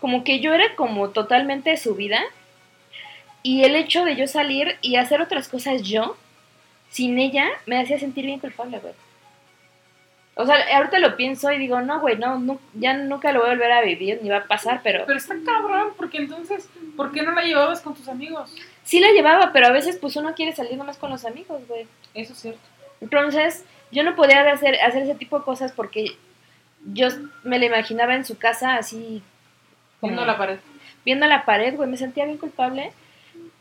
como 0.00 0.24
que 0.24 0.40
yo 0.40 0.54
era 0.54 0.74
como 0.74 1.10
totalmente 1.10 1.70
de 1.70 1.76
su 1.76 1.94
vida, 1.94 2.20
y 3.42 3.64
el 3.64 3.76
hecho 3.76 4.04
de 4.04 4.16
yo 4.16 4.26
salir 4.26 4.76
y 4.82 4.96
hacer 4.96 5.20
otras 5.20 5.48
cosas 5.48 5.82
yo, 5.82 6.16
sin 6.90 7.18
ella, 7.18 7.48
me 7.66 7.80
hacía 7.80 7.98
sentir 7.98 8.26
bien 8.26 8.40
culpable, 8.40 8.78
güey. 8.78 8.94
O 10.38 10.44
sea, 10.44 10.56
ahorita 10.76 10.98
lo 10.98 11.16
pienso 11.16 11.50
y 11.50 11.58
digo, 11.58 11.80
no, 11.80 12.00
güey, 12.00 12.18
no, 12.18 12.38
no, 12.38 12.60
ya 12.74 12.92
nunca 12.92 13.32
lo 13.32 13.40
voy 13.40 13.48
a 13.48 13.52
volver 13.52 13.72
a 13.72 13.80
vivir, 13.80 14.20
ni 14.22 14.28
va 14.28 14.38
a 14.38 14.44
pasar, 14.44 14.80
pero 14.82 15.04
Pero 15.06 15.18
está 15.18 15.34
cabrón, 15.44 15.92
porque 15.96 16.18
entonces, 16.18 16.68
¿por 16.94 17.10
qué 17.10 17.22
no 17.22 17.32
la 17.32 17.42
llevabas 17.42 17.80
con 17.80 17.94
tus 17.94 18.08
amigos? 18.08 18.54
sí 18.86 19.00
la 19.00 19.10
llevaba, 19.10 19.52
pero 19.52 19.66
a 19.66 19.72
veces 19.72 19.98
pues 20.00 20.16
uno 20.16 20.34
quiere 20.34 20.54
salir 20.54 20.78
nomás 20.78 20.96
con 20.96 21.10
los 21.10 21.24
amigos, 21.24 21.60
güey. 21.68 21.86
Eso 22.14 22.32
es 22.32 22.38
cierto. 22.38 22.60
Entonces, 23.00 23.64
yo 23.90 24.02
no 24.02 24.16
podía 24.16 24.50
hacer, 24.50 24.80
hacer 24.80 25.02
ese 25.02 25.16
tipo 25.16 25.38
de 25.38 25.44
cosas 25.44 25.72
porque 25.72 26.16
yo 26.92 27.08
me 27.44 27.58
la 27.58 27.66
imaginaba 27.66 28.14
en 28.14 28.24
su 28.24 28.38
casa 28.38 28.76
así, 28.76 29.22
Viendo 30.02 30.24
la 30.24 30.36
pared. 30.38 30.58
viendo 31.04 31.26
la 31.26 31.44
pared, 31.44 31.74
güey, 31.74 31.88
me 31.88 31.96
sentía 31.96 32.24
bien 32.24 32.38
culpable. 32.38 32.92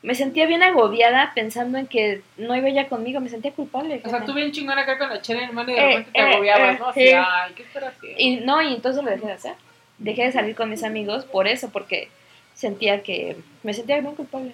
Me 0.03 0.13
sentía 0.13 0.45
bien 0.45 0.61
agobiada 0.61 1.31
pensando 1.33 1.79
en 1.79 1.87
que 1.87 2.21
no 2.37 2.55
iba 2.55 2.67
ella 2.69 2.87
conmigo, 2.87 3.19
me 3.19 3.29
sentía 3.29 3.51
culpable. 3.51 4.01
O 4.05 4.09
sea, 4.09 4.23
tú 4.23 4.33
bien 4.35 4.51
chingona 4.51 4.81
acá 4.83 4.99
con 4.99 5.09
la 5.09 5.19
chela 5.21 5.43
en 5.43 5.55
mano 5.55 5.71
y 5.71 5.73
de 5.75 5.79
Eh, 5.81 5.87
repente 5.87 6.11
te 6.11 6.19
eh, 6.19 6.33
agobiabas, 6.33 6.75
eh, 6.75 6.79
¿no? 6.79 6.87
Así, 6.89 6.99
sí. 7.07 7.13
ay, 7.15 7.53
¿qué 7.55 7.63
esperas? 7.63 7.93
que- 7.99 8.15
Y 8.17 8.35
no, 8.37 8.61
y 8.61 8.75
entonces 8.75 9.03
lo 9.03 9.09
dejé 9.09 9.25
de 9.25 9.31
hacer. 9.33 9.53
Dejé 9.97 10.25
de 10.25 10.31
salir 10.31 10.55
con 10.55 10.69
mis 10.69 10.83
amigos 10.83 11.25
por 11.25 11.47
eso, 11.47 11.71
porque 11.71 12.09
sentía 12.53 13.01
que 13.01 13.37
me 13.63 13.73
sentía 13.73 13.99
bien 13.99 14.13
culpable. 14.13 14.53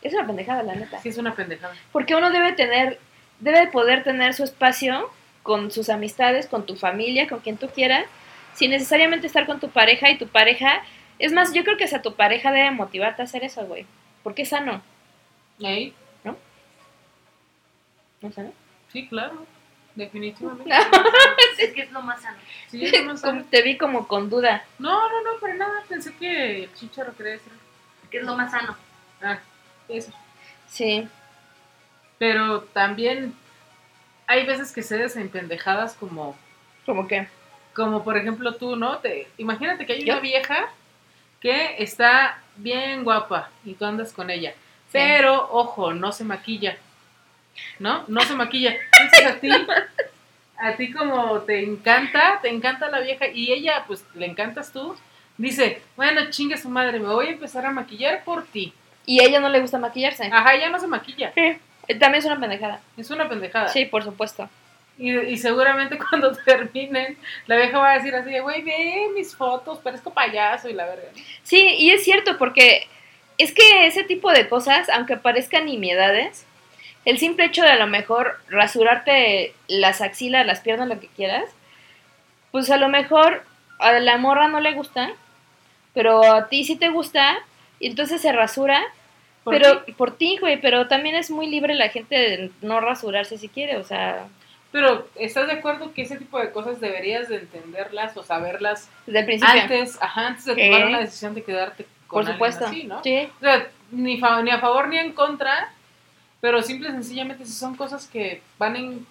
Es 0.00 0.14
una 0.14 0.26
pendejada, 0.26 0.62
la 0.62 0.74
neta. 0.76 0.98
Sí, 1.00 1.10
es 1.10 1.18
una 1.18 1.34
pendejada. 1.34 1.74
Porque 1.92 2.14
uno 2.14 2.30
debe 2.30 2.52
tener, 2.52 2.98
debe 3.40 3.66
poder 3.66 4.02
tener 4.02 4.32
su 4.34 4.44
espacio 4.44 5.10
con 5.42 5.70
sus 5.70 5.88
amistades, 5.88 6.46
con 6.46 6.66
tu 6.66 6.76
familia, 6.76 7.28
con 7.28 7.40
quien 7.40 7.56
tú 7.56 7.68
quieras, 7.68 8.06
sin 8.54 8.70
necesariamente 8.70 9.26
estar 9.26 9.46
con 9.46 9.60
tu 9.60 9.70
pareja 9.70 10.10
y 10.10 10.18
tu 10.18 10.28
pareja. 10.28 10.82
Es 11.18 11.32
más, 11.32 11.52
yo 11.52 11.64
creo 11.64 11.76
que 11.76 11.84
hasta 11.84 12.02
tu 12.02 12.14
pareja 12.14 12.52
debe 12.52 12.70
motivarte 12.70 13.22
a 13.22 13.24
hacer 13.24 13.44
eso, 13.44 13.64
güey. 13.66 13.86
Porque 14.22 14.42
es 14.42 14.48
sano, 14.48 14.82
¿Ahí? 15.62 15.94
¿no 16.24 16.36
es 18.28 18.34
sano? 18.34 18.52
Sí, 18.92 19.08
claro. 19.08 19.46
Definitivamente. 19.94 20.70
Es 21.58 21.72
que 21.72 21.82
es 21.82 21.92
lo 21.92 22.02
más 22.02 22.22
sano. 22.22 22.38
Sí, 22.68 22.84
es 22.84 23.00
lo 23.00 23.04
más 23.04 23.20
sano. 23.20 23.44
te 23.50 23.62
vi 23.62 23.76
como 23.76 24.08
con 24.08 24.30
duda. 24.30 24.64
No, 24.78 25.08
no, 25.10 25.22
no, 25.22 25.38
para 25.40 25.54
nada. 25.54 25.84
Pensé 25.88 26.14
que 26.14 26.64
el 26.64 26.74
chicharo 26.74 27.14
quería 27.14 27.32
decir. 27.32 27.52
Que 28.10 28.18
es 28.18 28.24
lo 28.24 28.36
más 28.36 28.50
sano. 28.50 28.76
Ah, 29.20 29.38
eso. 29.88 30.12
Sí. 30.66 31.06
Pero 32.18 32.62
también 32.62 33.34
hay 34.32 34.46
veces 34.46 34.72
que 34.72 34.82
cedes 34.82 35.16
en 35.16 35.28
pendejadas 35.28 35.94
como, 35.94 36.36
¿Como 36.86 37.06
que? 37.06 37.28
como 37.74 38.02
por 38.02 38.16
ejemplo 38.16 38.54
tú, 38.54 38.76
¿no? 38.76 38.96
Te, 38.98 39.28
imagínate 39.36 39.84
que 39.84 39.92
hay 39.92 40.04
¿Yo? 40.04 40.14
una 40.14 40.22
vieja 40.22 40.70
que 41.38 41.76
está 41.82 42.38
bien 42.56 43.04
guapa 43.04 43.50
y 43.62 43.74
tú 43.74 43.84
andas 43.84 44.12
con 44.12 44.30
ella. 44.30 44.52
Sí. 44.52 44.92
Pero, 44.92 45.48
ojo, 45.52 45.92
no 45.92 46.12
se 46.12 46.24
maquilla. 46.24 46.78
¿No? 47.78 48.04
No 48.08 48.22
se 48.22 48.34
maquilla. 48.34 48.74
Entonces 49.00 49.26
a 49.26 49.38
ti, 49.38 49.50
a 50.56 50.76
ti 50.76 50.92
como 50.92 51.40
te 51.40 51.62
encanta, 51.62 52.38
te 52.40 52.48
encanta 52.48 52.88
la 52.88 53.00
vieja 53.00 53.28
y 53.28 53.52
ella, 53.52 53.84
pues, 53.86 54.06
le 54.14 54.24
encantas 54.24 54.72
tú, 54.72 54.96
dice, 55.36 55.82
bueno, 55.94 56.30
chingue 56.30 56.56
su 56.56 56.70
madre, 56.70 56.98
me 57.00 57.08
voy 57.08 57.26
a 57.26 57.32
empezar 57.32 57.66
a 57.66 57.70
maquillar 57.70 58.24
por 58.24 58.44
ti. 58.44 58.72
Y 59.04 59.20
a 59.20 59.24
ella 59.24 59.40
no 59.40 59.50
le 59.50 59.60
gusta 59.60 59.78
maquillarse. 59.78 60.30
Ajá, 60.32 60.54
ella 60.54 60.70
no 60.70 60.78
se 60.78 60.86
maquilla. 60.86 61.32
Sí. 61.34 61.58
Eh, 61.88 61.94
También 61.98 62.20
es 62.20 62.24
una 62.24 62.40
pendejada. 62.40 62.80
Es 62.96 63.10
una 63.10 63.28
pendejada. 63.28 63.68
Sí, 63.68 63.84
por 63.84 64.04
supuesto. 64.04 64.48
Y, 64.98 65.16
y 65.16 65.36
seguramente 65.38 65.98
cuando 66.10 66.32
terminen, 66.32 67.16
la 67.46 67.56
vieja 67.56 67.78
va 67.78 67.92
a 67.92 67.98
decir 67.98 68.14
así 68.14 68.38
güey, 68.38 68.62
ve 68.62 69.08
mis 69.14 69.34
fotos, 69.34 69.78
parezco 69.78 70.12
payaso 70.12 70.68
y 70.68 70.74
la 70.74 70.86
verga. 70.86 71.08
Sí, 71.42 71.74
y 71.78 71.90
es 71.90 72.04
cierto, 72.04 72.38
porque 72.38 72.86
es 73.38 73.52
que 73.52 73.86
ese 73.86 74.04
tipo 74.04 74.30
de 74.30 74.48
cosas, 74.48 74.88
aunque 74.90 75.16
parezcan 75.16 75.66
nimiedades, 75.66 76.46
el 77.04 77.18
simple 77.18 77.46
hecho 77.46 77.62
de 77.62 77.70
a 77.70 77.76
lo 77.76 77.86
mejor 77.86 78.38
rasurarte 78.48 79.54
las 79.66 80.00
axilas, 80.00 80.46
las 80.46 80.60
piernas, 80.60 80.88
lo 80.88 81.00
que 81.00 81.08
quieras, 81.08 81.44
pues 82.52 82.70
a 82.70 82.76
lo 82.76 82.88
mejor 82.88 83.44
a 83.78 83.92
la 83.98 84.18
morra 84.18 84.48
no 84.48 84.60
le 84.60 84.72
gusta, 84.74 85.10
pero 85.94 86.32
a 86.32 86.48
ti 86.48 86.64
sí 86.64 86.76
te 86.76 86.90
gusta, 86.90 87.38
y 87.80 87.88
entonces 87.88 88.20
se 88.20 88.30
rasura, 88.32 88.80
¿Por 89.44 89.54
pero 89.54 89.84
qué? 89.84 89.92
por 89.94 90.16
ti, 90.16 90.38
güey, 90.38 90.60
pero 90.60 90.86
también 90.88 91.14
es 91.16 91.30
muy 91.30 91.46
libre 91.48 91.74
la 91.74 91.88
gente 91.88 92.14
de 92.14 92.50
no 92.62 92.80
rasurarse 92.80 93.38
si 93.38 93.48
quiere, 93.48 93.76
o 93.76 93.84
sea, 93.84 94.26
Pero, 94.70 95.08
¿estás 95.16 95.46
de 95.48 95.54
acuerdo 95.54 95.92
que 95.92 96.02
ese 96.02 96.16
tipo 96.16 96.38
de 96.38 96.50
cosas 96.52 96.80
deberías 96.80 97.28
de 97.28 97.36
entenderlas 97.36 98.16
o 98.16 98.22
saberlas 98.22 98.88
desde 99.06 99.18
el 99.20 99.26
principio. 99.26 99.60
antes, 99.62 99.98
ajá, 100.00 100.28
antes 100.28 100.44
de 100.44 100.54
tomar 100.56 100.86
una 100.86 101.00
decisión 101.00 101.34
de 101.34 101.42
quedarte 101.42 101.86
con 102.06 102.24
por 102.24 102.32
supuesto. 102.32 102.66
así, 102.66 102.84
¿no? 102.84 103.02
Sí. 103.02 103.28
O 103.38 103.40
sea, 103.40 103.68
ni, 103.90 104.18
fa- 104.18 104.40
ni 104.42 104.50
a 104.50 104.58
favor 104.60 104.88
ni 104.88 104.96
en 104.98 105.12
contra, 105.12 105.72
pero 106.40 106.62
simple 106.62 106.88
y 106.88 106.92
sencillamente 106.92 107.44
si 107.44 107.52
son 107.52 107.74
cosas 107.76 108.06
que 108.06 108.42
van 108.58 108.76
en... 108.76 109.06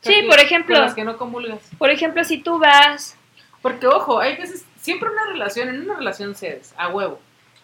Sí, 0.00 0.22
por 0.28 0.40
ejemplo. 0.40 0.74
Con 0.74 0.84
las 0.84 0.94
que 0.94 1.04
no 1.04 1.16
comulgas. 1.16 1.60
Por 1.78 1.90
ejemplo, 1.90 2.24
si 2.24 2.38
tú 2.38 2.58
vas 2.58 3.16
Porque, 3.62 3.86
ojo, 3.86 4.18
hay 4.18 4.36
veces, 4.36 4.64
siempre 4.80 5.08
una 5.08 5.26
relación, 5.26 5.68
en 5.68 5.82
una 5.82 5.94
relación 5.96 6.34
cedes, 6.34 6.74
a 6.76 6.88
huevo. 6.88 7.20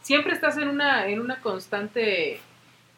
Siempre 0.08 0.32
estás 0.32 0.56
en 0.56 0.68
una, 0.68 1.06
en 1.06 1.20
una 1.20 1.38
constante, 1.42 2.40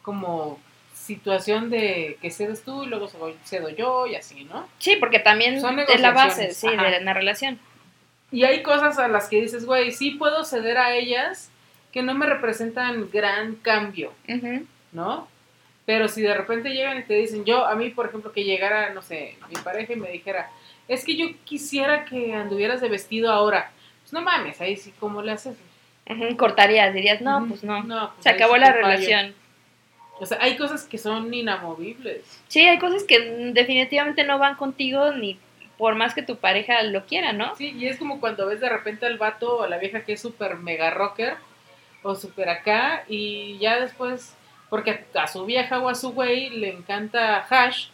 como, 0.01 0.61
situación 0.93 1.69
de 1.69 2.17
que 2.21 2.31
cedes 2.31 2.63
tú 2.63 2.83
y 2.83 2.87
luego 2.87 3.09
cedo 3.43 3.67
yo 3.67 4.07
y 4.07 4.15
así, 4.15 4.45
¿no? 4.45 4.65
Sí, 4.79 4.95
porque 4.97 5.19
también 5.19 5.59
Son 5.59 5.77
es 5.77 5.99
la 5.99 6.11
base, 6.11 6.53
sí, 6.53 6.67
ajá. 6.67 6.89
de 6.89 6.99
una 6.99 7.13
relación. 7.13 7.59
Y 8.31 8.45
hay 8.45 8.63
cosas 8.63 8.97
a 8.97 9.09
las 9.09 9.27
que 9.27 9.41
dices, 9.41 9.65
güey, 9.65 9.91
sí 9.91 10.11
puedo 10.11 10.45
ceder 10.45 10.77
a 10.77 10.95
ellas 10.95 11.51
que 11.91 12.01
no 12.01 12.13
me 12.13 12.27
representan 12.27 13.09
gran 13.11 13.55
cambio. 13.55 14.13
¿no? 14.93 15.27
Pero 15.85 16.07
si 16.07 16.21
de 16.21 16.33
repente 16.33 16.69
llegan 16.69 16.99
y 16.99 17.03
te 17.03 17.15
dicen, 17.15 17.43
yo, 17.43 17.65
a 17.65 17.75
mí, 17.75 17.89
por 17.89 18.05
ejemplo, 18.05 18.31
que 18.31 18.45
llegara, 18.45 18.93
no 18.93 19.01
sé, 19.01 19.37
mi 19.49 19.61
pareja 19.61 19.91
y 19.91 19.97
me 19.97 20.11
dijera, 20.11 20.49
es 20.87 21.03
que 21.03 21.17
yo 21.17 21.25
quisiera 21.43 22.05
que 22.05 22.33
anduvieras 22.35 22.79
de 22.79 22.87
vestido 22.87 23.33
ahora. 23.33 23.73
Pues 24.01 24.13
no 24.13 24.21
mames, 24.21 24.61
ahí 24.61 24.77
sí, 24.77 24.93
¿cómo 24.97 25.21
le 25.21 25.33
haces? 25.33 25.57
Cortarías, 26.37 26.93
dirías, 26.93 27.21
no, 27.21 27.45
pues 27.47 27.63
no. 27.63 27.83
No, 27.83 28.09
pues 28.11 28.23
Se 28.23 28.29
acabó 28.29 28.57
la 28.57 28.67
fallo. 28.67 28.77
relación. 28.77 29.33
O 30.19 30.25
sea, 30.25 30.37
hay 30.41 30.55
cosas 30.57 30.83
que 30.83 30.97
son 30.97 31.33
inamovibles. 31.33 32.21
Sí, 32.47 32.61
hay 32.67 32.77
cosas 32.79 33.03
que 33.03 33.19
definitivamente 33.53 34.23
no 34.23 34.37
van 34.37 34.55
contigo 34.55 35.11
ni 35.13 35.39
por 35.77 35.95
más 35.95 36.13
que 36.13 36.21
tu 36.21 36.35
pareja 36.37 36.83
lo 36.83 37.05
quiera, 37.05 37.33
¿no? 37.33 37.55
Sí, 37.55 37.73
y 37.75 37.87
es 37.87 37.97
como 37.97 38.19
cuando 38.19 38.45
ves 38.45 38.59
de 38.59 38.69
repente 38.69 39.05
al 39.07 39.17
vato 39.17 39.57
o 39.57 39.63
a 39.63 39.67
la 39.69 39.79
vieja 39.79 40.03
que 40.03 40.13
es 40.13 40.21
súper 40.21 40.57
mega 40.57 40.91
rocker 40.91 41.35
o 42.03 42.13
súper 42.13 42.49
acá 42.49 43.03
y 43.07 43.57
ya 43.59 43.79
después, 43.79 44.35
porque 44.69 45.05
a 45.15 45.27
su 45.27 45.45
vieja 45.45 45.79
o 45.79 45.89
a 45.89 45.95
su 45.95 46.11
güey 46.11 46.51
le 46.51 46.69
encanta 46.69 47.43
Hash 47.49 47.87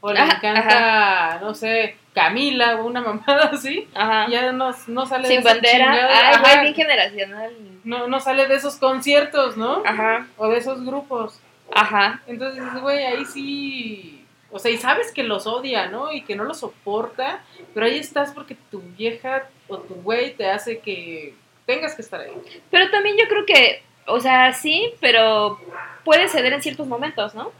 o 0.00 0.12
le 0.12 0.18
Ajá, 0.20 0.36
encanta, 0.36 1.38
no 1.42 1.54
sé, 1.54 1.96
Camila 2.14 2.76
o 2.76 2.86
una 2.86 3.00
mamada 3.02 3.50
así, 3.52 3.88
Ajá. 3.94 4.26
ya 4.28 4.52
no, 4.52 4.74
no 4.88 5.06
sale 5.06 5.28
de 5.28 5.34
Sin 5.34 5.40
esa 5.40 5.48
bandera. 5.54 5.92
chingada- 5.92 6.28
Ay, 6.30 6.36
güey, 6.40 6.60
bien 6.62 6.74
generacional. 6.74 7.52
no, 7.84 8.08
no 8.08 8.20
sale 8.20 8.46
de 8.46 8.54
esos 8.54 8.76
conciertos, 8.76 9.56
¿no? 9.56 9.82
Ajá. 9.84 10.26
O 10.36 10.48
de 10.48 10.58
esos 10.58 10.84
grupos. 10.84 11.40
Ajá. 11.74 12.20
Entonces, 12.26 12.64
güey, 12.80 13.04
ahí 13.04 13.24
sí. 13.26 14.24
O 14.50 14.58
sea, 14.58 14.72
y 14.72 14.78
sabes 14.78 15.12
que 15.12 15.22
los 15.22 15.46
odia, 15.46 15.86
¿no? 15.86 16.10
Y 16.12 16.22
que 16.22 16.34
no 16.34 16.42
los 16.42 16.58
soporta, 16.58 17.40
pero 17.72 17.86
ahí 17.86 17.98
estás 17.98 18.32
porque 18.32 18.56
tu 18.72 18.80
vieja 18.80 19.44
o 19.68 19.78
tu 19.78 19.94
güey 19.94 20.34
te 20.34 20.50
hace 20.50 20.80
que 20.80 21.34
tengas 21.66 21.94
que 21.94 22.02
estar 22.02 22.20
ahí. 22.20 22.32
Pero 22.70 22.90
también 22.90 23.16
yo 23.16 23.28
creo 23.28 23.46
que, 23.46 23.84
o 24.08 24.18
sea, 24.18 24.52
sí, 24.52 24.92
pero 25.00 25.60
puede 26.04 26.26
ceder 26.28 26.52
en 26.52 26.62
ciertos 26.62 26.88
momentos, 26.88 27.36
¿no? 27.36 27.52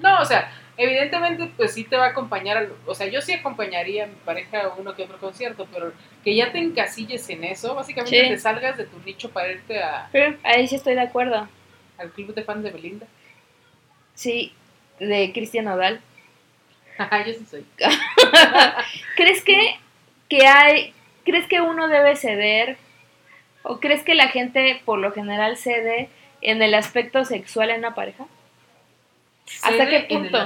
No, 0.00 0.20
o 0.20 0.24
sea, 0.24 0.50
evidentemente, 0.76 1.50
pues 1.56 1.72
sí 1.74 1.84
te 1.84 1.96
va 1.96 2.06
a 2.06 2.10
acompañar, 2.10 2.68
o 2.86 2.94
sea, 2.94 3.06
yo 3.06 3.20
sí 3.20 3.32
acompañaría 3.32 4.04
a 4.04 4.06
mi 4.08 4.14
pareja 4.24 4.62
a 4.62 4.68
uno 4.74 4.94
que 4.94 5.04
otro 5.04 5.18
concierto, 5.18 5.66
pero 5.72 5.92
que 6.24 6.34
ya 6.34 6.52
te 6.52 6.58
encasilles 6.58 7.28
en 7.30 7.44
eso, 7.44 7.74
básicamente 7.74 8.20
Sí. 8.22 8.28
te 8.28 8.38
salgas 8.38 8.76
de 8.76 8.84
tu 8.84 8.98
nicho 9.00 9.30
para 9.30 9.52
irte 9.52 9.82
a- 9.82 10.08
Pero 10.12 10.36
ahí 10.42 10.66
sí 10.68 10.76
estoy 10.76 10.94
de 10.94 11.00
acuerdo. 11.02 11.48
al 11.98 12.10
club 12.10 12.34
de 12.34 12.42
fans 12.44 12.62
de 12.62 12.70
Belinda. 12.70 13.06
Sí, 14.14 14.52
de 15.00 15.32
Cristian 15.32 15.66
Odal. 15.68 16.00
Yo 17.26 17.32
sí 17.32 17.46
soy. 17.50 17.64
¿Crees 19.16 19.42
que, 19.42 19.76
que 20.28 20.46
hay, 20.46 20.92
crees 21.24 21.46
que 21.48 21.60
uno 21.60 21.88
debe 21.88 22.16
ceder 22.16 22.76
o 23.62 23.80
crees 23.80 24.02
que 24.02 24.14
la 24.14 24.28
gente 24.28 24.80
por 24.84 24.98
lo 24.98 25.10
general 25.12 25.56
cede 25.56 26.08
en 26.42 26.62
el 26.62 26.74
aspecto 26.74 27.24
sexual 27.24 27.70
en 27.70 27.78
una 27.78 27.94
pareja? 27.94 28.26
¿Hasta 29.62 29.88
qué 29.88 30.00
punto? 30.08 30.38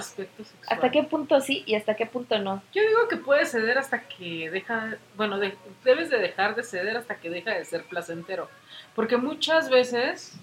¿Hasta 0.69 0.91
qué 0.91 1.03
punto 1.05 1.41
sí 1.41 1.63
y 1.67 1.75
hasta 1.75 1.95
qué 1.95 2.07
punto 2.07 2.39
no? 2.39 2.63
Yo 2.75 2.83
digo 2.83 3.09
que 3.09 3.17
puedes 3.17 3.51
ceder 3.51 3.79
hasta 3.79 4.03
que 4.03 4.51
deja, 4.51 4.97
bueno, 5.17 5.39
de- 5.39 5.57
debes 5.85 6.11
de 6.11 6.19
dejar 6.19 6.55
de 6.55 6.63
ceder 6.63 6.97
hasta 6.97 7.15
que 7.17 7.31
deja 7.31 7.53
de 7.53 7.65
ser 7.65 7.85
placentero. 7.85 8.49
Porque 8.95 9.17
muchas 9.17 9.71
veces 9.71 10.35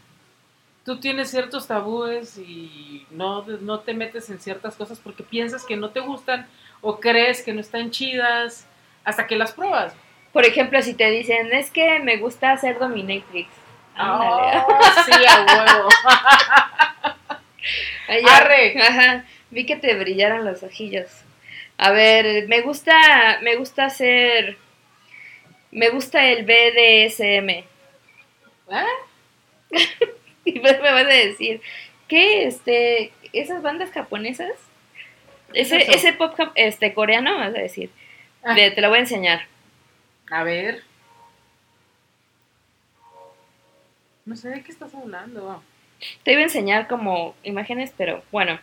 tú 0.86 1.00
tienes 1.00 1.30
ciertos 1.30 1.68
tabúes 1.68 2.38
y 2.38 3.06
no, 3.12 3.44
no 3.46 3.82
te 3.82 3.94
metes 3.94 4.30
en 4.30 4.40
ciertas 4.40 4.76
cosas 4.76 5.00
porque 5.00 5.22
piensas 5.24 5.64
que 5.64 5.76
no 5.76 5.90
te 5.92 6.00
gustan 6.00 6.48
o 6.82 7.00
crees 7.00 7.44
que 7.44 7.54
no 7.54 7.62
están 7.62 7.92
chidas 7.92 8.66
hasta 9.04 9.28
que 9.28 9.36
las 9.36 9.52
pruebas. 9.52 9.94
Por 10.34 10.46
ejemplo, 10.46 10.82
si 10.82 10.94
te 10.94 11.10
dicen, 11.12 11.52
es 11.54 11.70
que 11.72 12.00
me 12.00 12.18
gusta 12.18 12.52
hacer 12.54 12.80
dominatrix. 12.80 13.50
Oh, 14.00 14.52
sí, 15.06 15.12
a 15.28 15.46
huevo. 15.46 15.90
Ay, 18.08 18.24
ya. 18.24 18.38
Arre. 18.38 18.82
Ajá, 18.82 19.26
vi 19.52 19.66
que 19.66 19.76
te 19.76 19.94
brillaron 19.96 20.46
los 20.46 20.64
ojillos. 20.64 21.10
A 21.78 21.92
ver, 21.92 22.48
me 22.48 22.62
gusta, 22.62 23.40
me 23.42 23.56
gusta 23.56 23.86
hacer, 23.86 24.58
me 25.72 25.90
gusta 25.90 26.26
el 26.26 26.44
BDSM. 26.46 27.64
¿Ah? 28.70 28.86
Y 30.46 30.62
me 30.62 30.72
vas 30.80 31.06
a 31.06 31.10
decir, 31.10 31.62
¿qué, 32.08 32.48
este, 32.48 33.12
esas 33.34 33.62
bandas 33.62 33.92
japonesas? 33.92 34.54
Ese, 35.54 35.82
eso? 35.82 35.92
ese 35.92 36.14
pop 36.14 36.34
este, 36.56 36.94
coreano, 36.94 37.38
vas 37.38 37.50
a 37.50 37.60
decir. 37.60 37.90
Ah. 38.44 38.54
De- 38.54 38.72
te 38.72 38.80
lo 38.80 38.88
voy 38.88 39.00
a 39.00 39.02
enseñar. 39.02 39.42
A 40.32 40.44
ver. 40.44 40.84
No 44.24 44.38
sé 44.38 44.48
de 44.50 44.64
qué 44.64 44.72
estás 44.72 44.96
hablando. 44.96 45.62
Te 46.24 46.32
iba 46.34 46.42
a 46.42 46.44
enseñar 46.44 46.88
como 46.88 47.36
imágenes, 47.44 47.94
pero 47.98 48.24
bueno. 48.32 48.60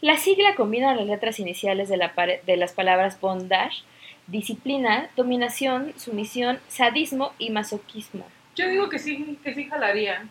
La 0.00 0.16
sigla 0.18 0.54
combina 0.54 0.94
las 0.94 1.06
letras 1.06 1.38
iniciales 1.38 1.88
de, 1.88 1.96
la 1.96 2.12
de 2.44 2.56
las 2.56 2.72
palabras 2.72 3.20
bondage, 3.20 3.84
disciplina, 4.26 5.08
dominación, 5.16 5.94
sumisión, 5.96 6.60
sadismo 6.68 7.32
y 7.38 7.50
masoquismo. 7.50 8.26
Yo 8.56 8.68
digo 8.68 8.88
que 8.88 8.98
sí, 8.98 9.38
que 9.42 9.54
sí 9.54 9.64
jalaría. 9.64 10.26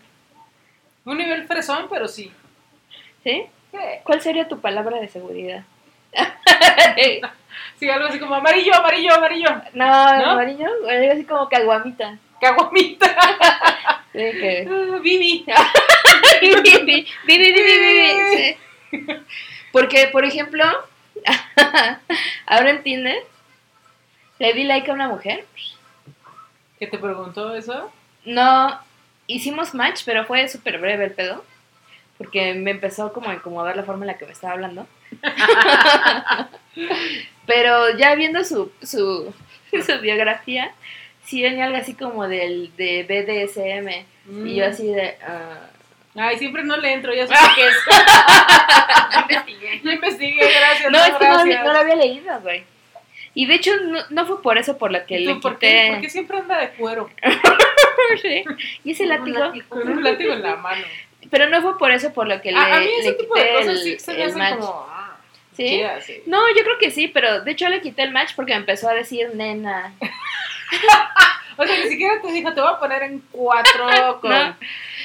Un 1.06 1.18
nivel 1.18 1.48
fresón, 1.48 1.88
pero 1.90 2.08
sí. 2.08 2.32
¿Sí? 3.24 3.44
Sí. 3.72 3.78
¿Cuál 4.04 4.22
sería 4.22 4.48
tu 4.48 4.60
palabra 4.60 5.00
de 5.00 5.08
seguridad? 5.08 5.64
Sí, 7.80 7.90
algo 7.90 8.08
así 8.08 8.20
como 8.20 8.36
amarillo, 8.36 8.74
amarillo, 8.76 9.14
amarillo. 9.14 9.50
no, 9.74 9.86
¿No? 9.86 10.32
amarillo, 10.32 10.68
algo 10.90 11.12
así 11.12 11.24
como 11.26 11.50
caguamita. 11.50 12.18
Caguamita. 12.40 13.08
Sí, 14.14 14.20
que- 14.20 14.68
Vivi. 15.02 15.44
Porque, 19.72 20.08
por 20.12 20.26
ejemplo, 20.26 20.64
ahora 22.46 22.70
en 22.70 22.84
Tinder 22.84 23.24
le 24.40 24.54
di 24.54 24.64
like 24.64 24.90
a 24.90 24.94
una 24.94 25.08
mujer. 25.08 25.46
¿Qué 26.80 26.88
te 26.88 26.98
preguntó 26.98 27.56
eso? 27.56 27.92
No, 28.26 28.80
hicimos 29.28 29.74
match, 29.74 30.02
pero 30.06 30.26
fue 30.26 30.48
súper 30.48 30.80
breve 30.80 31.06
el 31.06 31.12
pedo. 31.12 31.44
Porque 32.18 32.54
me 32.54 32.72
empezó 32.72 33.12
como 33.12 33.30
a 33.30 33.34
incomodar 33.34 33.76
la 33.76 33.84
forma 33.84 34.04
en 34.04 34.08
la 34.08 34.18
que 34.18 34.26
me 34.26 34.32
estaba 34.32 34.54
hablando. 34.54 34.88
pero 37.48 37.98
ya 37.98 38.16
viendo 38.16 38.44
su, 38.44 38.72
su, 38.82 39.34
su 39.72 40.00
biografía, 40.02 40.74
sí 41.26 41.42
venía 41.42 41.66
algo 41.66 41.78
así 41.78 41.96
como 41.96 42.28
del 42.28 42.72
de 42.78 43.04
BDSM. 43.04 44.46
Y 44.48 44.56
yo 44.56 44.68
así 44.68 44.88
de... 44.88 45.18
ah, 45.28 45.70
Ay, 46.16 46.38
siempre 46.38 46.64
no 46.64 46.78
le 46.78 46.94
entro, 46.94 47.14
ya 47.14 47.26
sé 47.28 47.34
qué 47.56 47.68
es. 47.68 47.76
Investigué. 49.22 49.82
Yo 49.84 49.92
investigué, 49.92 50.52
gracias. 50.60 50.92
No, 50.92 50.98
es 51.04 51.14
que 51.16 51.28
no, 51.28 51.64
no 51.64 51.74
lo 51.74 51.80
había 51.80 51.96
leído, 51.96 52.40
güey. 52.42 52.64
Y 53.36 53.48
de 53.48 53.56
hecho, 53.56 53.72
no, 53.82 54.00
no 54.12 54.26
fue 54.28 54.42
por 54.44 54.58
eso 54.60 54.78
por 54.78 54.92
lo 54.92 55.04
que 55.08 55.20
¿Y 55.20 55.26
le 55.26 55.34
tú 55.34 55.42
por 55.42 55.54
quité. 55.56 55.68
qué? 55.72 55.90
Porque 55.94 56.10
siempre 56.10 56.38
anda 56.38 56.60
de 56.60 56.70
cuero, 56.72 57.10
Sí. 58.22 58.44
Y 58.84 58.92
ese 58.92 59.04
Un 59.04 59.10
látigo. 59.10 59.40
látigo. 59.40 59.70
con 59.70 59.88
un 59.90 60.04
látigo 60.04 60.34
en 60.34 60.44
la 60.44 60.56
mano. 60.58 60.84
Pero 61.32 61.50
no 61.50 61.62
fue 61.64 61.78
por 61.80 61.92
eso 61.92 62.14
por 62.14 62.28
lo 62.28 62.40
que 62.42 62.52
le, 62.52 62.58
a, 62.60 62.76
a 62.76 62.80
mí 62.80 62.88
ese 63.00 63.14
tipo 63.14 63.34
de 63.36 63.50
cosas 63.54 63.68
el, 63.70 63.78
sí 63.80 63.98
se 64.00 64.14
me 64.14 64.24
hacen 64.26 64.38
match. 64.38 64.60
como... 64.60 64.86
ah, 64.90 65.18
¿Sí? 65.56 65.66
chidas, 65.68 66.04
sí. 66.06 66.22
No, 66.28 66.42
yo 66.56 66.64
creo 66.64 66.78
que 66.80 66.92
sí, 66.92 67.08
pero 67.08 67.42
de 67.42 67.52
hecho 67.52 67.70
le 67.70 67.82
quité 67.82 68.04
el 68.04 68.12
match 68.12 68.34
porque 68.36 68.52
me 68.54 68.60
empezó 68.60 68.88
a 68.90 68.94
decir 68.94 69.32
nena. 69.34 69.94
O 71.58 71.66
sea, 71.66 71.78
ni 71.84 71.90
siquiera 71.90 72.22
te 72.22 72.32
dijo, 72.32 72.54
te 72.54 72.62
voy 72.62 72.70
a 72.74 72.80
poner 72.80 73.04
en 73.04 73.20
cuatro 73.32 74.20
con... 74.22 74.32
No. 74.32 74.56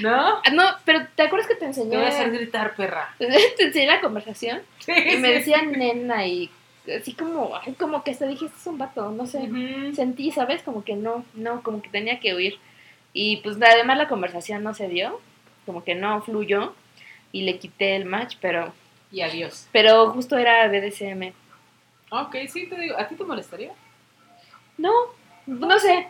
¿No? 0.01 0.41
No, 0.53 0.65
pero 0.85 1.07
¿te 1.15 1.23
acuerdas 1.25 1.49
que 1.49 1.55
te 1.55 1.61
Te 1.61 1.67
enseñé? 1.67 1.97
voy 1.97 2.07
a 2.07 2.09
hacer 2.09 2.31
gritar, 2.31 2.75
perra. 2.77 3.15
Te 3.19 3.65
enseñé 3.65 3.87
la 3.87 4.01
conversación 4.01 4.63
Sí, 4.79 4.93
y 4.93 5.17
me 5.17 5.31
decía 5.33 5.63
nena 5.63 6.27
y 6.27 6.51
así 6.99 7.13
como, 7.15 7.57
ay, 7.57 7.73
como 7.75 8.03
que 8.05 8.13
hasta 8.13 8.27
dije, 8.27 8.47
este 8.47 8.59
es 8.59 8.67
un 8.67 8.79
vato, 8.79 9.11
no 9.11 9.27
sé. 9.27 9.49
Sentí, 9.95 10.31
¿sabes? 10.31 10.63
Como 10.63 10.85
que 10.85 10.95
no, 10.95 11.25
no, 11.35 11.63
como 11.63 11.83
que 11.83 11.89
tenía 11.91 12.21
que 12.21 12.35
huir. 12.35 12.59
Y 13.13 13.39
pues 13.39 13.57
además 13.61 13.99
la 13.99 14.09
conversación 14.09 14.63
no 14.63 14.73
se 14.75 14.89
dio, 14.89 15.21
como 15.67 15.83
que 15.85 15.95
no 15.95 16.23
fluyó 16.23 16.75
y 17.33 17.43
le 17.43 17.59
quité 17.59 17.97
el 17.97 18.05
match, 18.05 18.37
pero, 18.41 18.73
Y 19.11 19.21
adiós. 19.23 19.67
pero 19.73 20.11
justo 20.13 20.39
era 20.39 20.67
BDSM. 20.69 21.33
Ok, 22.11 22.37
sí, 22.49 22.67
te 22.69 22.81
digo, 22.81 22.97
¿a 22.99 23.07
ti 23.09 23.17
te 23.17 23.25
molestaría? 23.25 23.73
No, 24.79 24.93
no 25.47 25.79
sé. 25.79 26.09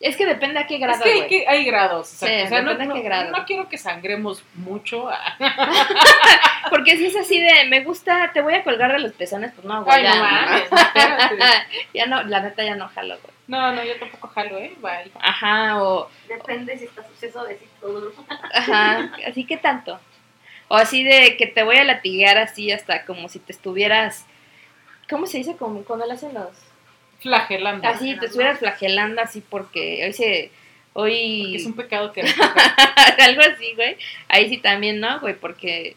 Es 0.00 0.16
que 0.16 0.26
depende 0.26 0.58
a 0.60 0.66
qué 0.66 0.78
grado, 0.78 0.98
es 0.98 1.02
que 1.02 1.10
hay, 1.10 1.16
güey. 1.18 1.28
que 1.28 1.48
hay 1.48 1.64
grados. 1.64 2.08
Sí, 2.08 2.26
exacto. 2.26 2.44
o 2.44 2.48
sea, 2.48 2.62
no, 2.62 2.70
depende 2.72 2.84
a 2.84 2.86
no- 2.88 2.94
qué 2.94 3.02
grado. 3.02 3.30
no 3.30 3.44
quiero 3.46 3.68
que 3.68 3.78
sangremos 3.78 4.44
mucho. 4.54 5.08
Porque 6.70 6.96
si 6.96 7.06
es 7.06 7.16
así 7.16 7.40
de, 7.40 7.66
me 7.68 7.84
gusta, 7.84 8.30
te 8.32 8.40
voy 8.42 8.54
a 8.54 8.64
colgar 8.64 8.92
de 8.92 8.98
los 8.98 9.12
pezones, 9.12 9.52
pues 9.54 9.64
no, 9.64 9.84
güey. 9.84 9.96
Ay, 9.96 10.02
ya, 10.02 10.14
no 10.16 10.22
mames, 10.22 10.68
ya 11.94 12.06
no, 12.06 12.22
la 12.24 12.40
neta 12.40 12.64
ya 12.64 12.74
no 12.74 12.88
jalo, 12.88 13.18
güey. 13.22 13.34
No, 13.46 13.72
no, 13.72 13.84
yo 13.84 13.96
tampoco 13.98 14.28
jalo, 14.28 14.58
¿eh? 14.58 14.74
Bye. 14.78 15.12
Ajá, 15.20 15.82
o, 15.82 16.10
Depende 16.28 16.76
si 16.78 16.84
está 16.86 17.06
suceso 17.06 17.44
de 17.44 17.58
todo. 17.80 18.12
ajá, 18.54 19.10
así 19.26 19.46
que 19.46 19.56
tanto. 19.56 20.00
O 20.68 20.76
así 20.76 21.04
de 21.04 21.36
que 21.36 21.46
te 21.46 21.62
voy 21.62 21.76
a 21.76 21.84
latigar 21.84 22.38
así 22.38 22.72
hasta 22.72 23.04
como 23.04 23.28
si 23.28 23.38
te 23.38 23.52
estuvieras, 23.52 24.26
¿cómo 25.08 25.26
se 25.26 25.38
dice? 25.38 25.56
Como 25.56 25.84
cuando 25.84 26.06
le 26.06 26.14
hacen 26.14 26.32
los... 26.32 26.48
Flagelando. 27.24 27.88
Así, 27.88 28.14
te 28.18 28.26
estuvieras 28.26 28.58
flagelando 28.58 29.20
así 29.22 29.40
porque 29.48 30.02
hoy 30.04 30.12
se... 30.12 30.50
Hoy... 30.92 31.40
Porque 31.42 31.56
es 31.56 31.66
un 31.66 31.72
pecado 31.74 32.12
que 32.12 32.20
algo 33.18 33.40
así, 33.40 33.72
güey. 33.74 33.96
Ahí 34.28 34.48
sí 34.50 34.58
también, 34.58 35.00
¿no, 35.00 35.18
güey? 35.20 35.34
Porque, 35.34 35.96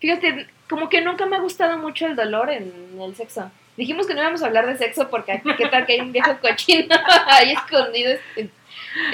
fíjate, 0.00 0.48
como 0.68 0.88
que 0.88 1.00
nunca 1.00 1.26
me 1.26 1.36
ha 1.36 1.40
gustado 1.40 1.78
mucho 1.78 2.06
el 2.06 2.16
dolor 2.16 2.50
en 2.50 2.72
el 3.00 3.14
sexo. 3.14 3.50
Dijimos 3.76 4.06
que 4.08 4.14
no 4.14 4.20
íbamos 4.22 4.42
a 4.42 4.46
hablar 4.46 4.66
de 4.66 4.76
sexo 4.76 5.08
porque 5.08 5.40
qué 5.56 5.66
tal 5.68 5.86
que 5.86 5.92
hay 5.94 6.00
un 6.00 6.10
viejo 6.12 6.36
cochino 6.42 6.96
ahí 7.28 7.52
escondido 7.52 8.12
es- 8.34 8.48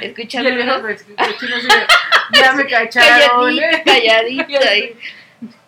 Y 0.02 0.46
el 0.48 0.56
viejo 0.56 0.80
cochino 0.80 1.56
de, 1.56 1.86
ya 2.40 2.52
me 2.54 2.66
cacharon, 2.68 3.56
Calladito, 3.56 3.62
¿eh? 3.76 3.82
calladito 3.84 4.58
ahí. 4.70 4.96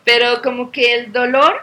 Pero 0.05 0.41
como 0.43 0.73
que 0.73 0.95
el 0.95 1.13
dolor, 1.13 1.63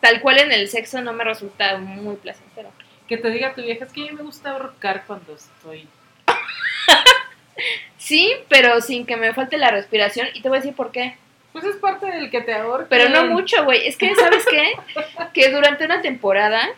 tal 0.00 0.20
cual 0.20 0.38
en 0.38 0.52
el 0.52 0.68
sexo, 0.68 1.00
no 1.02 1.12
me 1.12 1.24
resulta 1.24 1.76
muy 1.78 2.16
placentero. 2.16 2.70
Que 3.10 3.18
te 3.18 3.28
diga 3.28 3.54
tu 3.54 3.60
vieja, 3.60 3.84
es 3.84 3.92
que 3.92 4.02
a 4.02 4.04
mí 4.04 4.12
me 4.12 4.22
gusta 4.22 4.52
ahorcar 4.52 5.02
cuando 5.04 5.34
estoy... 5.34 5.88
Sí, 7.98 8.32
pero 8.48 8.80
sin 8.80 9.04
que 9.04 9.16
me 9.16 9.34
falte 9.34 9.58
la 9.58 9.70
respiración. 9.70 10.28
Y 10.32 10.40
te 10.40 10.48
voy 10.48 10.58
a 10.58 10.60
decir 10.60 10.74
por 10.74 10.92
qué. 10.92 11.16
Pues 11.52 11.64
es 11.64 11.76
parte 11.76 12.06
del 12.06 12.30
que 12.30 12.40
te 12.40 12.54
ahorca. 12.54 12.86
Pero 12.88 13.08
no 13.08 13.26
mucho, 13.26 13.64
güey. 13.64 13.86
Es 13.86 13.96
que, 13.96 14.14
¿sabes 14.14 14.46
qué? 14.48 14.72
Que 15.34 15.50
durante 15.50 15.84
una 15.84 16.00
temporada. 16.00 16.68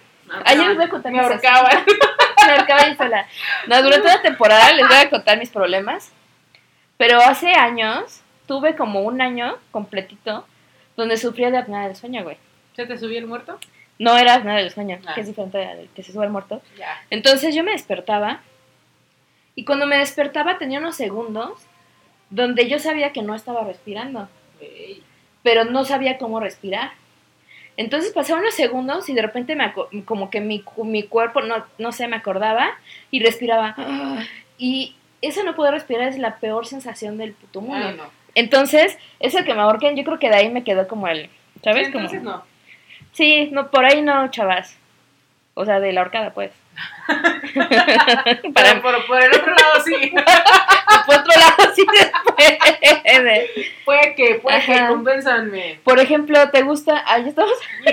Ayer 0.47 0.67
les 0.67 0.77
voy 0.77 0.87
a 0.87 0.89
contar 0.89 1.13
Me 1.13 1.19
mis 1.19 1.27
ahorcaban. 1.27 1.85
Me 2.47 2.53
ahorcaba 2.53 2.89
yo 2.89 2.97
sola. 2.97 3.27
No, 3.69 3.83
durante 3.83 4.09
una 4.09 4.23
temporada 4.23 4.73
les 4.73 4.89
voy 4.89 4.97
a 4.97 5.11
contar 5.11 5.39
mis 5.39 5.51
problemas. 5.51 6.11
Pero 6.97 7.21
hace 7.21 7.53
años, 7.53 8.23
tuve 8.47 8.75
como 8.75 9.03
un 9.03 9.21
año 9.21 9.59
completito 9.71 10.47
donde 10.97 11.19
sufría 11.19 11.51
de 11.51 11.59
apnea 11.59 11.87
del 11.87 11.97
sueño, 11.97 12.25
güey. 12.25 12.39
¿Se 12.75 12.87
te 12.87 12.99
subió 12.99 13.19
el 13.19 13.27
muerto? 13.27 13.59
No 13.99 14.17
era 14.19 14.35
apnea 14.35 14.57
del 14.57 14.71
sueño, 14.71 14.99
Ah. 15.07 15.15
que 15.15 15.21
es 15.21 15.27
diferente 15.27 15.65
al 15.65 15.89
que 15.95 16.03
se 16.03 16.13
sube 16.13 16.25
al 16.25 16.31
muerto. 16.33 16.61
Entonces 17.11 17.55
yo 17.55 17.63
me 17.63 17.73
despertaba 17.73 18.41
y 19.55 19.65
cuando 19.65 19.87
me 19.87 19.99
despertaba 19.99 20.59
tenía 20.59 20.79
unos 20.79 20.97
segundos 20.97 21.53
donde 22.31 22.69
yo 22.69 22.79
sabía 22.79 23.13
que 23.13 23.23
no 23.23 23.35
estaba 23.35 23.63
respirando, 23.65 24.29
pero 25.43 25.65
no 25.65 25.85
sabía 25.85 26.19
cómo 26.19 26.41
respirar. 26.41 26.93
Entonces 27.77 28.13
pasaron 28.13 28.43
unos 28.43 28.55
segundos 28.55 29.09
y 29.09 29.15
de 29.15 29.23
repente 29.23 29.55
me 29.57 29.73
como 30.05 30.31
que 30.31 30.41
mi, 30.41 30.63
mi 30.85 31.03
cuerpo, 31.05 31.41
no, 31.41 31.65
no 31.79 31.93
sé, 31.93 32.07
me 32.09 32.17
acordaba 32.17 32.71
y 33.11 33.21
respiraba. 33.21 33.75
Y 34.59 34.95
eso 35.21 35.43
no 35.43 35.55
poder 35.55 35.75
respirar 35.75 36.09
es 36.09 36.19
la 36.19 36.37
peor 36.37 36.67
sensación 36.67 37.19
del 37.19 37.33
puto 37.33 37.61
mundo. 37.61 37.87
Ay, 37.89 37.97
no. 37.97 38.05
Entonces, 38.35 38.97
eso 39.21 39.45
que 39.45 39.55
me 39.55 39.61
ahorquen, 39.61 39.95
yo 39.97 40.05
creo 40.05 40.19
que 40.19 40.29
de 40.31 40.37
ahí 40.37 40.51
me 40.51 40.65
quedó 40.65 40.89
como 40.89 41.07
el, 41.09 41.29
¿sabes? 41.63 41.89
Como- 41.89 42.01
entonces 42.05 42.23
no. 42.23 42.45
Sí, 43.13 43.49
no, 43.53 43.71
por 43.71 43.85
ahí 43.85 44.03
no, 44.03 44.31
chavas. 44.31 44.77
O 45.55 45.65
sea, 45.67 45.81
de 45.81 45.93
la 45.93 46.01
horcada, 46.01 46.33
pues. 46.33 46.51
Pero 47.55 48.83
por, 48.83 49.07
por 49.07 49.21
el 49.23 49.31
otro 49.35 49.55
lado 49.55 49.85
sí. 49.85 50.11
por 51.07 51.15
otro 51.17 51.33
lado, 51.39 51.75
sí 51.75 51.85
después. 51.93 52.59
de- 53.25 53.51
Puede 53.85 54.15
que, 54.15 54.35
puede 54.37 54.57
Ajá. 54.57 54.73
que, 54.73 54.87
convénzanme. 54.89 55.81
Por 55.85 56.01
ejemplo, 56.01 56.49
¿te 56.51 56.63
gusta? 56.63 57.03
Ah, 57.07 57.19
ya 57.19 57.29
estamos. 57.29 57.53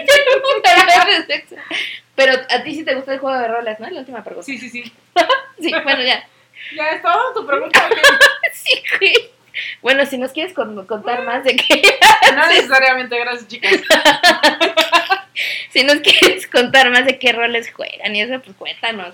Pero 2.15 2.33
a 2.49 2.63
ti 2.63 2.75
sí 2.75 2.83
te 2.83 2.95
gusta 2.95 3.13
el 3.13 3.19
juego 3.19 3.37
de 3.37 3.47
roles, 3.47 3.79
¿no? 3.79 3.89
La 3.89 3.99
última 3.99 4.23
pregunta. 4.23 4.45
Sí, 4.45 4.57
sí, 4.57 4.69
sí. 4.69 4.83
Sí, 5.61 5.71
bueno, 5.83 6.01
ya. 6.01 6.25
Ya 6.75 6.89
es 6.91 7.01
todo 7.01 7.33
tu 7.33 7.45
pregunta. 7.47 7.89
Sí, 8.53 8.81
güey. 8.99 9.13
Bueno, 9.81 10.05
si 10.05 10.17
nos 10.17 10.31
quieres 10.31 10.53
con- 10.53 10.85
contar 10.85 11.23
más 11.23 11.43
de 11.43 11.55
qué, 11.55 11.81
No 12.35 12.47
necesariamente, 12.47 13.17
gracias, 13.19 13.47
chicas. 13.47 13.81
si 15.69 15.83
nos 15.83 15.97
quieres 15.99 16.47
contar 16.47 16.89
más 16.91 17.05
de 17.05 17.19
qué 17.19 17.31
roles 17.31 17.71
juegan 17.71 18.15
y 18.15 18.21
eso, 18.21 18.41
pues 18.41 18.55
cuéntanos. 18.57 19.13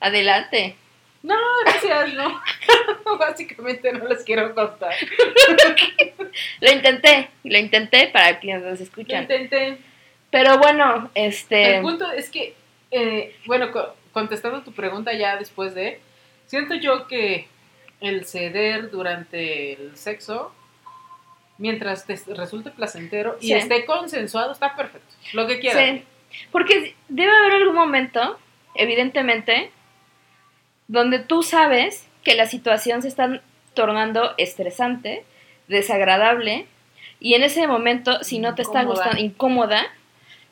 Adelante. 0.00 0.76
No, 1.22 1.34
gracias, 1.64 2.14
no. 2.14 2.40
Básicamente 3.18 3.92
no 3.92 4.06
les 4.06 4.22
quiero 4.22 4.54
contar. 4.54 4.94
Lo 6.60 6.70
intenté, 6.72 7.28
lo 7.44 7.58
intenté 7.58 8.08
para 8.08 8.38
quienes 8.38 8.62
nos 8.62 8.78
Lo 8.78 8.84
escuchan. 8.84 9.22
intenté. 9.22 9.78
Pero 10.30 10.58
bueno, 10.58 11.10
este. 11.14 11.76
El 11.76 11.82
punto 11.82 12.10
es 12.12 12.30
que, 12.30 12.54
eh, 12.90 13.34
bueno, 13.46 13.72
co- 13.72 13.94
contestando 14.12 14.62
tu 14.62 14.72
pregunta 14.72 15.12
ya 15.14 15.36
después 15.36 15.74
de, 15.74 16.00
siento 16.46 16.74
yo 16.74 17.06
que 17.06 17.48
el 18.00 18.26
ceder 18.26 18.90
durante 18.90 19.72
el 19.72 19.96
sexo, 19.96 20.54
mientras 21.58 22.04
te 22.06 22.16
resulte 22.34 22.70
placentero 22.70 23.36
y 23.40 23.48
Sí. 23.48 23.52
esté 23.54 23.84
consensuado, 23.86 24.52
está 24.52 24.76
perfecto. 24.76 25.14
Lo 25.32 25.46
que 25.46 25.58
quieras. 25.58 25.82
Sí, 25.82 26.04
porque 26.52 26.94
debe 27.08 27.34
haber 27.34 27.52
algún 27.54 27.74
momento, 27.74 28.38
evidentemente, 28.74 29.70
donde 30.88 31.18
tú 31.18 31.42
sabes 31.42 32.08
que 32.22 32.34
la 32.34 32.46
situación 32.46 33.02
se 33.02 33.08
está 33.08 33.40
tornando 33.74 34.34
estresante, 34.38 35.24
desagradable, 35.68 36.66
y 37.20 37.34
en 37.34 37.42
ese 37.42 37.66
momento, 37.66 38.22
si 38.22 38.38
no 38.38 38.54
te 38.54 38.62
está 38.62 38.82
Incómoda. 38.82 39.04
gustando, 39.04 39.24
incómoda, 39.24 39.86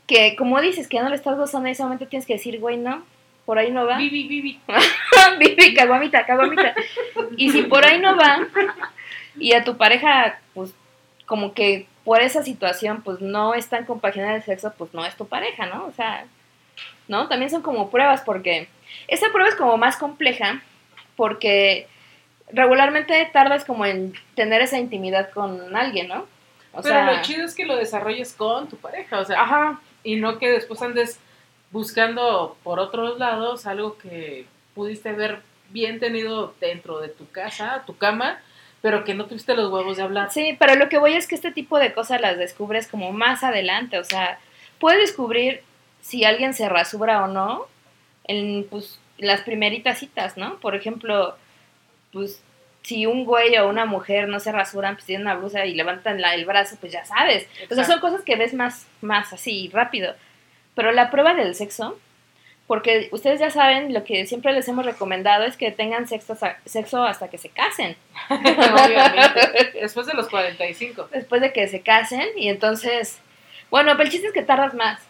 que 0.07 0.37
como 0.37 0.61
dices 0.61 0.89
que 0.89 0.97
ya 0.97 1.03
no 1.03 1.09
le 1.11 1.17
estás 1.17 1.37
gozando, 1.37 1.67
en 1.69 1.73
ese 1.73 1.83
momento 1.83 2.07
tienes 2.07 2.27
que 2.27 2.35
decir, 2.35 2.59
güey, 2.61 2.77
no, 2.77 3.05
por 3.45 3.59
ahí 3.59 3.71
no 3.71 3.87
va. 3.87 3.99
Vivi, 3.99 4.27
Vivi. 4.27 4.61
Vivi, 5.39 5.75
caguamita, 5.75 6.25
caguamita. 6.27 6.75
Y 7.37 7.51
si 7.51 7.63
por 7.63 7.85
ahí 7.85 7.99
no 8.01 8.17
va, 8.17 8.47
y 9.39 9.53
a 9.53 9.65
tu 9.65 9.77
pareja, 9.77 10.41
pues, 10.55 10.75
como 11.27 11.55
que 11.55 11.87
por 12.05 12.21
esa 12.21 12.43
situación, 12.43 13.03
pues, 13.03 13.21
no 13.21 13.55
están 13.55 13.85
compaginando 13.85 14.37
el 14.37 14.43
sexo, 14.43 14.73
pues, 14.77 14.93
no 14.95 15.05
es 15.05 15.17
tu 15.17 15.27
pareja, 15.27 15.67
¿no? 15.67 15.87
O 15.87 15.93
sea, 15.93 16.27
¿no? 17.09 17.29
También 17.29 17.51
son 17.51 17.63
como 17.63 17.91
pruebas, 17.91 18.21
porque 18.23 18.69
esa 19.09 19.31
prueba 19.31 19.49
es 19.49 19.57
como 19.57 19.77
más 19.77 19.97
compleja, 19.97 20.63
porque 21.17 21.87
regularmente 22.53 23.29
tardas 23.33 23.65
como 23.65 23.87
en 23.87 24.15
tener 24.35 24.61
esa 24.61 24.79
intimidad 24.79 25.31
con 25.31 25.75
alguien, 25.75 26.09
¿no? 26.09 26.27
O 26.73 26.83
Pero 26.83 26.95
sea, 26.95 27.13
lo 27.13 27.23
chido 27.23 27.45
es 27.45 27.55
que 27.55 27.65
lo 27.65 27.77
desarrolles 27.77 28.33
con 28.33 28.69
tu 28.69 28.77
pareja, 28.77 29.21
o 29.21 29.25
sea, 29.25 29.43
ajá, 29.43 29.81
y 30.03 30.17
no 30.17 30.39
que 30.39 30.51
después 30.51 30.83
andes 30.83 31.21
buscando 31.71 32.57
por 32.63 32.79
otros 32.79 33.19
lados 33.19 33.67
algo 33.67 33.97
que 33.99 34.47
pudiste 34.75 35.09
haber 35.09 35.41
bien 35.71 35.99
tenido 36.01 36.55
dentro 36.61 37.01
de 37.01 37.09
tu 37.09 37.29
casa, 37.31 37.83
tu 37.87 37.97
cama, 37.97 38.41
pero 38.85 39.03
que 39.03 39.15
no 39.15 39.25
tuviste 39.25 39.55
los 39.57 39.73
huevos 39.73 39.97
de 39.97 40.03
hablar. 40.03 40.31
Sí, 40.31 40.57
pero 40.59 40.75
lo 40.75 40.91
que 40.91 40.99
voy 40.99 41.15
es 41.15 41.27
que 41.27 41.35
este 41.35 41.51
tipo 41.53 41.79
de 41.79 41.95
cosas 41.95 42.21
las 42.21 42.37
descubres 42.37 42.87
como 42.87 43.13
más 43.13 43.43
adelante, 43.43 43.99
o 43.99 44.05
sea, 44.05 44.39
puedes 44.79 45.01
descubrir 45.01 45.63
si 46.03 46.25
alguien 46.27 46.53
se 46.53 46.69
rasura 46.69 47.25
o 47.25 47.29
no 47.29 47.67
en 48.25 48.67
pues 48.69 49.01
las 49.17 49.41
primeritas 49.41 50.01
citas, 50.01 50.37
¿no? 50.37 50.57
Por 50.61 50.75
ejemplo, 50.75 51.35
pues 52.13 52.43
si 52.83 53.07
un 53.07 53.25
güey 53.25 53.57
o 53.57 53.71
una 53.71 53.87
mujer 53.87 54.29
no 54.29 54.39
se 54.39 54.53
rasuran, 54.53 54.97
pues 54.97 55.07
tienen 55.07 55.27
una 55.27 55.37
blusa 55.37 55.65
y 55.65 55.75
levantan 55.75 56.21
la- 56.21 56.35
el 56.35 56.45
brazo, 56.45 56.77
pues 56.79 56.93
ya 56.93 57.07
sabes. 57.07 57.49
O 57.71 57.75
sea, 57.75 57.85
son 57.85 58.01
cosas 58.01 58.21
que 58.21 58.37
ves 58.37 58.53
más, 58.53 58.87
más 59.01 59.33
así, 59.33 59.71
rápido. 59.73 60.15
Pero 60.75 60.93
la 60.93 61.11
prueba 61.11 61.33
del 61.33 61.55
sexo, 61.55 61.99
porque 62.67 63.09
ustedes 63.13 63.41
ya 63.41 63.51
saben, 63.51 63.93
lo 63.93 64.05
que 64.05 64.27
siempre 64.27 64.53
les 64.53 64.67
hemos 64.69 64.87
recomendado 64.87 65.45
es 65.45 65.57
que 65.57 65.71
tengan 65.71 66.09
sexo, 66.09 66.37
sexo 66.65 67.05
hasta 67.05 67.29
que 67.29 67.37
se 67.39 67.51
casen. 67.51 67.97
Obviamente. 68.31 69.73
Después 69.81 70.07
de 70.07 70.15
los 70.15 70.29
45. 70.29 71.09
después 71.13 71.41
de 71.43 71.53
que 71.53 71.69
se 71.69 71.83
casen 71.83 72.27
y 72.37 72.49
entonces, 72.49 73.21
bueno, 73.71 73.93
pero 73.93 74.05
el 74.05 74.11
chiste 74.11 74.29
es 74.29 74.33
que 74.33 74.43
tardas 74.43 74.75
más, 74.75 75.01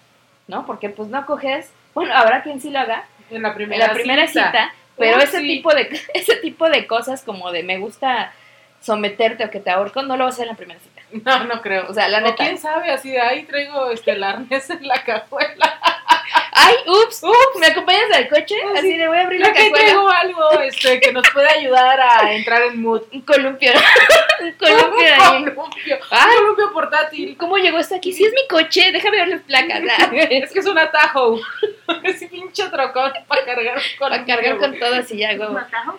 ¿no? 0.48 0.66
Porque 0.66 0.88
pues 0.88 1.08
no 1.08 1.24
coges, 1.26 1.70
bueno, 1.94 2.12
habrá 2.14 2.42
quien 2.42 2.60
sí 2.60 2.70
lo 2.70 2.80
haga 2.80 3.04
En 3.30 3.42
la 3.42 3.50
en 3.50 3.54
primera, 3.54 3.86
la 3.88 3.92
primera 3.94 4.26
cita, 4.26 4.74
pero 4.98 5.18
ese 5.18 5.38
sí. 5.38 5.46
tipo 5.46 5.72
de 5.74 5.88
ese 6.14 6.36
tipo 6.36 6.68
de 6.68 6.86
cosas 6.86 7.22
como 7.22 7.52
de 7.52 7.62
me 7.62 7.78
gusta 7.78 8.32
someterte 8.80 9.44
o 9.44 9.50
que 9.50 9.60
te 9.60 9.70
ahorco, 9.70 10.02
no 10.02 10.16
lo 10.16 10.24
vas 10.24 10.34
a 10.34 10.36
hacer 10.36 10.44
en 10.44 10.50
la 10.50 10.56
primera 10.56 10.80
cita. 10.80 11.02
No, 11.24 11.44
no 11.44 11.62
creo. 11.62 11.86
O 11.88 11.94
sea, 11.94 12.08
la 12.08 12.18
O 12.18 12.20
neta. 12.22 12.34
quién 12.44 12.58
sabe, 12.58 12.90
así 12.90 13.10
de 13.12 13.20
ahí 13.20 13.44
traigo 13.44 13.90
este, 13.90 14.10
el 14.12 14.22
arnés 14.24 14.68
en 14.68 14.86
la 14.86 15.02
cajuela. 15.04 15.78
Ay, 16.56 16.74
ups, 16.86 17.20
ups, 17.24 17.58
¿me 17.58 17.66
acompañas 17.66 18.10
al 18.14 18.28
coche? 18.28 18.54
Ah, 18.64 18.74
Así 18.78 18.92
sí. 18.92 18.96
de 18.96 19.08
voy 19.08 19.18
a 19.18 19.22
abrir 19.22 19.40
la 19.40 19.52
Creo 19.52 19.64
que 19.64 19.70
cajuela. 19.72 19.84
traigo 19.86 20.08
algo 20.08 20.60
este, 20.60 21.00
que 21.00 21.12
nos 21.12 21.28
puede 21.30 21.48
ayudar 21.48 21.98
a 22.00 22.32
entrar 22.32 22.62
en 22.62 22.80
mood. 22.80 23.02
Un 23.12 23.22
columpio. 23.22 23.72
Un 24.40 24.52
columpio 24.52 25.06
ahí. 25.20 25.42
Un 25.42 25.50
columpio. 25.54 25.98
Un 26.10 26.36
columpio 26.36 26.72
portátil. 26.72 27.36
¿cómo 27.36 27.56
llegó 27.58 27.78
esto 27.78 27.96
aquí? 27.96 28.12
Sí 28.12 28.24
es 28.24 28.32
mi 28.32 28.46
coche, 28.48 28.92
déjame 28.92 29.16
ver 29.16 29.28
las 29.28 29.42
placas. 29.42 29.80
Es 30.12 30.52
que 30.52 30.60
es 30.60 30.66
un 30.66 30.78
atajo. 30.78 31.40
Es 32.04 32.24
pinche 32.24 32.68
trocón 32.68 33.12
para 33.26 33.44
cargar 33.44 33.74
con 33.98 34.08
Para 34.10 34.24
cargar 34.24 34.56
con 34.58 34.78
todo 34.78 34.94
así 34.94 35.16
ya, 35.18 35.32
¿Un 35.32 35.40
huevo. 35.40 35.58
atajo? 35.58 35.98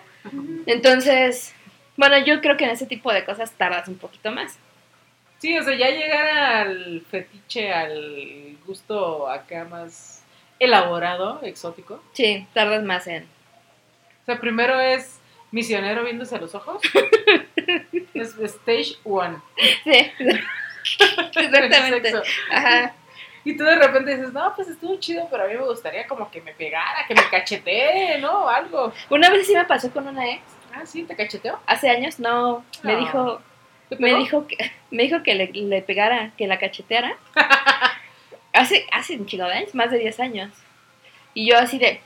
Entonces, 0.66 1.54
bueno, 1.96 2.18
yo 2.18 2.40
creo 2.40 2.56
que 2.56 2.64
en 2.64 2.70
ese 2.70 2.86
tipo 2.86 3.12
de 3.12 3.24
cosas 3.24 3.52
tardas 3.52 3.88
un 3.88 3.98
poquito 3.98 4.30
más. 4.32 4.58
Sí, 5.38 5.56
o 5.58 5.62
sea, 5.62 5.74
ya 5.76 5.90
llegar 5.90 6.26
al 6.28 7.02
fetiche, 7.10 7.72
al 7.72 8.56
gusto 8.66 9.28
acá 9.28 9.64
más 9.64 10.15
elaborado, 10.58 11.40
exótico. 11.42 12.02
Sí, 12.12 12.46
tardas 12.52 12.82
más 12.84 13.06
en... 13.06 13.24
O 13.24 14.24
sea, 14.26 14.40
primero 14.40 14.80
es 14.80 15.20
misionero 15.50 16.04
viéndose 16.04 16.34
a 16.34 16.40
los 16.40 16.54
ojos. 16.54 16.82
es 18.14 18.36
stage 18.38 18.96
one. 19.04 19.36
Sí, 19.84 20.12
exactamente. 21.36 22.12
Ajá. 22.50 22.94
Y 23.44 23.56
tú 23.56 23.62
de 23.62 23.76
repente 23.76 24.16
dices, 24.16 24.32
no, 24.32 24.52
pues 24.56 24.68
estuvo 24.68 24.98
chido, 24.98 25.28
pero 25.30 25.44
a 25.44 25.46
mí 25.46 25.54
me 25.54 25.64
gustaría 25.64 26.06
como 26.08 26.28
que 26.30 26.40
me 26.40 26.52
pegara, 26.52 27.06
que 27.06 27.14
me 27.14 27.22
cachetee, 27.30 28.18
¿no? 28.20 28.48
Algo. 28.48 28.92
Una 29.08 29.30
vez 29.30 29.46
sí 29.46 29.54
me 29.54 29.64
pasó 29.64 29.90
con 29.92 30.08
una 30.08 30.28
ex, 30.28 30.42
Ah, 30.74 30.84
sí, 30.84 31.04
te 31.04 31.16
cacheteó. 31.16 31.58
hace 31.66 31.88
años, 31.88 32.18
no, 32.18 32.64
me 32.82 32.96
dijo, 32.96 33.40
¿Te 33.88 33.96
me 33.96 34.14
dijo 34.14 34.46
que, 34.46 34.56
me 34.90 35.04
dijo 35.04 35.22
que 35.22 35.34
le, 35.34 35.46
le 35.46 35.80
pegara, 35.80 36.32
que 36.36 36.46
la 36.46 36.58
cacheteara. 36.58 37.16
hace, 38.56 38.86
hace 38.92 39.16
un 39.16 39.26
chingo 39.26 39.46
de 39.46 39.52
años, 39.52 39.74
más 39.74 39.90
de 39.90 39.98
10 39.98 40.20
años. 40.20 40.50
Y 41.34 41.48
yo 41.48 41.58
así 41.58 41.78
de... 41.78 42.00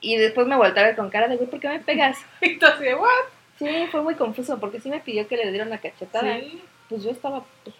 Y 0.00 0.16
después 0.16 0.46
me 0.46 0.56
volteé 0.56 0.82
a 0.82 0.86
ver 0.86 0.96
con 0.96 1.10
cara 1.10 1.28
de, 1.28 1.36
güey, 1.36 1.48
¿por 1.48 1.60
qué 1.60 1.68
me 1.68 1.80
pegas? 1.80 2.18
Y 2.40 2.58
tú 2.58 2.66
así 2.66 2.84
de, 2.84 2.94
¿what? 2.94 3.08
Sí, 3.58 3.86
fue 3.90 4.02
muy 4.02 4.14
confuso, 4.14 4.58
porque 4.58 4.80
sí 4.80 4.88
me 4.88 5.00
pidió 5.00 5.28
que 5.28 5.36
le 5.36 5.50
diera 5.50 5.66
una 5.66 5.78
cachetada. 5.78 6.40
Sí. 6.40 6.62
Pues 6.88 7.04
yo 7.04 7.10
estaba, 7.10 7.44
pues, 7.62 7.76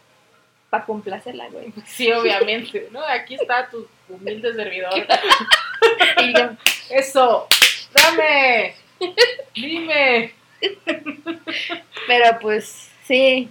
para 0.70 0.84
complacerla, 0.84 1.48
güey. 1.48 1.72
Sí, 1.84 2.10
obviamente, 2.12 2.88
¿no? 2.92 3.04
Aquí 3.04 3.34
está 3.34 3.68
tu 3.68 3.86
humilde 4.08 4.54
servidor. 4.54 4.92
Y 6.22 6.32
yo, 6.32 6.50
Eso, 6.90 7.48
dame, 7.92 8.76
dime. 9.54 10.32
Pero 12.06 12.38
pues 12.40 12.90
sí, 13.02 13.48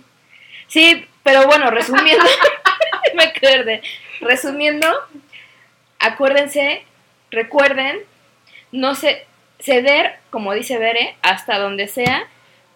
sí, 0.68 1.06
pero 1.24 1.46
bueno, 1.46 1.70
resumiendo, 1.72 2.24
me 3.16 3.34
resumiendo, 4.22 4.88
acuérdense, 6.00 6.84
recuerden, 7.30 8.00
no 8.72 8.96
se, 8.96 9.26
ceder, 9.60 10.16
como 10.30 10.54
dice 10.54 10.78
Bere, 10.78 11.16
hasta 11.22 11.60
donde 11.60 11.88
sea 11.88 12.28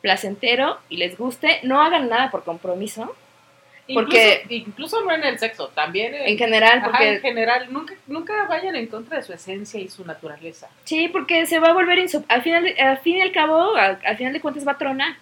placentero 0.02 0.80
y 0.90 0.98
les 0.98 1.18
guste, 1.18 1.60
no 1.64 1.82
hagan 1.82 2.10
nada 2.10 2.30
por 2.30 2.44
compromiso, 2.44 3.16
Porque- 3.94 4.44
incluso, 4.50 4.70
incluso 4.70 5.02
no 5.04 5.12
en 5.14 5.24
el 5.24 5.40
sexo, 5.40 5.70
también 5.70 6.14
en, 6.14 6.28
en 6.28 6.38
general, 6.38 6.80
ajá, 6.80 6.88
porque 6.90 7.10
en 7.16 7.22
general, 7.22 7.68
nunca, 7.72 7.96
nunca 8.08 8.46
vayan 8.48 8.76
en 8.76 8.88
contra 8.88 9.18
de 9.18 9.24
su 9.24 9.34
esencia 9.34 9.80
y 9.80 9.90
su 9.90 10.06
naturaleza. 10.06 10.70
Sí, 10.84 11.08
porque 11.08 11.46
se 11.48 11.60
va 11.60 11.70
a 11.70 11.74
volver 11.74 12.00
al 12.28 12.42
final, 12.44 12.76
al 12.80 12.98
fin 13.00 13.18
y 13.18 13.22
al 13.22 13.32
cabo, 13.32 13.76
al, 13.76 14.00
al 14.06 14.18
final 14.18 14.34
de 14.34 14.42
cuentas 14.42 14.68
va 14.68 14.74
a 14.74 14.78
tronar. 14.78 15.16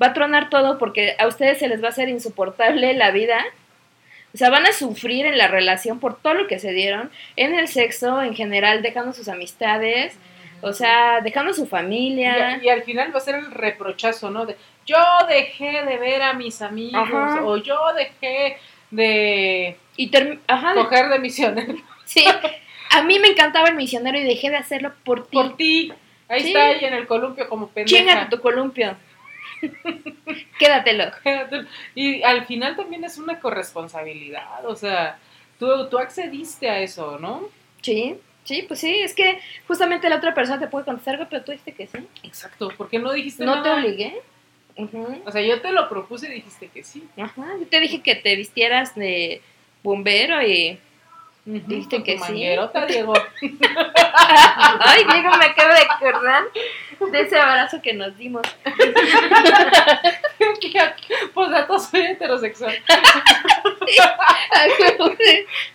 Va 0.00 0.08
a 0.08 0.12
tronar 0.14 0.50
todo 0.50 0.78
porque 0.78 1.14
a 1.18 1.26
ustedes 1.26 1.58
se 1.58 1.68
les 1.68 1.82
va 1.82 1.86
a 1.88 1.90
hacer 1.90 2.08
insoportable 2.08 2.92
la 2.94 3.10
vida 3.10 3.44
O 4.34 4.38
sea, 4.38 4.48
van 4.50 4.66
a 4.66 4.72
sufrir 4.72 5.26
en 5.26 5.36
la 5.36 5.48
relación 5.48 6.00
por 6.00 6.18
todo 6.20 6.34
lo 6.34 6.46
que 6.46 6.58
se 6.58 6.72
dieron, 6.72 7.10
en 7.36 7.54
el 7.54 7.68
sexo, 7.68 8.22
en 8.22 8.34
general, 8.34 8.80
dejando 8.80 9.12
sus 9.12 9.28
amistades, 9.28 10.16
o 10.62 10.72
sea, 10.72 11.20
dejando 11.20 11.52
su 11.52 11.66
familia. 11.66 12.58
Y, 12.62 12.66
y 12.66 12.68
al 12.70 12.82
final 12.82 13.12
va 13.14 13.18
a 13.18 13.20
ser 13.20 13.34
el 13.34 13.50
reprochazo, 13.50 14.30
¿no? 14.30 14.46
De 14.46 14.56
yo 14.86 14.96
dejé 15.28 15.84
de 15.84 15.98
ver 15.98 16.22
a 16.22 16.32
mis 16.32 16.62
amigos 16.62 17.08
Ajá. 17.08 17.42
o 17.44 17.56
yo 17.58 17.78
dejé 17.94 18.56
de 18.90 19.76
Y 19.96 20.10
Ajá, 20.46 20.74
coger 20.74 21.08
de 21.08 21.18
misionero 21.18 21.74
sí. 22.04 22.24
A 22.90 23.02
mí 23.02 23.18
me 23.18 23.28
encantaba 23.28 23.68
el 23.68 23.74
misionero 23.74 24.18
y 24.18 24.24
dejé 24.24 24.50
de 24.50 24.56
hacerlo 24.56 24.92
por 25.04 25.26
ti. 25.26 25.36
por 25.36 25.56
ti. 25.56 25.92
Ahí 26.28 26.40
Sí. 26.40 26.48
está 26.48 26.64
ahí 26.64 26.84
en 26.84 26.94
el 26.94 27.06
columpio 27.06 27.48
como 27.48 27.68
pendeja. 27.68 27.98
Chingate 27.98 28.34
tu 28.36 28.40
columpio. 28.42 28.96
Quédatelo. 30.58 31.04
Y 31.94 32.22
al 32.22 32.46
final 32.46 32.76
también 32.76 33.04
es 33.04 33.18
una 33.18 33.38
corresponsabilidad, 33.40 34.64
o 34.66 34.74
sea, 34.76 35.18
tú, 35.58 35.88
tú 35.88 35.98
accediste 35.98 36.68
a 36.68 36.80
eso, 36.80 37.18
¿no? 37.18 37.48
Sí, 37.80 38.16
sí, 38.44 38.64
pues 38.66 38.80
sí, 38.80 38.98
es 39.00 39.14
que 39.14 39.40
justamente 39.66 40.08
la 40.08 40.16
otra 40.16 40.34
persona 40.34 40.58
te 40.60 40.68
puede 40.68 40.84
contestar 40.84 41.14
algo, 41.14 41.26
pero 41.30 41.42
tú 41.44 41.52
dijiste 41.52 41.72
que 41.72 41.86
sí. 41.86 41.98
Exacto, 42.22 42.70
porque 42.76 42.98
no 42.98 43.12
dijiste 43.12 43.44
No 43.44 43.62
te 43.62 43.68
nada. 43.68 43.80
obligué. 43.80 44.20
Ujú, 44.76 45.22
O 45.26 45.30
sea, 45.30 45.42
yo 45.42 45.60
te 45.60 45.70
lo 45.70 45.88
propuse 45.88 46.28
y 46.28 46.34
dijiste 46.36 46.68
que 46.68 46.82
sí. 46.82 47.06
Ajá, 47.18 47.44
yo 47.60 47.66
te 47.66 47.78
dije 47.80 48.00
que 48.02 48.14
te 48.14 48.36
vistieras 48.36 48.94
de 48.94 49.42
bombero 49.82 50.42
y... 50.42 50.78
Dijiste 51.44 51.96
Con 51.96 52.04
que 52.04 52.16
tu 52.18 52.24
sí. 52.24 52.32
Diego. 52.34 52.70
Ay, 54.80 55.04
Diego, 55.12 55.36
me 55.36 55.44
acabo 55.46 55.74
de 55.74 55.82
acordar 55.90 56.44
de 57.10 57.20
ese 57.22 57.38
abrazo 57.38 57.80
que 57.82 57.92
nos 57.94 58.16
dimos. 58.16 58.42
pues 61.34 61.50
dato 61.50 61.78
soy 61.78 62.00
heterosexual. 62.02 62.74
Sí, 63.86 63.96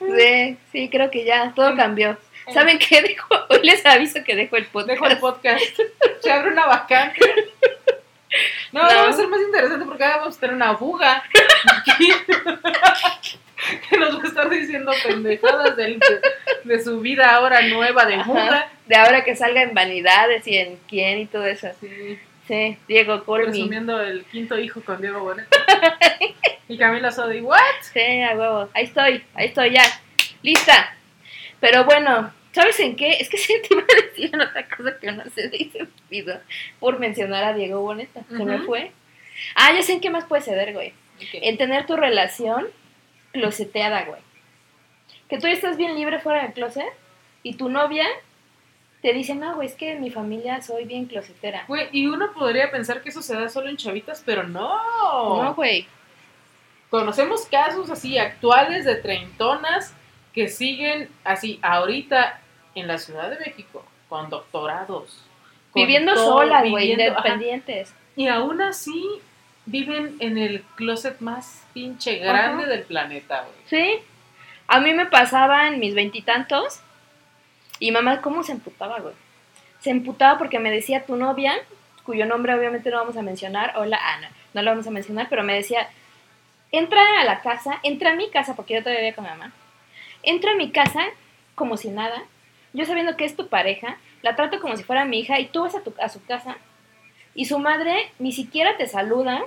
sí, 0.17 0.57
sí, 0.71 0.89
creo 0.89 1.09
que 1.11 1.23
ya 1.25 1.51
todo 1.55 1.75
cambió. 1.75 2.17
¿Saben 2.53 2.79
qué? 2.79 3.01
Dejo, 3.01 3.27
hoy 3.49 3.59
les 3.63 3.85
aviso 3.85 4.23
que 4.23 4.35
dejo 4.35 4.55
el 4.55 4.65
podcast. 4.67 4.89
Dejo 4.89 5.05
el 5.07 5.17
podcast. 5.19 5.63
Se 6.21 6.31
abre 6.31 6.51
una 6.51 6.65
vacante. 6.65 7.19
No, 8.71 8.83
No. 8.83 8.87
va 8.87 9.09
a 9.09 9.13
ser 9.13 9.27
más 9.27 9.41
interesante 9.41 9.85
porque 9.85 10.03
ahora 10.03 10.17
vamos 10.17 10.37
a 10.37 10.39
tener 10.39 10.55
una 10.55 10.71
buga 10.73 11.23
aquí, 11.71 12.11
que 13.89 13.97
nos 13.97 14.19
va 14.19 14.23
a 14.23 14.27
estar 14.27 14.49
diciendo 14.49 14.91
pendejadas 15.05 15.75
del- 15.75 15.99
de, 15.99 16.21
de 16.63 16.83
su 16.83 16.99
vida 17.01 17.33
ahora 17.35 17.61
nueva 17.61 18.05
de 18.05 18.17
buga. 18.23 18.69
De 18.85 18.95
ahora 18.95 19.23
que 19.23 19.35
salga 19.35 19.61
en 19.61 19.73
vanidades 19.73 20.47
y 20.47 20.57
en 20.57 20.77
quién 20.87 21.19
y 21.19 21.25
todo 21.25 21.45
eso. 21.45 21.67
Sí, 21.81 22.19
Sí, 22.47 22.77
Diego, 22.87 23.25
call 23.25 23.39
me. 23.39 23.45
presumiendo 23.47 24.01
el 24.01 24.23
quinto 24.23 24.57
hijo 24.57 24.81
con 24.81 25.01
Diego 25.01 25.19
Bonet. 25.19 25.47
Y 26.69 26.77
Camila 26.77 27.11
Sodi, 27.11 27.39
¿what? 27.41 27.59
Sí, 27.93 28.21
a 28.21 28.35
huevo. 28.35 28.69
Ahí 28.73 28.83
estoy, 28.85 29.23
ahí 29.35 29.47
estoy 29.47 29.71
ya. 29.71 29.83
Lista. 30.41 30.95
Pero 31.61 31.85
bueno, 31.85 32.33
¿sabes 32.51 32.77
en 32.81 32.95
qué? 32.97 33.11
Es 33.19 33.29
que 33.29 33.37
sí 33.37 33.53
te 33.61 33.73
iba 33.73 33.83
a 33.83 34.01
decir 34.01 34.29
en 34.33 34.41
otra 34.41 34.65
cosa 34.67 34.97
que 34.99 35.11
no 35.11 35.23
se 35.33 35.47
dice 35.49 35.87
vida 36.09 36.41
por 36.79 36.99
mencionar 36.99 37.43
a 37.45 37.53
Diego 37.53 37.81
Boneta. 37.81 38.21
Se 38.29 38.43
me 38.45 38.59
fue. 38.59 38.91
Ah, 39.55 39.71
ya 39.73 39.81
sé 39.81 39.93
en 39.93 40.01
qué 40.01 40.09
más 40.09 40.25
puede 40.25 40.41
ceder, 40.41 40.73
güey. 40.73 40.93
En 41.33 41.57
tener 41.57 41.85
tu 41.85 41.95
relación 41.95 42.67
closeteada, 43.39 44.03
güey. 44.05 44.21
Que 45.29 45.37
tú 45.39 45.47
estás 45.47 45.77
bien 45.77 45.95
libre 45.95 46.19
fuera 46.19 46.43
del 46.43 46.53
closet 46.53 46.85
y 47.43 47.55
tu 47.55 47.69
novia 47.69 48.05
te 49.01 49.13
dice, 49.13 49.35
no, 49.35 49.55
güey, 49.55 49.67
es 49.67 49.75
que 49.75 49.91
en 49.91 50.01
mi 50.01 50.09
familia 50.09 50.61
soy 50.61 50.85
bien 50.85 51.05
closetera. 51.05 51.65
Güey, 51.67 51.89
y 51.91 52.07
uno 52.07 52.33
podría 52.33 52.71
pensar 52.71 53.01
que 53.01 53.09
eso 53.09 53.21
se 53.21 53.35
da 53.35 53.47
solo 53.47 53.69
en 53.69 53.77
chavitas, 53.77 54.23
pero 54.25 54.43
no. 54.43 55.43
No, 55.43 55.53
güey. 55.53 55.87
Conocemos 56.89 57.45
casos 57.45 57.89
así 57.89 58.17
actuales 58.17 58.85
de 58.85 58.95
treintonas 58.95 59.93
que 60.33 60.47
siguen 60.47 61.09
así 61.23 61.59
ahorita 61.61 62.39
en 62.75 62.87
la 62.87 62.97
Ciudad 62.97 63.29
de 63.29 63.39
México 63.39 63.85
con 64.09 64.29
doctorados. 64.29 65.23
con 65.71 65.81
Viviendo 65.81 66.13
todo, 66.13 66.39
solas, 66.39 66.69
güey, 66.69 66.93
ajá. 66.93 67.03
independientes. 67.03 67.93
Y 68.15 68.27
aún 68.27 68.61
así 68.61 69.21
viven 69.67 70.15
en 70.19 70.37
el 70.37 70.63
closet 70.75 71.19
más 71.19 71.65
pinche 71.73 72.17
grande 72.17 72.63
Ajá. 72.63 72.71
del 72.71 72.83
planeta, 72.83 73.41
güey. 73.41 73.55
Sí. 73.67 73.99
A 74.67 74.79
mí 74.79 74.93
me 74.93 75.05
pasaba 75.05 75.67
en 75.67 75.79
mis 75.79 75.93
veintitantos. 75.93 76.81
Y, 77.79 77.91
mamá, 77.91 78.21
¿cómo 78.21 78.43
se 78.43 78.53
emputaba, 78.53 78.99
güey? 78.99 79.13
Se 79.81 79.91
emputaba 79.91 80.39
porque 80.39 80.57
me 80.57 80.71
decía 80.71 81.05
tu 81.05 81.15
novia, 81.15 81.53
cuyo 82.03 82.25
nombre 82.25 82.55
obviamente 82.55 82.89
no 82.89 82.97
vamos 82.97 83.17
a 83.17 83.21
mencionar. 83.21 83.73
Hola, 83.75 83.99
Ana. 84.15 84.31
No 84.53 84.63
lo 84.63 84.71
vamos 84.71 84.87
a 84.87 84.91
mencionar, 84.91 85.27
pero 85.29 85.43
me 85.43 85.53
decía, 85.53 85.87
entra 86.71 87.01
a 87.19 87.25
la 87.25 87.41
casa, 87.41 87.79
entra 87.83 88.11
a 88.11 88.15
mi 88.15 88.29
casa, 88.29 88.55
porque 88.55 88.73
yo 88.73 88.79
todavía 88.79 89.01
vivía 89.01 89.15
con 89.15 89.25
mi 89.25 89.29
mamá. 89.29 89.51
Entra 90.23 90.51
a 90.51 90.55
mi 90.55 90.71
casa 90.71 91.01
como 91.55 91.77
si 91.77 91.89
nada. 91.89 92.23
Yo 92.73 92.85
sabiendo 92.85 93.17
que 93.17 93.25
es 93.25 93.35
tu 93.35 93.49
pareja, 93.49 93.97
la 94.21 94.35
trato 94.35 94.59
como 94.59 94.75
si 94.77 94.83
fuera 94.83 95.05
mi 95.05 95.19
hija 95.19 95.39
y 95.39 95.47
tú 95.47 95.61
vas 95.61 95.75
a, 95.75 95.83
tu, 95.83 95.93
a 96.01 96.09
su 96.09 96.23
casa 96.25 96.57
y 97.35 97.45
su 97.45 97.59
madre 97.59 98.11
ni 98.17 98.31
siquiera 98.31 98.77
te 98.77 98.87
saluda 98.87 99.43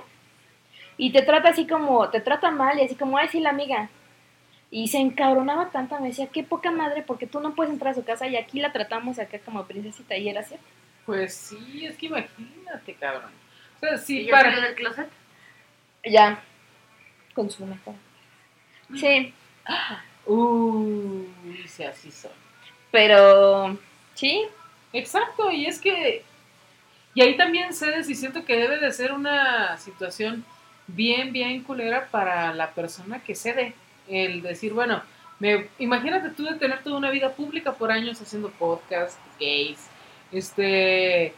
y 1.01 1.09
te 1.11 1.23
trata 1.23 1.49
así 1.49 1.65
como, 1.65 2.07
te 2.11 2.21
trata 2.21 2.51
mal 2.51 2.77
y 2.77 2.83
así 2.83 2.93
como, 2.93 3.17
ay, 3.17 3.27
sí, 3.27 3.39
la 3.39 3.49
amiga. 3.49 3.89
Y 4.69 4.89
se 4.89 4.99
encabronaba 4.99 5.71
tanto, 5.71 5.99
me 5.99 6.09
decía, 6.09 6.27
qué 6.27 6.43
poca 6.43 6.69
madre, 6.69 7.01
porque 7.01 7.25
tú 7.25 7.39
no 7.39 7.55
puedes 7.55 7.73
entrar 7.73 7.93
a 7.93 7.95
su 7.95 8.03
casa 8.03 8.27
y 8.27 8.35
aquí 8.35 8.59
la 8.59 8.71
tratamos 8.71 9.17
acá 9.17 9.39
como 9.39 9.65
princesita 9.65 10.15
y 10.15 10.29
era 10.29 10.43
cierto. 10.43 10.63
Pues 11.07 11.33
sí, 11.33 11.87
es 11.87 11.97
que 11.97 12.05
imagínate, 12.05 12.93
cabrón. 12.93 13.31
O 13.77 13.79
sea, 13.79 13.95
¿Y 13.95 13.97
sí, 13.97 14.25
ya 14.25 14.31
para... 14.31 14.51
salió 14.51 14.61
del 14.61 14.75
closet? 14.75 15.09
Ya, 16.05 16.43
con 17.33 17.49
su 17.49 17.65
mejor. 17.65 17.95
Sí, 18.95 19.33
Uy, 20.27 21.65
sí, 21.67 21.83
así 21.83 22.11
son. 22.11 22.29
pero, 22.91 23.75
sí, 24.13 24.45
Exacto, 24.93 25.49
y 25.49 25.65
es 25.65 25.79
que... 25.79 26.23
Y 27.15 27.21
ahí 27.23 27.35
también 27.35 27.73
cedes 27.73 28.07
y 28.07 28.13
siento 28.13 28.45
que 28.45 28.55
debe 28.55 28.77
de 28.77 28.91
ser 28.91 29.13
una 29.13 29.77
situación 29.77 30.45
bien, 30.87 31.31
bien 31.31 31.63
culera 31.63 32.07
para 32.11 32.53
la 32.53 32.71
persona 32.71 33.23
que 33.23 33.35
cede. 33.35 33.73
El 34.07 34.41
decir, 34.41 34.73
bueno, 34.73 35.01
me, 35.39 35.67
imagínate 35.79 36.29
tú 36.29 36.43
de 36.43 36.55
tener 36.55 36.83
toda 36.83 36.97
una 36.97 37.09
vida 37.09 37.33
pública 37.33 37.73
por 37.73 37.91
años 37.91 38.21
haciendo 38.21 38.51
podcast, 38.51 39.17
gays, 39.39 39.87
este, 40.31 41.33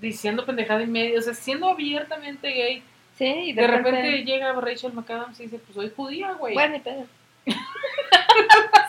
diciendo 0.00 0.44
pendejada 0.44 0.82
y 0.82 0.86
medio, 0.86 1.18
o 1.18 1.22
sea, 1.22 1.34
siendo 1.34 1.68
abiertamente 1.68 2.50
gay. 2.50 2.82
sí, 3.16 3.24
y 3.24 3.52
De 3.52 3.66
repente 3.66 4.24
llega 4.24 4.52
Rachel 4.52 4.92
McAdams 4.92 5.38
y 5.40 5.44
dice, 5.44 5.58
pues 5.58 5.74
soy 5.74 5.92
judía, 5.94 6.32
güey. 6.32 6.54
Bueno, 6.54 6.82
pedo. 6.82 7.06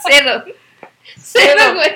cedo. 0.07 0.45
Cedo, 1.17 1.75
güey. 1.75 1.91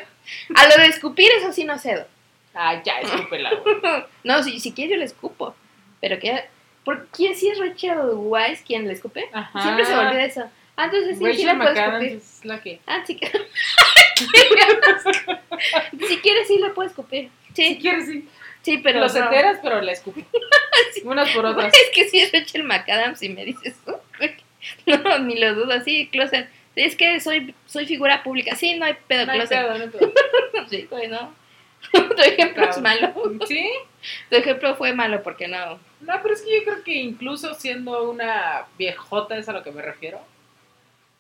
A 0.56 0.68
lo 0.68 0.84
de 0.84 0.88
escupir, 0.88 1.30
eso 1.38 1.52
sí 1.52 1.64
no 1.64 1.78
cedo. 1.78 2.06
Ah, 2.54 2.82
ya, 2.84 3.00
escúpela, 3.00 3.52
güey. 3.56 3.76
No, 4.24 4.42
si, 4.44 4.60
si 4.60 4.72
quieres 4.72 4.94
yo 4.94 4.98
le 4.98 5.06
escupo. 5.06 5.56
Pero 6.00 6.20
que... 6.20 6.46
¿Por 6.86 7.08
quién 7.08 7.36
sí 7.36 7.50
es 7.50 7.60
Rachel 7.60 7.98
Weisz 8.14 8.62
quien 8.62 8.88
le 8.88 8.94
escupe? 8.94 9.26
Ajá. 9.34 9.62
Siempre 9.62 9.84
se 9.86 9.94
me 9.94 10.00
olvida 10.00 10.24
eso. 10.24 10.50
Ah, 10.78 10.86
entonces 10.86 11.18
sí, 11.18 11.24
sí 11.24 11.26
Rachel 11.26 11.46
le 11.48 11.56
puedes 11.56 11.74
McAdams 11.76 12.04
escupir. 12.04 12.18
es 12.18 12.46
la 12.46 12.62
que... 12.62 12.80
Ah, 12.86 13.04
sí 13.06 13.20
si 16.08 16.18
quieres 16.20 16.48
sí 16.48 16.60
le 16.60 16.70
puedes 16.70 16.92
escupir. 16.92 17.30
Si 17.54 17.66
Sí, 17.66 17.78
quieres, 17.80 18.06
sí. 18.08 18.28
sí, 18.62 18.78
pero... 18.80 19.00
Los 19.00 19.16
no. 19.16 19.24
enteras, 19.24 19.60
pero 19.64 19.82
la 19.82 19.92
escupen. 19.92 20.26
Unas 21.06 21.30
por 21.32 21.46
otras. 21.46 21.74
Es 21.74 21.90
que 21.94 22.10
si 22.10 22.20
es 22.20 22.32
Rachel 22.32 22.64
McAdams 22.64 23.22
y 23.24 23.30
me 23.30 23.46
dices 23.46 23.76
eso. 23.84 24.02
güey. 24.18 24.36
No, 24.88 25.20
ni 25.20 25.38
lo 25.38 25.54
dudo, 25.54 25.80
sí, 25.84 26.10
closet. 26.12 26.50
Es 26.76 26.96
que 26.96 27.20
soy, 27.20 27.54
soy 27.68 27.86
figura 27.86 28.24
pública. 28.24 28.56
Sí, 28.56 28.74
no 28.80 28.86
hay 28.86 28.96
pedo, 29.08 29.26
No 29.28 29.34
hay 29.34 29.40
closet. 29.40 29.60
pedo, 29.60 29.78
no 29.78 29.84
hay 29.84 29.90
pedo. 29.90 30.14
Sí, 30.70 30.90
no. 31.10 31.36
tu 31.94 32.22
ejemplo 32.24 32.68
es 32.70 32.82
malo. 32.82 33.14
¿Sí? 33.48 33.70
Tu 34.30 34.36
ejemplo 34.38 34.76
fue 34.76 34.94
malo 34.94 35.22
porque 35.22 35.48
no. 35.48 35.80
No, 36.02 36.14
pero 36.22 36.34
es 36.34 36.42
que 36.42 36.60
yo 36.60 36.64
creo 36.64 36.84
que 36.84 36.94
incluso 36.96 37.54
siendo 37.56 38.10
una 38.10 38.66
viejota, 38.78 39.38
es 39.38 39.50
a 39.50 39.54
lo 39.54 39.64
que 39.64 39.72
me 39.72 39.82
refiero, 39.82 40.20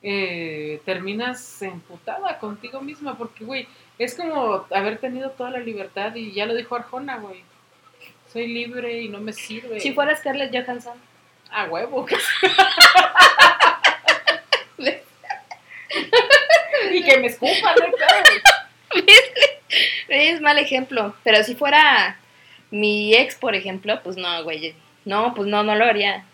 eh, 0.01 0.81
terminas 0.85 1.61
emputada 1.61 2.37
contigo 2.37 2.81
misma, 2.81 3.17
porque, 3.17 3.43
güey, 3.43 3.67
es 3.97 4.15
como 4.15 4.65
haber 4.71 4.99
tenido 4.99 5.31
toda 5.31 5.49
la 5.51 5.59
libertad 5.59 6.13
y 6.15 6.33
ya 6.33 6.45
lo 6.45 6.53
dijo 6.53 6.75
Arjona, 6.75 7.17
güey. 7.17 7.43
Soy 8.31 8.47
libre 8.47 9.01
y 9.01 9.09
no 9.09 9.19
me 9.19 9.33
sirve. 9.33 9.79
Si 9.79 9.93
fuera 9.93 10.15
Scarlett 10.15 10.53
Johansson. 10.53 10.97
Ah, 11.49 11.65
huevo. 11.69 12.05
y 16.91 17.03
que 17.03 17.17
me 17.17 17.27
escupan, 17.27 17.75
¿no? 17.79 17.87
Es 20.09 20.41
mal 20.41 20.57
ejemplo. 20.57 21.15
Pero 21.23 21.43
si 21.43 21.55
fuera 21.55 22.19
mi 22.71 23.13
ex, 23.15 23.35
por 23.35 23.55
ejemplo, 23.55 23.99
pues 24.03 24.17
no, 24.17 24.43
güey. 24.43 24.75
No, 25.05 25.33
pues 25.35 25.47
no, 25.47 25.63
no 25.63 25.75
lo 25.75 25.85
haría. 25.85 26.25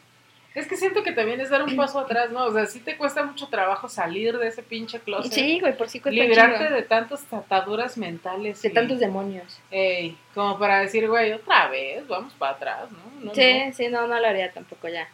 Es 0.53 0.67
que 0.67 0.75
siento 0.75 1.01
que 1.01 1.13
también 1.13 1.39
es 1.39 1.49
dar 1.49 1.63
un 1.63 1.77
paso 1.77 1.97
atrás, 1.99 2.29
¿no? 2.29 2.43
O 2.45 2.51
sea, 2.51 2.65
sí 2.65 2.81
te 2.81 2.97
cuesta 2.97 3.23
mucho 3.23 3.47
trabajo 3.47 3.87
salir 3.87 4.37
de 4.37 4.47
ese 4.49 4.61
pinche 4.61 4.99
closet. 4.99 5.31
Sí, 5.31 5.59
güey, 5.61 5.77
por 5.77 5.87
sí 5.87 6.01
cuesta 6.01 6.21
librarte 6.23 6.69
de 6.69 6.81
tantas 6.81 7.23
ataduras 7.31 7.97
mentales. 7.97 8.61
De 8.61 8.67
y- 8.67 8.73
tantos 8.73 8.99
demonios. 8.99 9.59
Ey, 9.71 10.17
como 10.33 10.59
para 10.59 10.81
decir, 10.81 11.07
güey, 11.07 11.31
otra 11.31 11.69
vez, 11.69 12.05
vamos 12.05 12.33
para 12.33 12.51
atrás, 12.53 12.89
¿no? 12.91 13.25
no 13.27 13.33
Sí, 13.33 13.61
sí, 13.73 13.87
no, 13.87 14.07
no 14.07 14.19
lo 14.19 14.27
haría 14.27 14.51
tampoco 14.51 14.89
ya. 14.89 15.07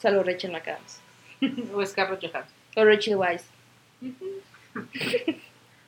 Solo 0.00 0.22
Rachel 0.22 0.52
McAdams. 0.52 1.00
O 1.74 1.84
Scarlett 1.84 2.20
Johansson. 2.20 2.54
O 2.76 2.84
Rachel 2.84 3.16
Weisz. 3.16 3.44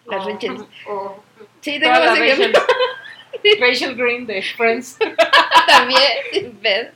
Las 0.07 0.25
O- 0.25 0.29
Rachel. 0.29 0.57
o- 0.89 1.23
Sí, 1.61 1.79
tengo 1.79 1.93
la 1.95 2.15
Rachel, 2.15 2.53
Rachel 3.61 3.95
Green 3.95 4.27
de 4.27 4.43
Friends. 4.43 4.99
también. 5.67 6.91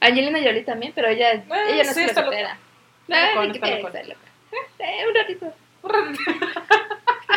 Angelina 0.00 0.38
Jolie 0.38 0.62
también, 0.62 0.92
pero 0.94 1.08
ella, 1.08 1.32
ella 1.32 1.84
no 1.84 1.92
sí, 1.92 2.00
es 2.02 2.08
está 2.08 2.22
closetera. 2.22 2.58
Está 3.02 3.16
Ay, 3.26 3.34
locona, 3.34 3.52
¿qué 3.52 3.58
está 3.58 3.66
tiene 3.66 3.76
que 3.76 3.82
locona. 3.82 4.00
estar 4.00 4.06
loca? 4.08 4.30
Eh, 4.78 5.06
un 5.08 5.14
ratito. 5.14 5.54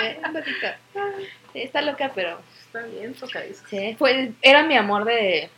eh, 0.01 0.19
un 0.25 0.33
ratito. 0.33 0.67
Sí, 1.53 1.61
está 1.61 1.81
loca, 1.81 2.11
pero 2.15 2.39
Está 2.65 2.81
bien, 2.87 3.13
sí, 3.69 3.95
fue, 3.99 4.31
era 4.41 4.63
mi 4.63 4.75
amor 4.75 5.05
de, 5.05 5.49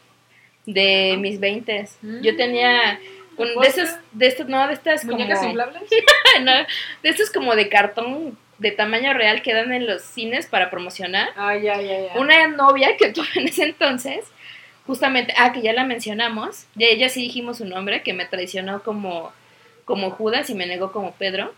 de 0.65 1.15
mis 1.17 1.39
veintes. 1.39 1.97
Yo 2.01 2.33
Mm. 2.33 2.37
tenía 2.37 2.99
con- 3.37 3.55
de 3.61 3.67
estos, 3.67 3.89
de 4.11 4.27
estos, 4.27 4.47
no, 4.47 4.67
de 4.67 4.73
estas 4.73 5.01
como, 5.05 5.13
¿Muñecas 5.17 5.43
inflables? 5.43 5.83
no, 6.41 6.51
de 6.51 7.09
estos 7.09 7.29
como 7.31 7.55
de 7.55 7.69
cartón 7.69 8.37
de 8.57 8.71
tamaño 8.71 9.13
real 9.13 9.41
que 9.41 9.53
dan 9.53 9.73
en 9.73 9.85
los 9.85 10.01
cines 10.01 10.47
para 10.47 10.69
promocionar. 10.69 11.29
Una 12.15 12.47
novia 12.47 12.97
que 12.97 13.11
tuve 13.11 13.27
en 13.35 13.47
ese 13.47 13.63
entonces, 13.63 14.25
justamente, 14.85 15.33
ah, 15.37 15.51
que 15.51 15.61
ya 15.61 15.73
la 15.73 15.83
mencionamos, 15.83 16.65
de 16.75 16.91
ella 16.91 17.09
sí 17.09 17.21
dijimos 17.21 17.57
su 17.57 17.65
nombre, 17.65 18.03
que 18.03 18.13
me 18.13 18.25
traicionó 18.25 18.83
como, 18.83 19.33
como 19.83 20.11
Judas 20.11 20.49
y 20.49 20.55
me 20.55 20.65
negó 20.65 20.91
como 20.91 21.13
Pedro. 21.13 21.53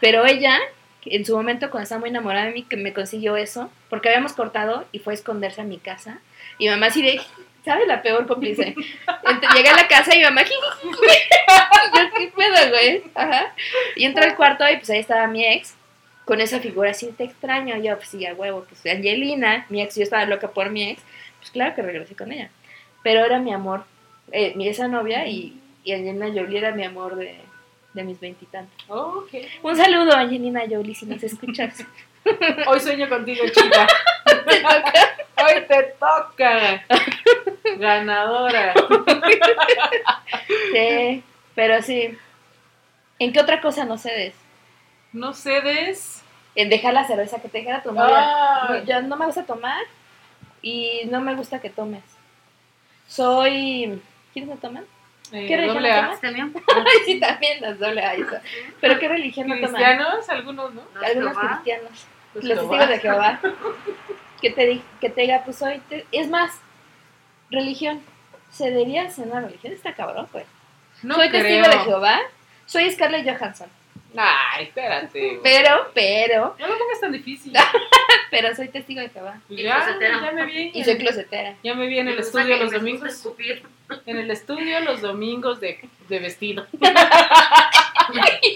Pero 0.00 0.26
ella, 0.26 0.58
en 1.06 1.24
su 1.24 1.34
momento, 1.34 1.70
cuando 1.70 1.84
estaba 1.84 2.00
muy 2.00 2.10
enamorada 2.10 2.46
de 2.46 2.52
mí, 2.52 2.62
que 2.62 2.76
me 2.76 2.92
consiguió 2.92 3.36
eso, 3.36 3.70
porque 3.88 4.08
habíamos 4.08 4.34
cortado 4.34 4.86
y 4.92 4.98
fue 4.98 5.14
a 5.14 5.14
esconderse 5.14 5.62
a 5.62 5.64
mi 5.64 5.78
casa. 5.78 6.18
Y 6.58 6.68
mamá 6.68 6.86
así 6.86 7.02
de, 7.02 7.20
¿sabes 7.64 7.86
la 7.86 8.02
peor 8.02 8.26
cómplice? 8.26 8.74
Llegué 9.54 9.68
a 9.68 9.76
la 9.76 9.88
casa 9.88 10.14
y 10.14 10.22
mamá, 10.22 10.42
yo, 10.42 10.50
¿qué 12.18 12.32
pedo, 12.36 12.70
güey? 12.70 13.02
Ajá. 13.14 13.54
Y 13.94 14.04
entró 14.04 14.24
al 14.24 14.36
cuarto 14.36 14.64
y 14.68 14.76
pues 14.76 14.90
ahí 14.90 15.00
estaba 15.00 15.26
mi 15.26 15.44
ex, 15.44 15.75
con 16.26 16.40
esa 16.40 16.60
figura 16.60 16.90
así, 16.90 17.06
te 17.16 17.24
extraño. 17.24 17.76
Yo, 17.78 17.96
pues 17.96 18.10
sí, 18.10 18.26
a 18.26 18.34
huevo, 18.34 18.66
pues 18.68 18.84
Angelina, 18.92 19.64
mi 19.70 19.80
ex, 19.80 19.94
yo 19.96 20.02
estaba 20.02 20.26
loca 20.26 20.48
por 20.48 20.68
mi 20.68 20.90
ex, 20.90 21.02
pues 21.38 21.50
claro 21.50 21.74
que 21.74 21.82
regresé 21.82 22.14
con 22.14 22.32
ella. 22.32 22.50
Pero 23.02 23.24
era 23.24 23.38
mi 23.38 23.54
amor, 23.54 23.84
eh, 24.32 24.52
mi 24.56 24.68
esa 24.68 24.88
novia 24.88 25.26
y, 25.26 25.58
y 25.84 25.92
Angelina 25.92 26.26
Jolie 26.26 26.58
era 26.58 26.72
mi 26.72 26.84
amor 26.84 27.16
de, 27.16 27.36
de 27.94 28.02
mis 28.02 28.20
veintitantos. 28.20 28.84
Oh. 28.88 29.24
Un 29.62 29.76
saludo, 29.76 30.12
Angelina 30.12 30.62
Jolie, 30.68 30.94
si 30.94 31.06
nos 31.06 31.22
escuchas. 31.22 31.84
Hoy 32.66 32.80
sueño 32.80 33.08
contigo, 33.08 33.44
chica. 33.52 33.86
Hoy 35.36 35.62
te 35.68 35.94
toca. 35.98 36.84
Ganadora. 37.78 38.74
Sí, 40.72 41.22
pero 41.54 41.82
sí. 41.82 42.18
¿En 43.18 43.32
qué 43.32 43.40
otra 43.40 43.60
cosa 43.60 43.84
no 43.84 43.96
cedes? 43.96 44.34
No 45.12 45.32
cedes. 45.32 46.15
En 46.56 46.68
dejar 46.70 46.94
la 46.94 47.06
cerveza 47.06 47.40
que 47.40 47.48
te 47.48 47.58
dijera 47.58 47.82
tu 47.82 47.92
novia. 47.92 48.16
Ah, 48.18 48.66
No, 48.70 48.84
ya 48.84 49.00
no 49.02 49.16
me 49.16 49.26
gusta 49.26 49.44
tomar 49.44 49.84
y 50.62 51.02
no 51.10 51.20
me 51.20 51.34
gusta 51.36 51.60
que 51.60 51.70
tomes. 51.70 52.02
Soy... 53.06 54.00
¿Quiénes 54.32 54.50
no 54.50 54.56
toman? 54.56 54.84
eh, 55.32 55.46
¿Qué 55.46 55.56
religión. 55.56 56.10
Ay, 56.68 56.98
sí, 57.04 57.20
también 57.20 57.60
las 57.60 57.78
doble 57.78 58.00
A 58.04 58.14
eso. 58.14 58.36
¿Pero 58.80 58.98
qué 58.98 59.08
religión 59.08 59.48
no 59.48 59.54
toman? 59.56 59.70
Cristianos, 59.74 60.28
algunos, 60.28 60.74
¿no? 60.74 60.82
¿Los 60.94 61.02
Algunos 61.04 61.32
Jehová? 61.36 61.48
cristianos. 61.62 62.06
Los 62.34 62.44
testigos 62.44 62.88
de 62.88 62.98
Jehová. 63.00 63.40
Que 64.40 64.50
te, 64.50 64.66
di- 64.66 64.82
que 65.00 65.08
te 65.08 65.22
diga, 65.22 65.40
pues 65.46 65.62
hoy... 65.62 65.80
te- 65.88 66.04
Es 66.12 66.28
más, 66.28 66.52
religión. 67.50 68.02
¿Cederías 68.52 69.18
en 69.18 69.30
una 69.30 69.40
religión? 69.40 69.72
Está 69.72 69.94
cabrón, 69.94 70.28
pues. 70.30 70.44
No 71.02 71.14
soy 71.14 71.30
creo. 71.30 71.42
testigo 71.42 71.68
de 71.78 71.84
Jehová. 71.86 72.18
Soy 72.66 72.90
Scarlett 72.92 73.26
Johansson. 73.26 73.68
Ay, 74.16 74.64
espérate. 74.64 75.40
Pero, 75.42 75.90
pero, 75.94 76.56
No 76.58 76.66
lo 76.66 76.78
pongas 76.78 77.00
tan 77.00 77.12
difícil. 77.12 77.52
pero 78.30 78.54
soy 78.54 78.68
testigo 78.68 79.00
de 79.00 79.10
Jehová. 79.10 79.40
Pues 79.46 79.60
Y 79.60 79.62
ya, 79.62 79.76
closetera. 79.76 80.20
ya 80.22 80.32
me 80.32 80.46
vi. 80.46 80.70
Y 80.74 80.84
soy 80.84 80.96
closetera. 80.98 81.54
Ya 81.62 81.74
me 81.74 81.86
vi 81.86 81.98
en 81.98 82.08
el 82.08 82.18
estudio 82.18 82.56
los 82.56 82.72
domingos. 82.72 83.26
En 84.06 84.16
el 84.18 84.30
estudio 84.30 84.80
los 84.80 85.00
domingos 85.00 85.60
de, 85.60 85.80
de 86.08 86.18
vestido. 86.18 86.66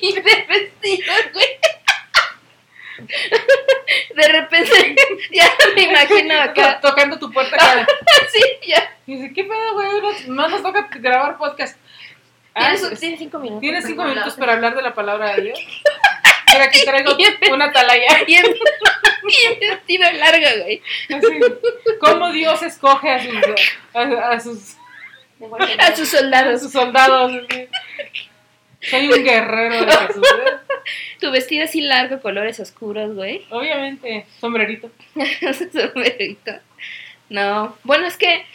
y 0.02 0.12
de 0.14 0.46
vestido, 0.48 1.14
güey. 1.32 1.46
De 4.14 4.28
repente, 4.28 4.96
ya 5.32 5.50
me 5.74 5.82
imagino 5.82 6.40
acá. 6.40 6.80
Tocando 6.80 7.18
tu 7.18 7.32
puerta 7.32 7.56
cada. 7.56 7.86
Sí, 8.30 8.42
ya. 8.66 8.96
Y 9.06 9.16
dice, 9.16 9.32
¿qué 9.32 9.44
pedo, 9.44 9.74
güey? 9.74 9.88
No 10.28 10.48
nos 10.48 10.62
toca 10.62 10.88
grabar 10.92 11.38
podcast. 11.38 11.78
Ah, 12.54 12.72
Tienes, 12.74 12.92
es- 12.92 13.00
tienes 13.00 13.18
cinco 13.18 13.38
minutos. 13.38 13.60
Tienes 13.60 13.84
cinco 13.86 14.04
minutos 14.04 14.34
para 14.34 14.54
hablar 14.54 14.74
de 14.74 14.82
la 14.82 14.94
palabra 14.94 15.34
de 15.36 15.42
Dios. 15.42 15.58
Mira, 16.52 16.64
aquí 16.64 16.84
traigo 16.84 17.16
una 17.52 17.66
atalaya. 17.66 18.24
Y 18.28 18.34
en 19.46 19.60
vestido 19.60 20.10
largo, 20.12 20.46
güey. 20.62 20.82
Así, 21.14 21.40
¿Cómo 22.00 22.32
Dios 22.32 22.62
escoge 22.62 23.10
a 23.10 23.22
sus, 23.22 23.34
a, 23.94 24.00
a 24.30 24.40
sus, 24.40 24.76
A 25.78 25.94
sus 25.94 26.14
a 26.14 26.18
soldados. 26.18 26.60
sus 26.62 26.72
soldados? 26.72 27.32
Soy 28.80 29.08
un 29.12 29.22
guerrero 29.22 29.84
de 29.84 29.92
Jesús. 29.92 30.22
¿eh? 30.26 30.74
Tu 31.20 31.30
vestido 31.30 31.64
así 31.64 31.82
largo, 31.82 32.20
colores 32.22 32.58
oscuros, 32.60 33.14
güey. 33.14 33.46
Obviamente, 33.50 34.26
sombrerito. 34.40 34.90
Sombrerito. 35.70 36.52
No. 37.28 37.76
Bueno, 37.84 38.06
es 38.06 38.16
que 38.16 38.46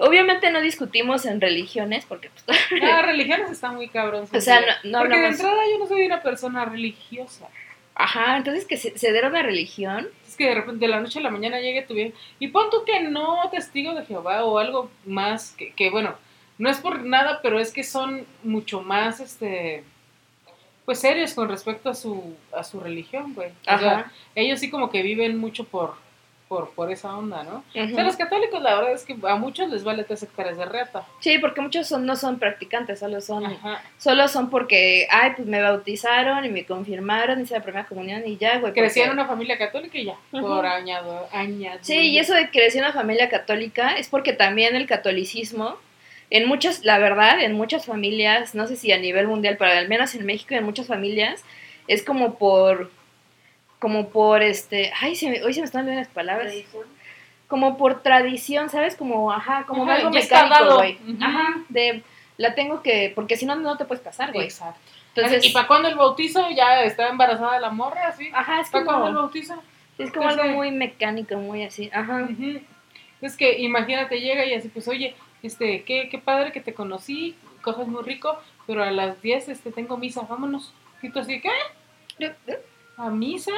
obviamente 0.00 0.50
no 0.50 0.60
discutimos 0.60 1.24
en 1.26 1.40
religiones 1.40 2.04
porque 2.06 2.30
pues, 2.44 2.58
Ah, 2.82 3.02
religiones 3.02 3.50
está 3.50 3.70
muy 3.72 3.88
cabrón. 3.88 4.26
O 4.32 4.40
sea, 4.40 4.60
no- 4.60 4.90
no 4.90 4.98
Porque 5.00 5.18
de 5.18 5.26
entrada 5.28 5.62
yo 5.70 5.78
no 5.78 5.86
soy 5.86 6.06
una 6.06 6.22
persona 6.22 6.64
religiosa. 6.64 7.48
Ajá, 7.94 8.36
entonces 8.38 8.64
que 8.66 8.76
ce- 8.76 8.98
ceder 8.98 9.24
a 9.24 9.28
una 9.28 9.42
religión. 9.42 10.08
Es 10.26 10.36
que 10.36 10.46
de 10.46 10.54
repente 10.54 10.86
de 10.86 10.90
la 10.90 11.00
noche 11.00 11.18
a 11.18 11.22
la 11.22 11.30
mañana 11.30 11.60
llegue 11.60 11.82
tu 11.82 11.94
vieja. 11.94 12.16
Y 12.38 12.48
pon 12.48 12.70
tú 12.70 12.84
que 12.84 13.00
no 13.00 13.38
testigo 13.50 13.94
de 13.94 14.06
Jehová 14.06 14.44
o 14.44 14.58
algo 14.58 14.90
más 15.04 15.52
que, 15.52 15.72
que, 15.74 15.90
bueno, 15.90 16.14
no 16.58 16.70
es 16.70 16.78
por 16.78 17.04
nada, 17.04 17.40
pero 17.42 17.58
es 17.58 17.72
que 17.72 17.82
son 17.84 18.26
mucho 18.42 18.80
más, 18.82 19.20
este, 19.20 19.82
pues 20.84 20.98
serios 21.00 21.34
con 21.34 21.48
respecto 21.48 21.90
a 21.90 21.94
su, 21.94 22.36
a 22.56 22.64
su 22.64 22.80
religión, 22.80 23.34
güey. 23.34 23.50
O 23.50 23.78
sea, 23.78 23.98
Ajá. 23.98 24.12
ellos 24.34 24.60
sí 24.60 24.70
como 24.70 24.90
que 24.90 25.02
viven 25.02 25.36
mucho 25.38 25.64
por, 25.64 25.94
por, 26.50 26.70
por 26.70 26.90
esa 26.90 27.16
onda, 27.16 27.44
¿no? 27.44 27.62
Ujú. 27.80 27.92
O 27.92 27.94
sea, 27.94 28.02
los 28.02 28.16
católicos 28.16 28.60
la 28.60 28.74
verdad 28.74 28.92
es 28.92 29.04
que 29.04 29.16
a 29.22 29.36
muchos 29.36 29.70
les 29.70 29.84
vale 29.84 30.02
tres 30.02 30.24
hectáreas 30.24 30.56
de 30.58 30.64
reata. 30.64 31.06
Sí, 31.20 31.38
porque 31.38 31.60
muchos 31.60 31.86
son, 31.86 32.04
no 32.04 32.16
son 32.16 32.40
practicantes, 32.40 32.98
solo 32.98 33.20
son, 33.20 33.46
Ajá. 33.46 33.80
solo 33.98 34.26
son 34.26 34.50
porque, 34.50 35.06
ay, 35.12 35.34
pues 35.36 35.46
me 35.46 35.62
bautizaron 35.62 36.44
y 36.44 36.48
me 36.48 36.66
confirmaron, 36.66 37.40
hice 37.40 37.54
la 37.54 37.62
primera 37.62 37.86
comunión 37.86 38.26
y 38.26 38.36
ya, 38.36 38.58
güey. 38.58 38.72
Crecí 38.72 39.00
en 39.00 39.12
una 39.12 39.28
familia 39.28 39.58
católica 39.58 39.96
y 39.96 40.06
ya, 40.06 40.16
por 40.32 40.66
añado, 40.66 41.28
añadido. 41.30 41.84
Sí, 41.84 41.96
y 41.96 42.18
eso 42.18 42.34
de 42.34 42.50
crecer 42.50 42.82
en 42.82 42.86
una 42.86 42.94
familia 42.94 43.28
católica 43.28 43.92
es 43.96 44.08
porque 44.08 44.32
también 44.32 44.74
el 44.74 44.88
catolicismo, 44.88 45.76
en 46.30 46.48
muchas, 46.48 46.84
la 46.84 46.98
verdad, 46.98 47.40
en 47.40 47.52
muchas 47.52 47.86
familias, 47.86 48.56
no 48.56 48.66
sé 48.66 48.74
si 48.74 48.90
a 48.90 48.98
nivel 48.98 49.28
mundial, 49.28 49.54
pero 49.56 49.70
al 49.70 49.86
menos 49.86 50.16
en 50.16 50.26
México, 50.26 50.56
en 50.56 50.64
muchas 50.64 50.88
familias, 50.88 51.44
es 51.86 52.02
como 52.02 52.34
por, 52.38 52.90
como 53.80 54.10
por 54.10 54.42
este, 54.42 54.92
ay, 55.00 55.16
se 55.16 55.28
me- 55.30 55.42
hoy 55.42 55.52
se 55.54 55.60
me 55.60 55.64
están 55.66 55.80
olvidando 55.82 56.02
las 56.02 56.12
palabras, 56.14 56.52
Tradición. 56.52 56.84
como 57.48 57.76
por 57.76 58.02
tradición, 58.02 58.68
¿sabes? 58.70 58.94
Como, 58.94 59.32
ajá, 59.32 59.64
como 59.66 59.82
Ajá, 59.84 59.94
algo 59.96 60.10
mecánico, 60.10 60.76
güey. 60.76 60.98
Ajá, 61.20 61.64
de, 61.68 62.02
la 62.36 62.54
tengo 62.54 62.82
que, 62.82 63.10
porque 63.14 63.36
si 63.36 63.46
no, 63.46 63.56
no 63.56 63.76
te 63.76 63.86
puedes 63.86 64.04
casar, 64.04 64.32
güey. 64.32 64.46
Exacto. 64.46 64.80
Entonces, 65.14 65.44
¿Y 65.44 65.50
para 65.50 65.66
cuándo 65.66 65.88
el 65.88 65.96
bautizo? 65.96 66.48
¿Ya 66.50 66.84
está 66.84 67.08
embarazada 67.08 67.58
la 67.58 67.70
morra? 67.70 68.12
¿sí? 68.12 68.30
ajá, 68.32 68.60
es 68.60 68.68
¿Para 68.70 68.84
cuándo 68.84 69.06
el 69.06 69.12
como, 69.14 69.22
bautizo? 69.22 69.54
es 69.98 70.12
como 70.12 70.28
algo 70.28 70.44
muy 70.44 70.70
mecánico, 70.70 71.36
muy 71.36 71.64
así, 71.64 71.90
ajá. 71.92 72.28
Ujú. 72.30 72.60
Es 73.20 73.36
que 73.36 73.58
imagínate, 73.58 74.20
llega 74.20 74.44
y 74.44 74.54
así, 74.54 74.68
pues, 74.68 74.86
oye, 74.88 75.14
este, 75.42 75.82
qué, 75.84 76.08
qué 76.10 76.18
padre 76.18 76.52
que 76.52 76.60
te 76.60 76.72
conocí, 76.74 77.34
coges 77.62 77.86
muy 77.88 78.02
rico, 78.02 78.38
pero 78.66 78.82
a 78.84 78.90
las 78.90 79.20
10 79.20 79.48
este, 79.48 79.72
tengo 79.72 79.96
misa, 79.96 80.22
vámonos. 80.22 80.72
Y 81.02 81.10
tú 81.10 81.18
así, 81.18 81.40
¿qué? 81.40 81.50
¿A 83.00 83.08
misa? 83.08 83.52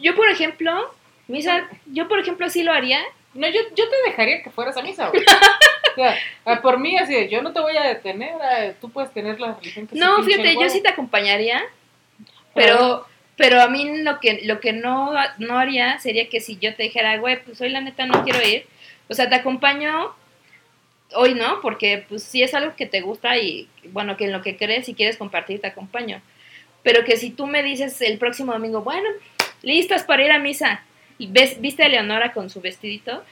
Yo, 0.00 0.16
por 0.16 0.28
ejemplo, 0.28 0.92
misa, 1.28 1.68
yo, 1.86 2.08
por 2.08 2.18
ejemplo, 2.18 2.50
sí 2.50 2.64
lo 2.64 2.72
haría, 2.72 3.00
No, 3.34 3.46
yo, 3.46 3.60
yo 3.76 3.88
te 3.88 4.10
dejaría 4.10 4.42
que 4.42 4.50
fueras 4.50 4.76
a 4.76 4.82
misa, 4.82 5.08
güey. 5.08 5.22
O 5.96 6.50
sea, 6.50 6.60
por 6.60 6.78
mí, 6.78 6.98
así, 6.98 7.14
de, 7.14 7.28
yo 7.30 7.40
no 7.40 7.54
te 7.54 7.60
voy 7.60 7.74
a 7.74 7.84
detener, 7.84 8.76
tú 8.82 8.90
puedes 8.90 9.10
tener 9.12 9.40
la 9.40 9.54
religión 9.54 9.86
que 9.86 9.96
No, 9.96 10.22
fíjate, 10.22 10.54
yo 10.54 10.68
sí 10.68 10.82
te 10.82 10.90
acompañaría, 10.90 11.62
pero, 12.54 13.06
pero 13.36 13.62
a 13.62 13.68
mí 13.68 14.02
lo 14.02 14.20
que, 14.20 14.42
lo 14.44 14.60
que 14.60 14.74
no, 14.74 15.14
no 15.38 15.58
haría 15.58 15.98
sería 15.98 16.28
que 16.28 16.42
si 16.42 16.58
yo 16.58 16.74
te 16.74 16.82
dijera, 16.82 17.16
güey, 17.16 17.42
pues 17.42 17.62
hoy 17.62 17.70
la 17.70 17.80
neta 17.80 18.04
no 18.04 18.24
quiero 18.24 18.46
ir, 18.46 18.66
o 19.08 19.14
sea, 19.14 19.30
te 19.30 19.36
acompaño, 19.36 20.14
hoy 21.14 21.32
no, 21.32 21.62
porque 21.62 22.04
pues 22.06 22.24
si 22.24 22.42
es 22.42 22.52
algo 22.52 22.76
que 22.76 22.84
te 22.84 23.00
gusta 23.00 23.38
y 23.38 23.66
bueno, 23.84 24.18
que 24.18 24.26
en 24.26 24.32
lo 24.32 24.42
que 24.42 24.58
crees 24.58 24.90
y 24.90 24.94
quieres 24.94 25.16
compartir, 25.16 25.62
te 25.62 25.68
acompaño. 25.68 26.20
Pero 26.86 27.02
que 27.04 27.16
si 27.16 27.30
tú 27.30 27.48
me 27.48 27.64
dices 27.64 28.00
el 28.00 28.16
próximo 28.16 28.52
domingo, 28.52 28.80
bueno, 28.82 29.08
listas 29.62 30.04
para 30.04 30.24
ir 30.24 30.30
a 30.30 30.38
misa, 30.38 30.84
y 31.18 31.26
ves, 31.26 31.60
viste 31.60 31.82
a 31.82 31.88
Leonora 31.88 32.32
con 32.32 32.48
su 32.48 32.60
vestidito, 32.60 33.24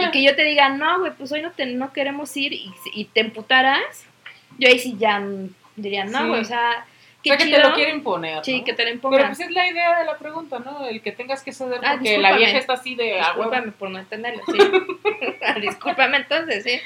y 0.00 0.10
que 0.12 0.22
yo 0.22 0.34
te 0.34 0.44
diga, 0.44 0.70
no, 0.70 1.00
güey, 1.00 1.12
pues 1.12 1.30
hoy 1.30 1.42
no, 1.42 1.50
te, 1.50 1.66
no 1.66 1.92
queremos 1.92 2.34
ir, 2.38 2.54
y, 2.54 2.72
y 2.94 3.04
te 3.04 3.20
emputaras, 3.20 4.06
yo 4.58 4.68
ahí 4.68 4.78
sí 4.78 4.96
ya 4.98 5.22
diría, 5.76 6.06
no, 6.06 6.20
Sí. 6.22 6.26
güey, 6.28 6.40
o 6.40 6.44
sea, 6.46 6.86
qué 7.22 7.28
sea, 7.28 7.36
que 7.36 7.44
te 7.52 7.58
lo 7.58 7.74
quiere 7.74 7.90
imponer. 7.90 8.42
Sí, 8.42 8.60
¿no? 8.60 8.64
que 8.64 8.72
te 8.72 8.84
lo 8.84 8.86
Pero 8.86 8.94
impongan. 8.94 9.26
pues 9.26 9.40
es 9.40 9.50
la 9.50 9.68
idea 9.68 9.98
de 9.98 10.06
la 10.06 10.16
pregunta, 10.16 10.58
¿no? 10.60 10.86
El 10.86 11.02
que 11.02 11.12
tengas 11.12 11.42
que 11.42 11.52
ceder 11.52 11.80
Ah, 11.84 11.96
porque 11.98 12.16
la 12.16 12.34
vieja 12.34 12.56
está 12.56 12.72
así 12.72 12.94
de 12.94 13.20
a 13.20 13.32
huevo. 13.34 13.50
Discúlpame 13.50 13.72
por 13.72 13.90
no 13.90 13.98
entenderlo, 13.98 14.42
sí. 14.46 14.58
Discúlpame 15.60 16.16
entonces, 16.16 16.64
sí. 16.64 16.80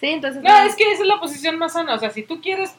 Sí, 0.00 0.06
entonces. 0.08 0.42
No, 0.42 0.62
es 0.62 0.74
que 0.76 0.84
esa 0.90 1.02
es 1.02 1.06
la 1.06 1.20
posición 1.20 1.58
más 1.58 1.74
sana. 1.74 1.94
O 1.94 1.98
sea, 1.98 2.08
si 2.08 2.22
tú 2.22 2.40
quieres 2.40 2.74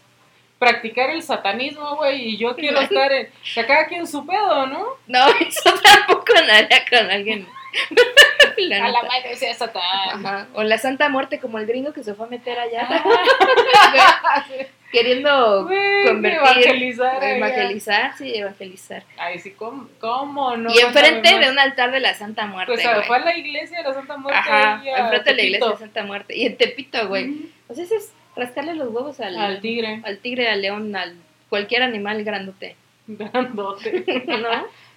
practicar 0.62 1.09
el 1.09 1.24
satanismo, 1.24 1.95
güey, 1.95 2.22
y 2.30 2.38
yo 2.38 2.55
quiero 2.55 2.80
estar 2.88 3.12
en. 3.12 3.30
Sea, 3.43 3.66
cada 3.66 3.88
quien 3.88 4.05
su 4.07 4.26
pedo, 4.26 4.68
¿no? 4.68 4.86
No, 5.07 5.26
eso 5.39 5.74
tampoco 5.84 6.34
naría 6.47 6.86
con 6.88 7.09
alguien. 7.09 7.47
La 8.57 8.86
A 8.86 8.89
la 8.89 9.01
madre 9.03 9.36
sea 9.36 9.53
satán. 9.55 9.82
Ajá. 10.26 10.47
O 10.53 10.62
la 10.62 10.78
Santa 10.78 11.07
Muerte, 11.09 11.39
como 11.39 11.57
el 11.57 11.66
gringo 11.66 11.93
que 11.93 12.03
se 12.03 12.14
fue 12.14 12.28
a 12.28 12.30
meter 12.30 12.59
allá, 12.59 12.86
Ah, 12.88 14.45
queriendo 14.91 15.66
Güey, 15.66 16.03
convertir, 16.05 16.39
evangelizar. 16.41 17.24
evangelizar, 17.24 18.18
sí, 18.18 18.36
evangelizar. 18.36 19.03
Ay, 19.18 19.39
sí, 19.39 19.51
¿cómo, 19.51 19.88
cómo 19.99 20.57
no? 20.57 20.70
y 20.74 20.80
enfrente 20.80 21.39
de 21.39 21.49
un 21.49 21.57
altar 21.57 21.91
de 21.91 22.01
la 22.01 22.14
Santa 22.14 22.45
Muerte, 22.45 22.74
Pues 22.74 23.07
fue 23.07 23.16
a 23.16 23.20
la 23.20 23.38
iglesia 23.38 23.78
de 23.78 23.84
la 23.86 23.93
Santa 23.93 24.18
Muerte. 24.18 24.38
Ajá, 24.39 24.84
enfrente 24.86 25.30
de 25.30 25.36
la 25.38 25.41
iglesia 25.43 25.66
de 25.68 25.72
Tepito. 25.72 25.78
Santa 25.80 26.03
Muerte. 26.03 26.36
Y 26.38 26.45
en 26.45 26.57
Tepito, 26.57 27.07
güey. 27.07 27.49
O 27.70 27.74
sea, 27.74 27.86
ese 27.86 27.95
es 27.95 28.14
rascarle 28.36 28.76
los 28.76 28.90
huevos 28.90 29.20
al, 29.20 29.38
Al 29.38 29.62
tigre. 29.62 30.02
al 30.04 30.18
tigre, 30.20 30.50
al 30.50 30.62
león, 30.62 30.96
al 30.96 31.16
cualquier 31.50 31.84
animal 31.84 32.24
grandote. 32.24 32.76
Grandote. 33.08 34.04
¿No? 34.28 34.50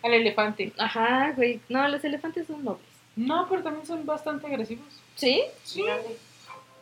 Al 0.03 0.13
elefante. 0.15 0.73
Ajá, 0.79 1.33
güey. 1.37 1.61
No, 1.69 1.87
los 1.89 2.05
elefantes 2.05 2.47
son 2.47 2.63
nobles. 2.65 2.87
No, 3.17 3.47
pero 3.49 3.63
también 3.63 3.87
son 3.87 4.05
bastante 4.07 4.47
agresivos. 4.47 4.87
¿Sí? 5.17 5.43
Sí. 5.63 5.85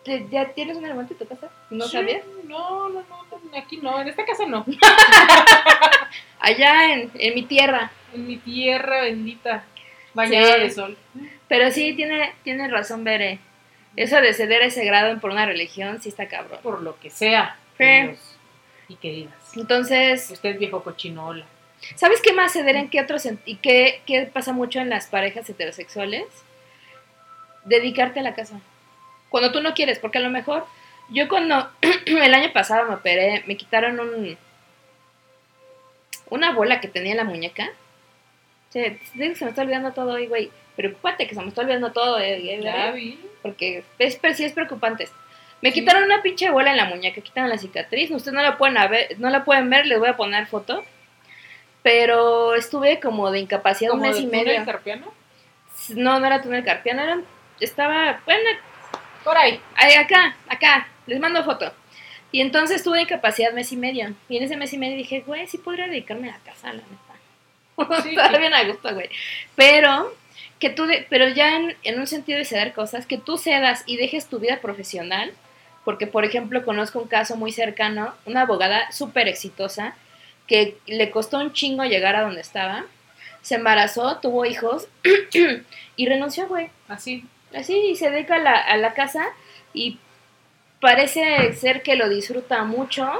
¿Te- 0.04 0.26
¿Ya 0.30 0.48
tienes 0.48 0.76
un 0.76 0.84
elefante 0.84 1.12
en 1.14 1.18
tu 1.18 1.26
casa? 1.26 1.48
¿No 1.70 1.84
Sí, 1.86 1.92
sabías? 1.92 2.22
No, 2.48 2.88
no, 2.88 3.02
no, 3.02 3.24
no, 3.30 3.58
aquí 3.58 3.76
no, 3.76 4.00
en 4.00 4.08
esta 4.08 4.24
casa 4.24 4.44
no. 4.46 4.64
Allá 6.40 6.92
en, 6.94 7.10
en 7.14 7.34
mi 7.34 7.42
tierra. 7.44 7.92
En 8.12 8.26
mi 8.26 8.36
tierra 8.36 9.02
bendita, 9.02 9.64
bañada 10.14 10.54
Sí. 10.56 10.60
de 10.60 10.70
sol. 10.70 10.98
Pero 11.48 11.70
sí, 11.70 11.94
tiene, 11.94 12.32
tiene 12.42 12.68
razón, 12.68 13.04
Bere. 13.04 13.38
Eso 13.96 14.20
de 14.20 14.32
ceder 14.32 14.62
ese 14.62 14.84
grado 14.84 15.18
por 15.20 15.30
una 15.30 15.46
religión 15.46 16.00
sí 16.00 16.08
está 16.08 16.28
cabrón. 16.28 16.60
Por 16.62 16.82
lo 16.82 16.98
que 16.98 17.10
sea. 17.10 17.56
Sí. 17.78 18.16
Y 18.88 18.96
queridas. 18.96 19.34
Entonces, 19.56 20.30
Usted 20.30 20.58
viejo 20.58 20.82
cochinola. 20.82 21.44
¿sabes 21.96 22.20
qué 22.22 22.32
más 22.32 22.52
ceder 22.52 22.76
en 22.76 22.88
qué 22.88 23.00
otros 23.00 23.26
y 23.44 23.56
qué, 23.56 24.02
qué 24.06 24.22
pasa 24.32 24.52
mucho 24.52 24.80
en 24.80 24.88
las 24.88 25.06
parejas 25.08 25.48
heterosexuales? 25.48 26.24
Dedicarte 27.64 28.20
a 28.20 28.22
la 28.22 28.34
casa. 28.34 28.60
Cuando 29.28 29.52
tú 29.52 29.60
no 29.60 29.74
quieres, 29.74 29.98
porque 29.98 30.18
a 30.18 30.22
lo 30.22 30.30
mejor 30.30 30.66
yo 31.08 31.28
cuando 31.28 31.70
el 32.06 32.34
año 32.34 32.52
pasado 32.52 32.88
me 32.88 32.94
operé, 32.94 33.42
me 33.46 33.56
quitaron 33.56 34.00
un 34.00 34.38
una 36.30 36.52
bola 36.52 36.80
que 36.80 36.88
tenía 36.88 37.12
en 37.12 37.18
la 37.18 37.24
muñeca. 37.24 37.70
Se, 38.72 38.98
se 39.04 39.16
me 39.44 39.50
está 39.50 39.62
olvidando 39.62 39.92
todo 39.92 40.12
hoy, 40.12 40.26
güey. 40.26 40.50
Preocúpate 40.76 41.26
que 41.26 41.34
se 41.34 41.42
me 41.42 41.48
está 41.48 41.60
olvidando 41.60 41.92
todo, 41.92 42.18
eh, 42.18 42.36
eh, 42.54 42.60
Ya 42.62 42.88
eh, 42.88 42.92
vi. 42.92 43.20
porque 43.42 43.84
es, 43.98 44.16
pero 44.16 44.34
sí 44.34 44.44
es 44.44 44.52
preocupante. 44.52 45.08
Me 45.60 45.70
Sí. 45.70 45.80
quitaron 45.80 46.04
una 46.04 46.22
pinche 46.22 46.50
bola 46.50 46.70
en 46.70 46.76
la 46.78 46.86
muñeca, 46.86 47.20
quitaron 47.20 47.50
la 47.50 47.58
cicatriz. 47.58 48.10
Ustedes 48.10 48.32
no 48.34 48.42
la 48.42 48.56
pueden 48.56 48.74
ver, 48.90 49.16
no 49.18 49.28
la 49.30 49.44
pueden 49.44 49.68
ver, 49.70 49.86
les 49.86 49.98
voy 49.98 50.08
a 50.08 50.16
poner 50.16 50.46
foto. 50.46 50.82
Pero 51.82 52.54
estuve 52.54 53.00
como 53.00 53.30
de 53.30 53.40
incapacidad 53.40 53.92
un 53.92 53.98
Como 53.98 54.08
mes 54.10 54.16
de 54.16 54.22
y 54.22 54.26
túnel 54.26 54.46
medio. 54.46 54.64
carpiano. 54.64 55.12
No, 55.90 56.20
no 56.20 56.26
era 56.26 56.40
túnel 56.42 56.64
carpiano, 56.64 57.02
era, 57.02 57.20
estaba, 57.60 58.20
bueno, 58.24 58.48
Por 59.24 59.36
ahí. 59.36 59.60
ahí, 59.76 59.94
acá, 59.94 60.36
acá, 60.48 60.88
les 61.06 61.18
mando 61.20 61.42
foto. 61.44 61.72
Y 62.30 62.40
entonces 62.40 62.82
tuve 62.82 63.02
incapacidad 63.02 63.52
mes 63.52 63.72
y 63.72 63.76
medio. 63.76 64.14
Y 64.28 64.36
en 64.38 64.44
ese 64.44 64.56
mes 64.56 64.72
y 64.72 64.78
medio 64.78 64.96
dije, 64.96 65.22
güey, 65.26 65.46
sí 65.48 65.58
podría 65.58 65.86
dedicarme 65.86 66.30
a 66.30 66.32
la 66.32 66.38
casa, 66.38 66.68
la 66.68 66.74
neta. 66.74 67.01
Sí. 68.02 68.10
Estaba 68.10 68.38
bien 68.38 68.54
a 68.54 68.64
gusto, 68.64 68.92
güey. 68.94 69.08
Pero, 69.56 70.14
que 70.58 70.70
tú, 70.70 70.86
de- 70.86 71.06
pero 71.10 71.28
ya 71.28 71.56
en, 71.56 71.76
en 71.82 71.98
un 72.00 72.06
sentido 72.06 72.38
de 72.38 72.44
ceder 72.44 72.72
cosas, 72.72 73.06
que 73.06 73.18
tú 73.18 73.38
cedas 73.38 73.82
y 73.86 73.96
dejes 73.96 74.26
tu 74.28 74.38
vida 74.38 74.58
profesional. 74.60 75.32
Porque, 75.84 76.06
por 76.06 76.24
ejemplo, 76.24 76.64
conozco 76.64 77.00
un 77.00 77.08
caso 77.08 77.36
muy 77.36 77.50
cercano, 77.52 78.14
una 78.24 78.42
abogada 78.42 78.92
súper 78.92 79.26
exitosa, 79.26 79.96
que 80.46 80.76
le 80.86 81.10
costó 81.10 81.38
un 81.38 81.52
chingo 81.52 81.84
llegar 81.84 82.14
a 82.14 82.22
donde 82.22 82.40
estaba. 82.40 82.84
Se 83.42 83.56
embarazó, 83.56 84.18
tuvo 84.18 84.44
hijos 84.46 84.86
y 85.96 86.06
renunció, 86.06 86.46
güey. 86.48 86.68
Así. 86.88 87.24
Así, 87.54 87.76
y 87.90 87.96
se 87.96 88.10
dedica 88.10 88.36
a 88.36 88.38
la, 88.38 88.52
a 88.54 88.76
la 88.76 88.94
casa 88.94 89.26
y 89.74 89.98
parece 90.80 91.52
ser 91.54 91.82
que 91.82 91.96
lo 91.96 92.08
disfruta 92.08 92.64
mucho. 92.64 93.10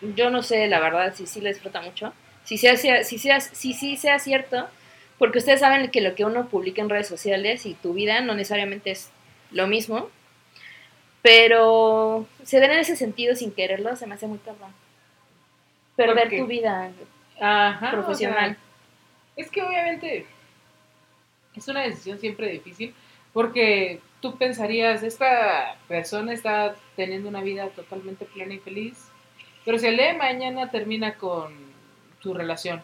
Yo 0.00 0.30
no 0.30 0.42
sé, 0.42 0.66
la 0.68 0.80
verdad, 0.80 1.14
si 1.14 1.26
sí 1.26 1.40
lo 1.40 1.48
disfruta 1.48 1.80
mucho. 1.82 2.12
Si 2.44 2.58
sea, 2.58 2.76
sea- 2.76 3.04
si 3.04 3.18
sea, 3.18 3.40
si 3.40 3.72
sí 3.74 3.96
sea 3.96 4.18
cierto, 4.18 4.68
porque 5.18 5.38
ustedes 5.38 5.60
saben 5.60 5.90
que 5.90 6.00
lo 6.00 6.14
que 6.14 6.24
uno 6.24 6.48
publica 6.48 6.80
en 6.82 6.88
redes 6.88 7.06
sociales 7.08 7.66
y 7.66 7.74
tu 7.74 7.92
vida 7.94 8.20
no 8.22 8.34
necesariamente 8.34 8.90
es 8.90 9.10
lo 9.50 9.66
mismo. 9.66 10.08
Pero 11.22 12.26
se 12.44 12.60
den 12.60 12.70
en 12.72 12.78
ese 12.78 12.96
sentido 12.96 13.36
sin 13.36 13.52
quererlo, 13.52 13.94
se 13.96 14.06
me 14.06 14.14
hace 14.14 14.26
muy 14.26 14.38
cabrón. 14.38 14.72
Perder 15.96 16.30
tu 16.30 16.46
vida 16.46 16.90
Ajá. 17.40 17.90
profesional. 17.90 18.52
o 18.52 18.54
sea, 18.54 18.56
es 19.36 19.50
que 19.50 19.62
obviamente 19.62 20.26
es 21.54 21.68
una 21.68 21.82
decisión 21.82 22.18
siempre 22.18 22.48
difícil 22.48 22.94
porque 23.34 24.00
tú 24.20 24.36
pensarías, 24.38 25.02
esta 25.02 25.76
persona 25.88 26.32
está 26.32 26.74
teniendo 26.96 27.28
una 27.28 27.42
vida 27.42 27.68
totalmente 27.68 28.24
plena 28.24 28.54
y 28.54 28.58
feliz, 28.58 29.08
pero 29.64 29.78
si 29.78 29.86
el 29.86 29.96
día 29.96 30.08
de 30.12 30.18
mañana 30.18 30.70
termina 30.70 31.14
con 31.14 31.52
su 32.22 32.34
relación 32.34 32.82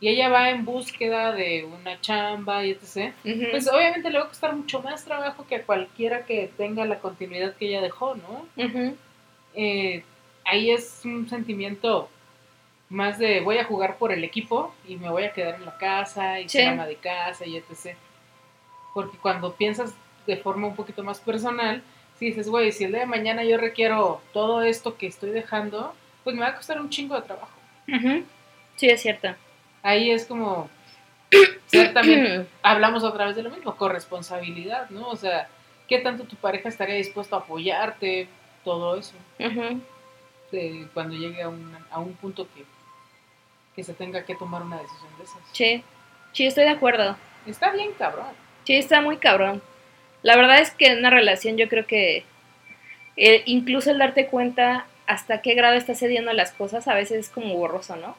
y 0.00 0.08
ella 0.08 0.28
va 0.28 0.50
en 0.50 0.64
búsqueda 0.64 1.32
de 1.32 1.64
una 1.64 2.00
chamba 2.00 2.64
y 2.64 2.70
etc., 2.70 3.12
pues 3.50 3.66
obviamente 3.68 4.10
le 4.10 4.18
va 4.18 4.26
a 4.26 4.28
costar 4.28 4.54
mucho 4.54 4.80
más 4.80 5.04
trabajo 5.04 5.44
que 5.48 5.56
a 5.56 5.62
cualquiera 5.64 6.24
que 6.24 6.50
tenga 6.56 6.84
la 6.84 7.00
continuidad 7.00 7.56
que 7.56 7.66
ella 7.68 7.80
dejó, 7.80 8.14
¿no? 8.14 8.46
Eh, 9.54 10.04
ahí 10.44 10.70
es 10.70 11.00
un 11.04 11.28
sentimiento 11.28 12.08
más 12.90 13.18
de 13.18 13.40
voy 13.40 13.58
a 13.58 13.64
jugar 13.64 13.96
por 13.98 14.12
el 14.12 14.22
equipo 14.24 14.72
y 14.86 14.96
me 14.96 15.10
voy 15.10 15.24
a 15.24 15.32
quedar 15.32 15.56
en 15.56 15.64
la 15.64 15.76
casa 15.78 16.38
y 16.40 16.44
Sí. 16.48 16.58
ser 16.58 16.68
ama 16.68 16.86
de 16.86 16.96
casa 16.96 17.44
y 17.44 17.56
etc. 17.56 17.96
Porque 18.94 19.18
cuando 19.18 19.52
piensas 19.54 19.94
de 20.26 20.36
forma 20.36 20.68
un 20.68 20.76
poquito 20.76 21.02
más 21.02 21.18
personal, 21.20 21.82
si 22.18 22.26
dices, 22.26 22.48
güey, 22.48 22.72
si 22.72 22.84
el 22.84 22.92
día 22.92 23.00
de 23.00 23.06
mañana 23.06 23.44
yo 23.44 23.58
requiero 23.58 24.20
todo 24.32 24.62
esto 24.62 24.96
que 24.96 25.06
estoy 25.06 25.30
dejando, 25.30 25.92
pues 26.24 26.34
me 26.36 26.42
va 26.42 26.48
a 26.48 26.54
costar 26.56 26.80
un 26.80 26.88
chingo 26.88 27.14
de 27.16 27.22
trabajo. 27.22 27.50
Sí, 28.78 28.88
es 28.88 29.02
cierto. 29.02 29.34
Ahí 29.82 30.10
es 30.10 30.24
como 30.24 30.70
también 31.92 32.48
hablamos 32.62 33.02
otra 33.02 33.26
vez 33.26 33.36
de 33.36 33.42
lo 33.42 33.50
mismo, 33.50 33.76
corresponsabilidad, 33.76 34.88
¿no? 34.90 35.08
O 35.08 35.16
sea, 35.16 35.48
¿qué 35.88 35.98
tanto 35.98 36.24
tu 36.24 36.36
pareja 36.36 36.68
estaría 36.68 36.94
dispuesto 36.94 37.36
a 37.36 37.40
apoyarte? 37.40 38.28
Todo 38.64 38.96
eso. 38.96 39.14
De 40.52 40.88
cuando 40.94 41.16
llegue 41.16 41.42
a 41.42 41.48
un, 41.48 41.76
a 41.90 41.98
un 41.98 42.14
punto 42.14 42.46
que, 42.54 42.64
que 43.74 43.82
se 43.82 43.94
tenga 43.94 44.24
que 44.24 44.36
tomar 44.36 44.62
una 44.62 44.78
decisión 44.80 45.10
de 45.18 45.24
esas. 45.24 45.38
Sí, 45.52 45.82
sí, 46.32 46.46
estoy 46.46 46.64
de 46.64 46.70
acuerdo. 46.70 47.16
Está 47.46 47.72
bien, 47.72 47.90
cabrón. 47.98 48.26
Sí, 48.64 48.74
está 48.74 49.00
muy 49.00 49.16
cabrón. 49.16 49.60
La 50.22 50.36
verdad 50.36 50.60
es 50.60 50.70
que 50.70 50.86
en 50.86 50.98
una 50.98 51.10
relación 51.10 51.56
yo 51.56 51.68
creo 51.68 51.86
que 51.86 52.24
eh, 53.16 53.42
incluso 53.46 53.90
el 53.90 53.98
darte 53.98 54.26
cuenta 54.26 54.86
hasta 55.06 55.42
qué 55.42 55.54
grado 55.54 55.74
estás 55.74 55.98
cediendo 55.98 56.32
las 56.32 56.52
cosas 56.52 56.86
a 56.86 56.94
veces 56.94 57.18
es 57.26 57.30
como 57.30 57.54
borroso, 57.54 57.96
¿no? 57.96 58.16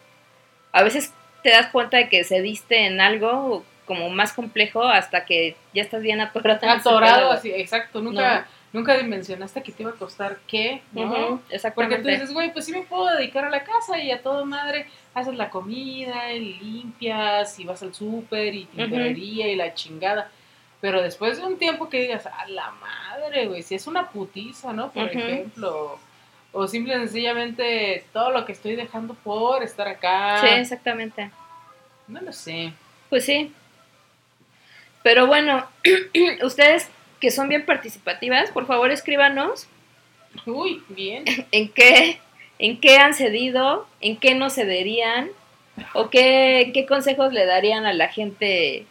A 0.72 0.84
veces 0.84 1.14
te 1.44 1.50
das 1.50 1.68
cuenta 1.68 1.98
de 1.98 2.10
que 2.10 2.24
cediste 2.24 2.86
en 2.86 3.02
algo 3.02 3.64
como 3.86 4.10
más 4.10 4.34
complejo 4.34 4.84
hasta 4.84 5.26
que 5.26 5.56
ya 5.74 5.82
estás 5.82 6.02
bien 6.02 6.22
atorado. 6.22 6.60
Atorado, 6.70 7.32
así, 7.32 7.52
exacto. 7.52 8.02
Nunca, 8.02 8.48
nunca 8.72 8.96
dimensionaste 8.96 9.64
que 9.64 9.72
te 9.72 9.82
iba 9.82 9.92
a 9.92 9.96
costar 9.96 10.38
qué, 10.48 10.84
¿no? 10.92 11.10
Porque 11.10 11.56
exactamente. 11.56 12.04
tú 12.04 12.08
dices, 12.08 12.32
güey, 12.32 12.54
pues 12.54 12.66
sí 12.66 12.72
me 12.72 12.84
puedo 12.84 13.08
dedicar 13.08 13.46
a 13.46 13.50
la 13.50 13.64
casa 13.64 13.98
y 13.98 14.12
a 14.12 14.22
todo 14.22 14.46
madre, 14.46 14.86
haces 15.16 15.34
la 15.36 15.50
comida, 15.50 16.32
y 16.34 16.54
limpias, 16.60 17.60
y 17.60 17.66
vas 17.66 17.82
al 17.82 17.96
súper, 17.96 18.54
y 18.54 18.66
tintorería, 18.66 19.48
y 19.48 19.56
la 19.56 19.74
chingada. 19.74 20.30
Pero 20.82 21.02
después 21.02 21.38
de 21.38 21.46
un 21.46 21.58
tiempo 21.58 21.90
que 21.90 22.02
digas, 22.02 22.28
a 22.28 22.48
la 22.48 22.72
madre, 22.72 23.48
güey, 23.48 23.64
si 23.64 23.74
es 23.74 23.88
una 23.88 24.10
putiza, 24.10 24.72
¿no? 24.72 24.92
Por 24.92 25.10
ejemplo. 25.10 26.00
O 26.52 26.68
simple 26.68 26.96
y 26.96 26.98
sencillamente 26.98 28.06
todo 28.12 28.32
lo 28.32 28.46
que 28.46 28.54
estoy 28.54 28.76
dejando 28.76 29.14
por 29.14 29.64
estar 29.64 29.88
acá. 29.88 30.42
Sí, 30.42 30.48
exactamente. 30.48 31.30
No 32.08 32.22
lo 32.22 32.34
sé. 32.34 32.74
Pues 33.10 33.26
sí. 33.26 33.54
Pero 35.04 35.28
bueno, 35.28 35.68
ustedes 36.44 36.90
que 37.20 37.32
son 37.32 37.50
bien 37.50 37.66
participativas, 37.66 38.52
por 38.52 38.66
favor 38.66 38.92
escríbanos 38.92 39.68
Uy, 40.46 40.84
bien. 40.90 41.26
en 41.52 41.70
qué, 41.70 42.20
en 42.58 42.80
qué 42.80 42.98
han 42.98 43.14
cedido, 43.14 43.88
en 44.02 44.18
qué 44.18 44.36
no 44.36 44.50
cederían, 44.50 45.30
o 45.94 46.10
qué, 46.10 46.72
qué 46.74 46.86
consejos 46.86 47.34
le 47.34 47.46
darían 47.46 47.86
a 47.86 47.94
la 47.94 48.10
gente. 48.10 48.86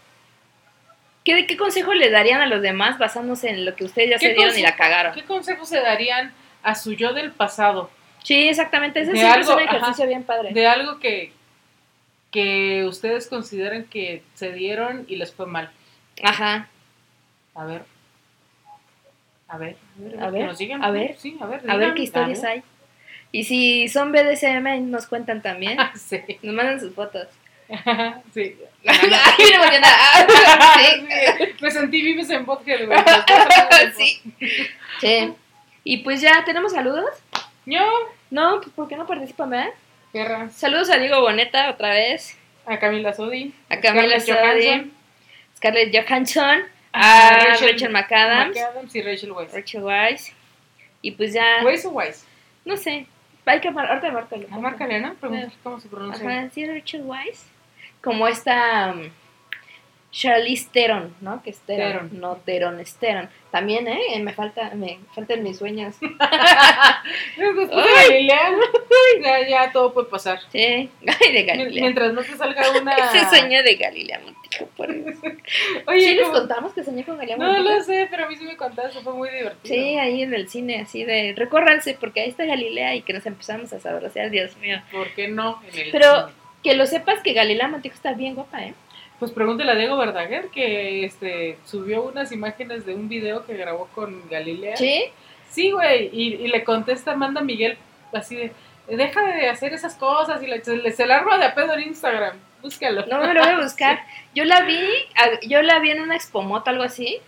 ¿Qué, 1.25 1.47
¿Qué 1.47 1.57
consejos 1.57 1.95
le 1.97 2.11
darían 2.11 2.41
a 2.41 2.47
los 2.47 2.63
demás 2.63 2.99
basándose 2.99 3.51
en 3.51 3.65
lo 3.67 3.77
que 3.77 3.85
ustedes 3.85 4.11
ya 4.11 4.19
¿Qué 4.19 4.29
cedieron 4.29 4.59
y 4.59 4.63
la 4.63 4.77
cagaron? 4.77 5.13
¿Qué 5.15 5.25
consejos 5.25 5.69
se 5.69 5.81
darían 5.81 6.33
a 6.69 6.75
su 6.75 6.93
yo 6.93 7.13
del 7.15 7.33
pasado? 7.33 7.91
Sí, 8.23 8.49
exactamente. 8.49 9.01
Ese 9.01 9.13
De 9.13 9.19
siempre 9.19 9.41
es 9.41 9.49
un 9.49 9.61
ejercicio 9.61 10.07
bien 10.07 10.23
padre. 10.23 10.53
De 10.53 10.67
algo 10.67 10.99
que, 10.99 11.33
que 12.31 12.85
ustedes 12.87 13.27
consideran 13.27 13.85
que 13.85 14.23
se 14.35 14.53
dieron 14.53 15.07
y 15.09 15.17
les 15.17 15.33
fue 15.33 15.47
mal. 15.47 15.71
Ajá. 16.23 16.69
A 17.55 17.65
ver. 17.65 17.85
A 19.49 19.57
ver, 19.57 19.77
A 20.21 20.31
ver, 20.31 20.43
a 20.83 20.91
ver. 20.91 21.17
Sí, 21.17 21.39
a 21.41 21.47
ver. 21.47 21.63
A 21.71 21.77
ver 21.77 21.95
qué 21.95 22.03
historias 22.03 22.45
hay. 22.45 22.63
Y 23.33 23.45
si 23.45 23.89
son 23.89 24.13
BDSM, 24.13 24.91
nos 24.91 25.07
cuentan 25.07 25.41
también. 25.41 25.79
sí. 25.95 26.21
Nos 26.43 26.55
mandan 26.55 26.81
sus 26.81 26.95
fotos. 26.95 27.29
sí. 28.35 28.57
Me 31.61 31.71
sentí 31.71 32.03
vives 32.03 32.29
en 32.31 32.45
podcast, 32.45 32.83
Sí. 33.97 34.21
Sí. 35.01 35.35
Y 35.91 35.97
pues 35.99 36.21
ya, 36.21 36.45
¿tenemos 36.45 36.73
saludos? 36.73 37.09
Yo, 37.65 37.81
No, 38.31 38.61
pues 38.61 38.75
¿por 38.75 38.89
qué 38.89 38.97
no 38.97 39.07
participan, 39.07 39.49
verdad? 39.49 39.71
perras. 40.13 40.53
Saludos 40.55 40.91
a 40.91 40.99
Diego 40.99 41.23
Boneta 41.23 41.71
otra 41.71 41.91
vez. 41.91 42.37
A 42.67 42.79
Camila 42.79 43.15
Sodi. 43.15 43.55
A 43.71 43.81
Camila 43.81 44.21
Sodi. 44.21 44.93
Scarlett 45.57 45.95
Johansson. 45.97 46.61
A 46.93 47.29
A 47.29 47.31
Rachel 47.39 47.71
Rachel, 47.71 47.91
McAdams. 47.91 48.55
McAdams 48.57 48.95
y 48.97 49.03
Rachel 49.03 49.33
Weisz. 49.33 49.53
Rachel 49.55 49.83
Weisz. 49.83 50.33
Y 51.01 51.13
pues 51.13 51.33
ya, 51.33 51.63
¿Weisz 51.65 51.87
o 51.87 51.91
Weisz? 51.91 52.25
no 52.67 52.77
sé. 52.77 53.07
Hay 53.47 53.61
que 53.61 53.71
mar- 53.71 53.91
ahorita. 53.91 54.37
Ah, 54.51 54.59
márcale, 54.59 55.01
¿no? 55.01 55.15
Cómo 55.63 55.81
se 55.81 55.89
pronuncia. 55.89 56.29
Ajá, 56.29 56.51
sí, 56.51 56.67
Rachel 56.67 57.03
Weisz. 57.05 57.47
Como 58.03 58.29
esta 58.29 58.93
um, 58.95 59.09
Charlize 60.19 60.69
Theron, 60.73 61.15
¿no? 61.21 61.41
Que 61.45 61.51
es 61.51 61.61
Theron, 61.61 62.09
Theron. 62.09 62.21
no 62.21 62.37
Theron, 62.45 62.81
es 62.81 62.97
Theron. 62.97 63.29
También, 63.53 63.87
¿eh? 63.87 64.19
Me 64.21 64.33
falta, 64.33 64.73
me 64.75 64.99
faltan 65.15 65.45
mis 65.45 65.59
sueños. 65.59 65.95
Después 67.37 67.71
de 67.71 67.77
Galilea, 67.77 68.51
ya, 69.23 69.49
ya 69.49 69.73
todo 69.73 69.95
puede 69.95 70.09
pasar. 70.09 70.41
Sí, 70.51 70.59
ay, 70.59 71.33
de 71.33 71.45
Galilea. 71.45 71.83
Mientras 71.83 72.13
no 72.13 72.23
te 72.23 72.37
salga 72.37 72.69
una. 72.81 72.93
Ese 73.15 73.29
sueño 73.29 73.63
de 73.63 73.77
Galilea 73.77 74.21
Montijo, 74.25 74.67
por. 74.77 74.91
Oye, 75.87 76.01
¿Sí 76.01 76.15
les 76.17 76.29
contamos 76.31 76.73
que 76.73 76.83
soñé 76.83 77.05
con 77.05 77.17
Galilea 77.17 77.37
No 77.37 77.53
Montijo? 77.53 77.69
lo 77.77 77.83
sé, 77.85 78.09
pero 78.11 78.25
a 78.25 78.29
mí 78.29 78.35
sí 78.35 78.45
me 78.45 78.57
contaste, 78.57 78.99
fue 79.01 79.15
muy 79.15 79.31
divertido. 79.31 79.73
Sí, 79.73 79.99
ahí 79.99 80.23
en 80.23 80.35
el 80.35 80.49
cine, 80.49 80.81
así 80.81 81.05
de, 81.05 81.33
recórranse 81.37 81.97
porque 81.99 82.23
ahí 82.23 82.31
está 82.31 82.45
Galilea 82.45 82.97
y 82.97 83.03
que 83.03 83.13
nos 83.13 83.25
empezamos 83.25 83.73
a 83.73 83.79
sabrosear, 83.79 84.31
Dios 84.31 84.57
mío. 84.57 84.83
¿Por 84.91 85.15
qué 85.15 85.29
no? 85.29 85.63
En 85.73 85.79
el 85.79 85.91
Pero 85.93 86.27
cine? 86.27 86.33
que 86.65 86.75
lo 86.75 86.87
sepas 86.87 87.23
que 87.23 87.35
Galilea 87.35 87.69
Montijo 87.69 87.95
está 87.95 88.15
bien 88.15 88.35
guapa, 88.35 88.65
¿eh? 88.65 88.75
Pues 89.19 89.33
pregúntale 89.33 89.73
a 89.73 89.75
Diego 89.75 89.97
Verdaguer 89.97 90.49
que 90.49 91.05
este, 91.05 91.59
subió 91.65 92.03
unas 92.03 92.31
imágenes 92.33 92.87
de 92.87 92.95
un 92.95 93.09
video 93.09 93.45
que 93.45 93.57
grabó 93.57 93.89
con 93.95 94.29
Galilea. 94.29 94.77
¿Sí? 94.77 95.05
Sí, 95.51 95.71
güey, 95.73 96.09
y, 96.13 96.35
y 96.35 96.49
le 96.49 96.63
contesta 96.63 97.13
Amanda 97.13 97.41
Miguel 97.41 97.77
así 98.13 98.37
de, 98.37 98.53
deja 98.87 99.23
de 99.23 99.49
hacer 99.49 99.73
esas 99.75 99.97
cosas 99.97 100.43
y 100.43 100.47
le, 100.47 100.63
se, 100.65 100.77
le- 100.77 100.93
se 100.93 101.07
la 101.07 101.17
arma 101.17 101.37
de 101.39 101.47
a 101.47 101.55
pedo 101.55 101.75
en 101.75 101.89
Instagram, 101.89 102.37
búscalo. 102.63 103.05
No 103.07 103.19
me 103.21 103.35
lo 103.35 103.43
voy 103.43 103.53
a 103.55 103.61
buscar. 103.61 104.01
Yo 104.35 104.45
la 104.45 104.61
vi, 104.63 104.79
yo 105.49 105.63
la 105.63 105.81
vi 105.81 105.91
en 105.91 106.01
una 106.03 106.15
expomoto, 106.15 106.71
algo 106.71 106.85
así. 106.85 107.19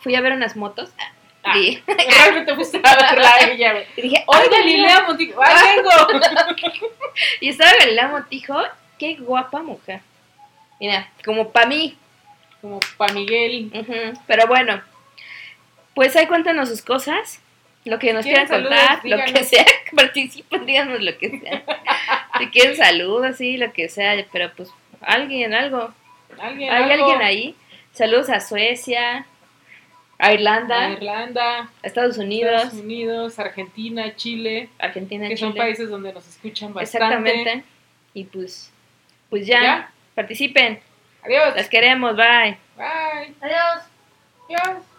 Fui 0.00 0.14
a 0.16 0.20
ver 0.20 0.32
unas 0.32 0.56
motos. 0.56 0.90
Ah. 1.44 1.56
Y, 1.56 1.80
Realmente 1.86 2.54
fuiste 2.56 2.80
a 2.82 2.96
verla 2.96 3.30
a 3.34 3.48
ella, 3.48 3.72
güey. 3.72 3.84
y 3.96 4.02
dije, 4.02 4.24
¡Hoy 4.26 4.38
¡ay, 4.42 4.48
Galilea 4.50 5.02
Montijo! 5.06 5.40
¡Ay, 5.44 5.76
vengo! 5.76 5.90
Y 7.40 7.48
estaba 7.50 7.70
Galilea 7.78 8.08
Montijo, 8.08 8.56
qué 8.98 9.14
guapa 9.16 9.62
mujer. 9.62 10.00
Mira, 10.80 11.08
como 11.24 11.50
para 11.50 11.66
mí. 11.66 11.96
Como 12.60 12.80
pa' 12.96 13.12
Miguel. 13.12 13.70
Pero 14.26 14.46
bueno, 14.46 14.82
pues 15.94 16.16
ahí 16.16 16.26
cuéntanos 16.26 16.68
sus 16.68 16.82
cosas, 16.82 17.40
lo 17.84 17.98
que 17.98 18.12
nos 18.12 18.24
¿Quieren 18.24 18.46
quieran 18.46 18.64
saludos? 18.64 18.80
contar, 18.80 19.04
lo 19.04 19.32
que 19.32 19.44
sea, 19.44 19.64
participen, 19.96 20.66
díganos 20.66 21.00
lo 21.00 21.16
que 21.16 21.40
sea. 21.40 21.62
si 22.38 22.46
quieren 22.48 22.76
saludos, 22.76 23.36
sí, 23.36 23.56
lo 23.56 23.72
que 23.72 23.88
sea, 23.88 24.14
pero 24.32 24.50
pues 24.56 24.70
alguien, 25.00 25.54
algo. 25.54 25.92
¿Alguien, 26.38 26.72
¿Hay 26.72 26.90
algo? 26.90 27.04
alguien 27.06 27.22
ahí? 27.22 27.54
Saludos 27.92 28.30
a 28.30 28.40
Suecia, 28.40 29.26
a 30.18 30.32
Irlanda, 30.32 30.86
A 30.86 30.90
Irlanda, 30.92 31.58
a 31.82 31.86
Estados 31.86 32.18
Unidos, 32.18 32.52
Estados 32.62 32.74
Unidos, 32.84 33.38
Argentina, 33.38 34.14
Chile, 34.16 34.68
Argentina, 34.78 35.28
que 35.28 35.36
son 35.36 35.54
países 35.54 35.88
donde 35.88 36.12
nos 36.12 36.28
escuchan 36.28 36.72
bastante. 36.74 37.04
Exactamente. 37.06 37.64
Y 38.14 38.24
pues, 38.24 38.70
pues 39.28 39.46
ya, 39.46 39.62
¿Ya? 39.62 39.90
Participen. 40.14 40.80
Adiós. 41.22 41.54
Las 41.56 41.68
queremos, 41.68 42.16
bye. 42.16 42.56
Bye. 42.76 43.34
Adiós. 43.40 43.84
Adiós. 44.48 44.89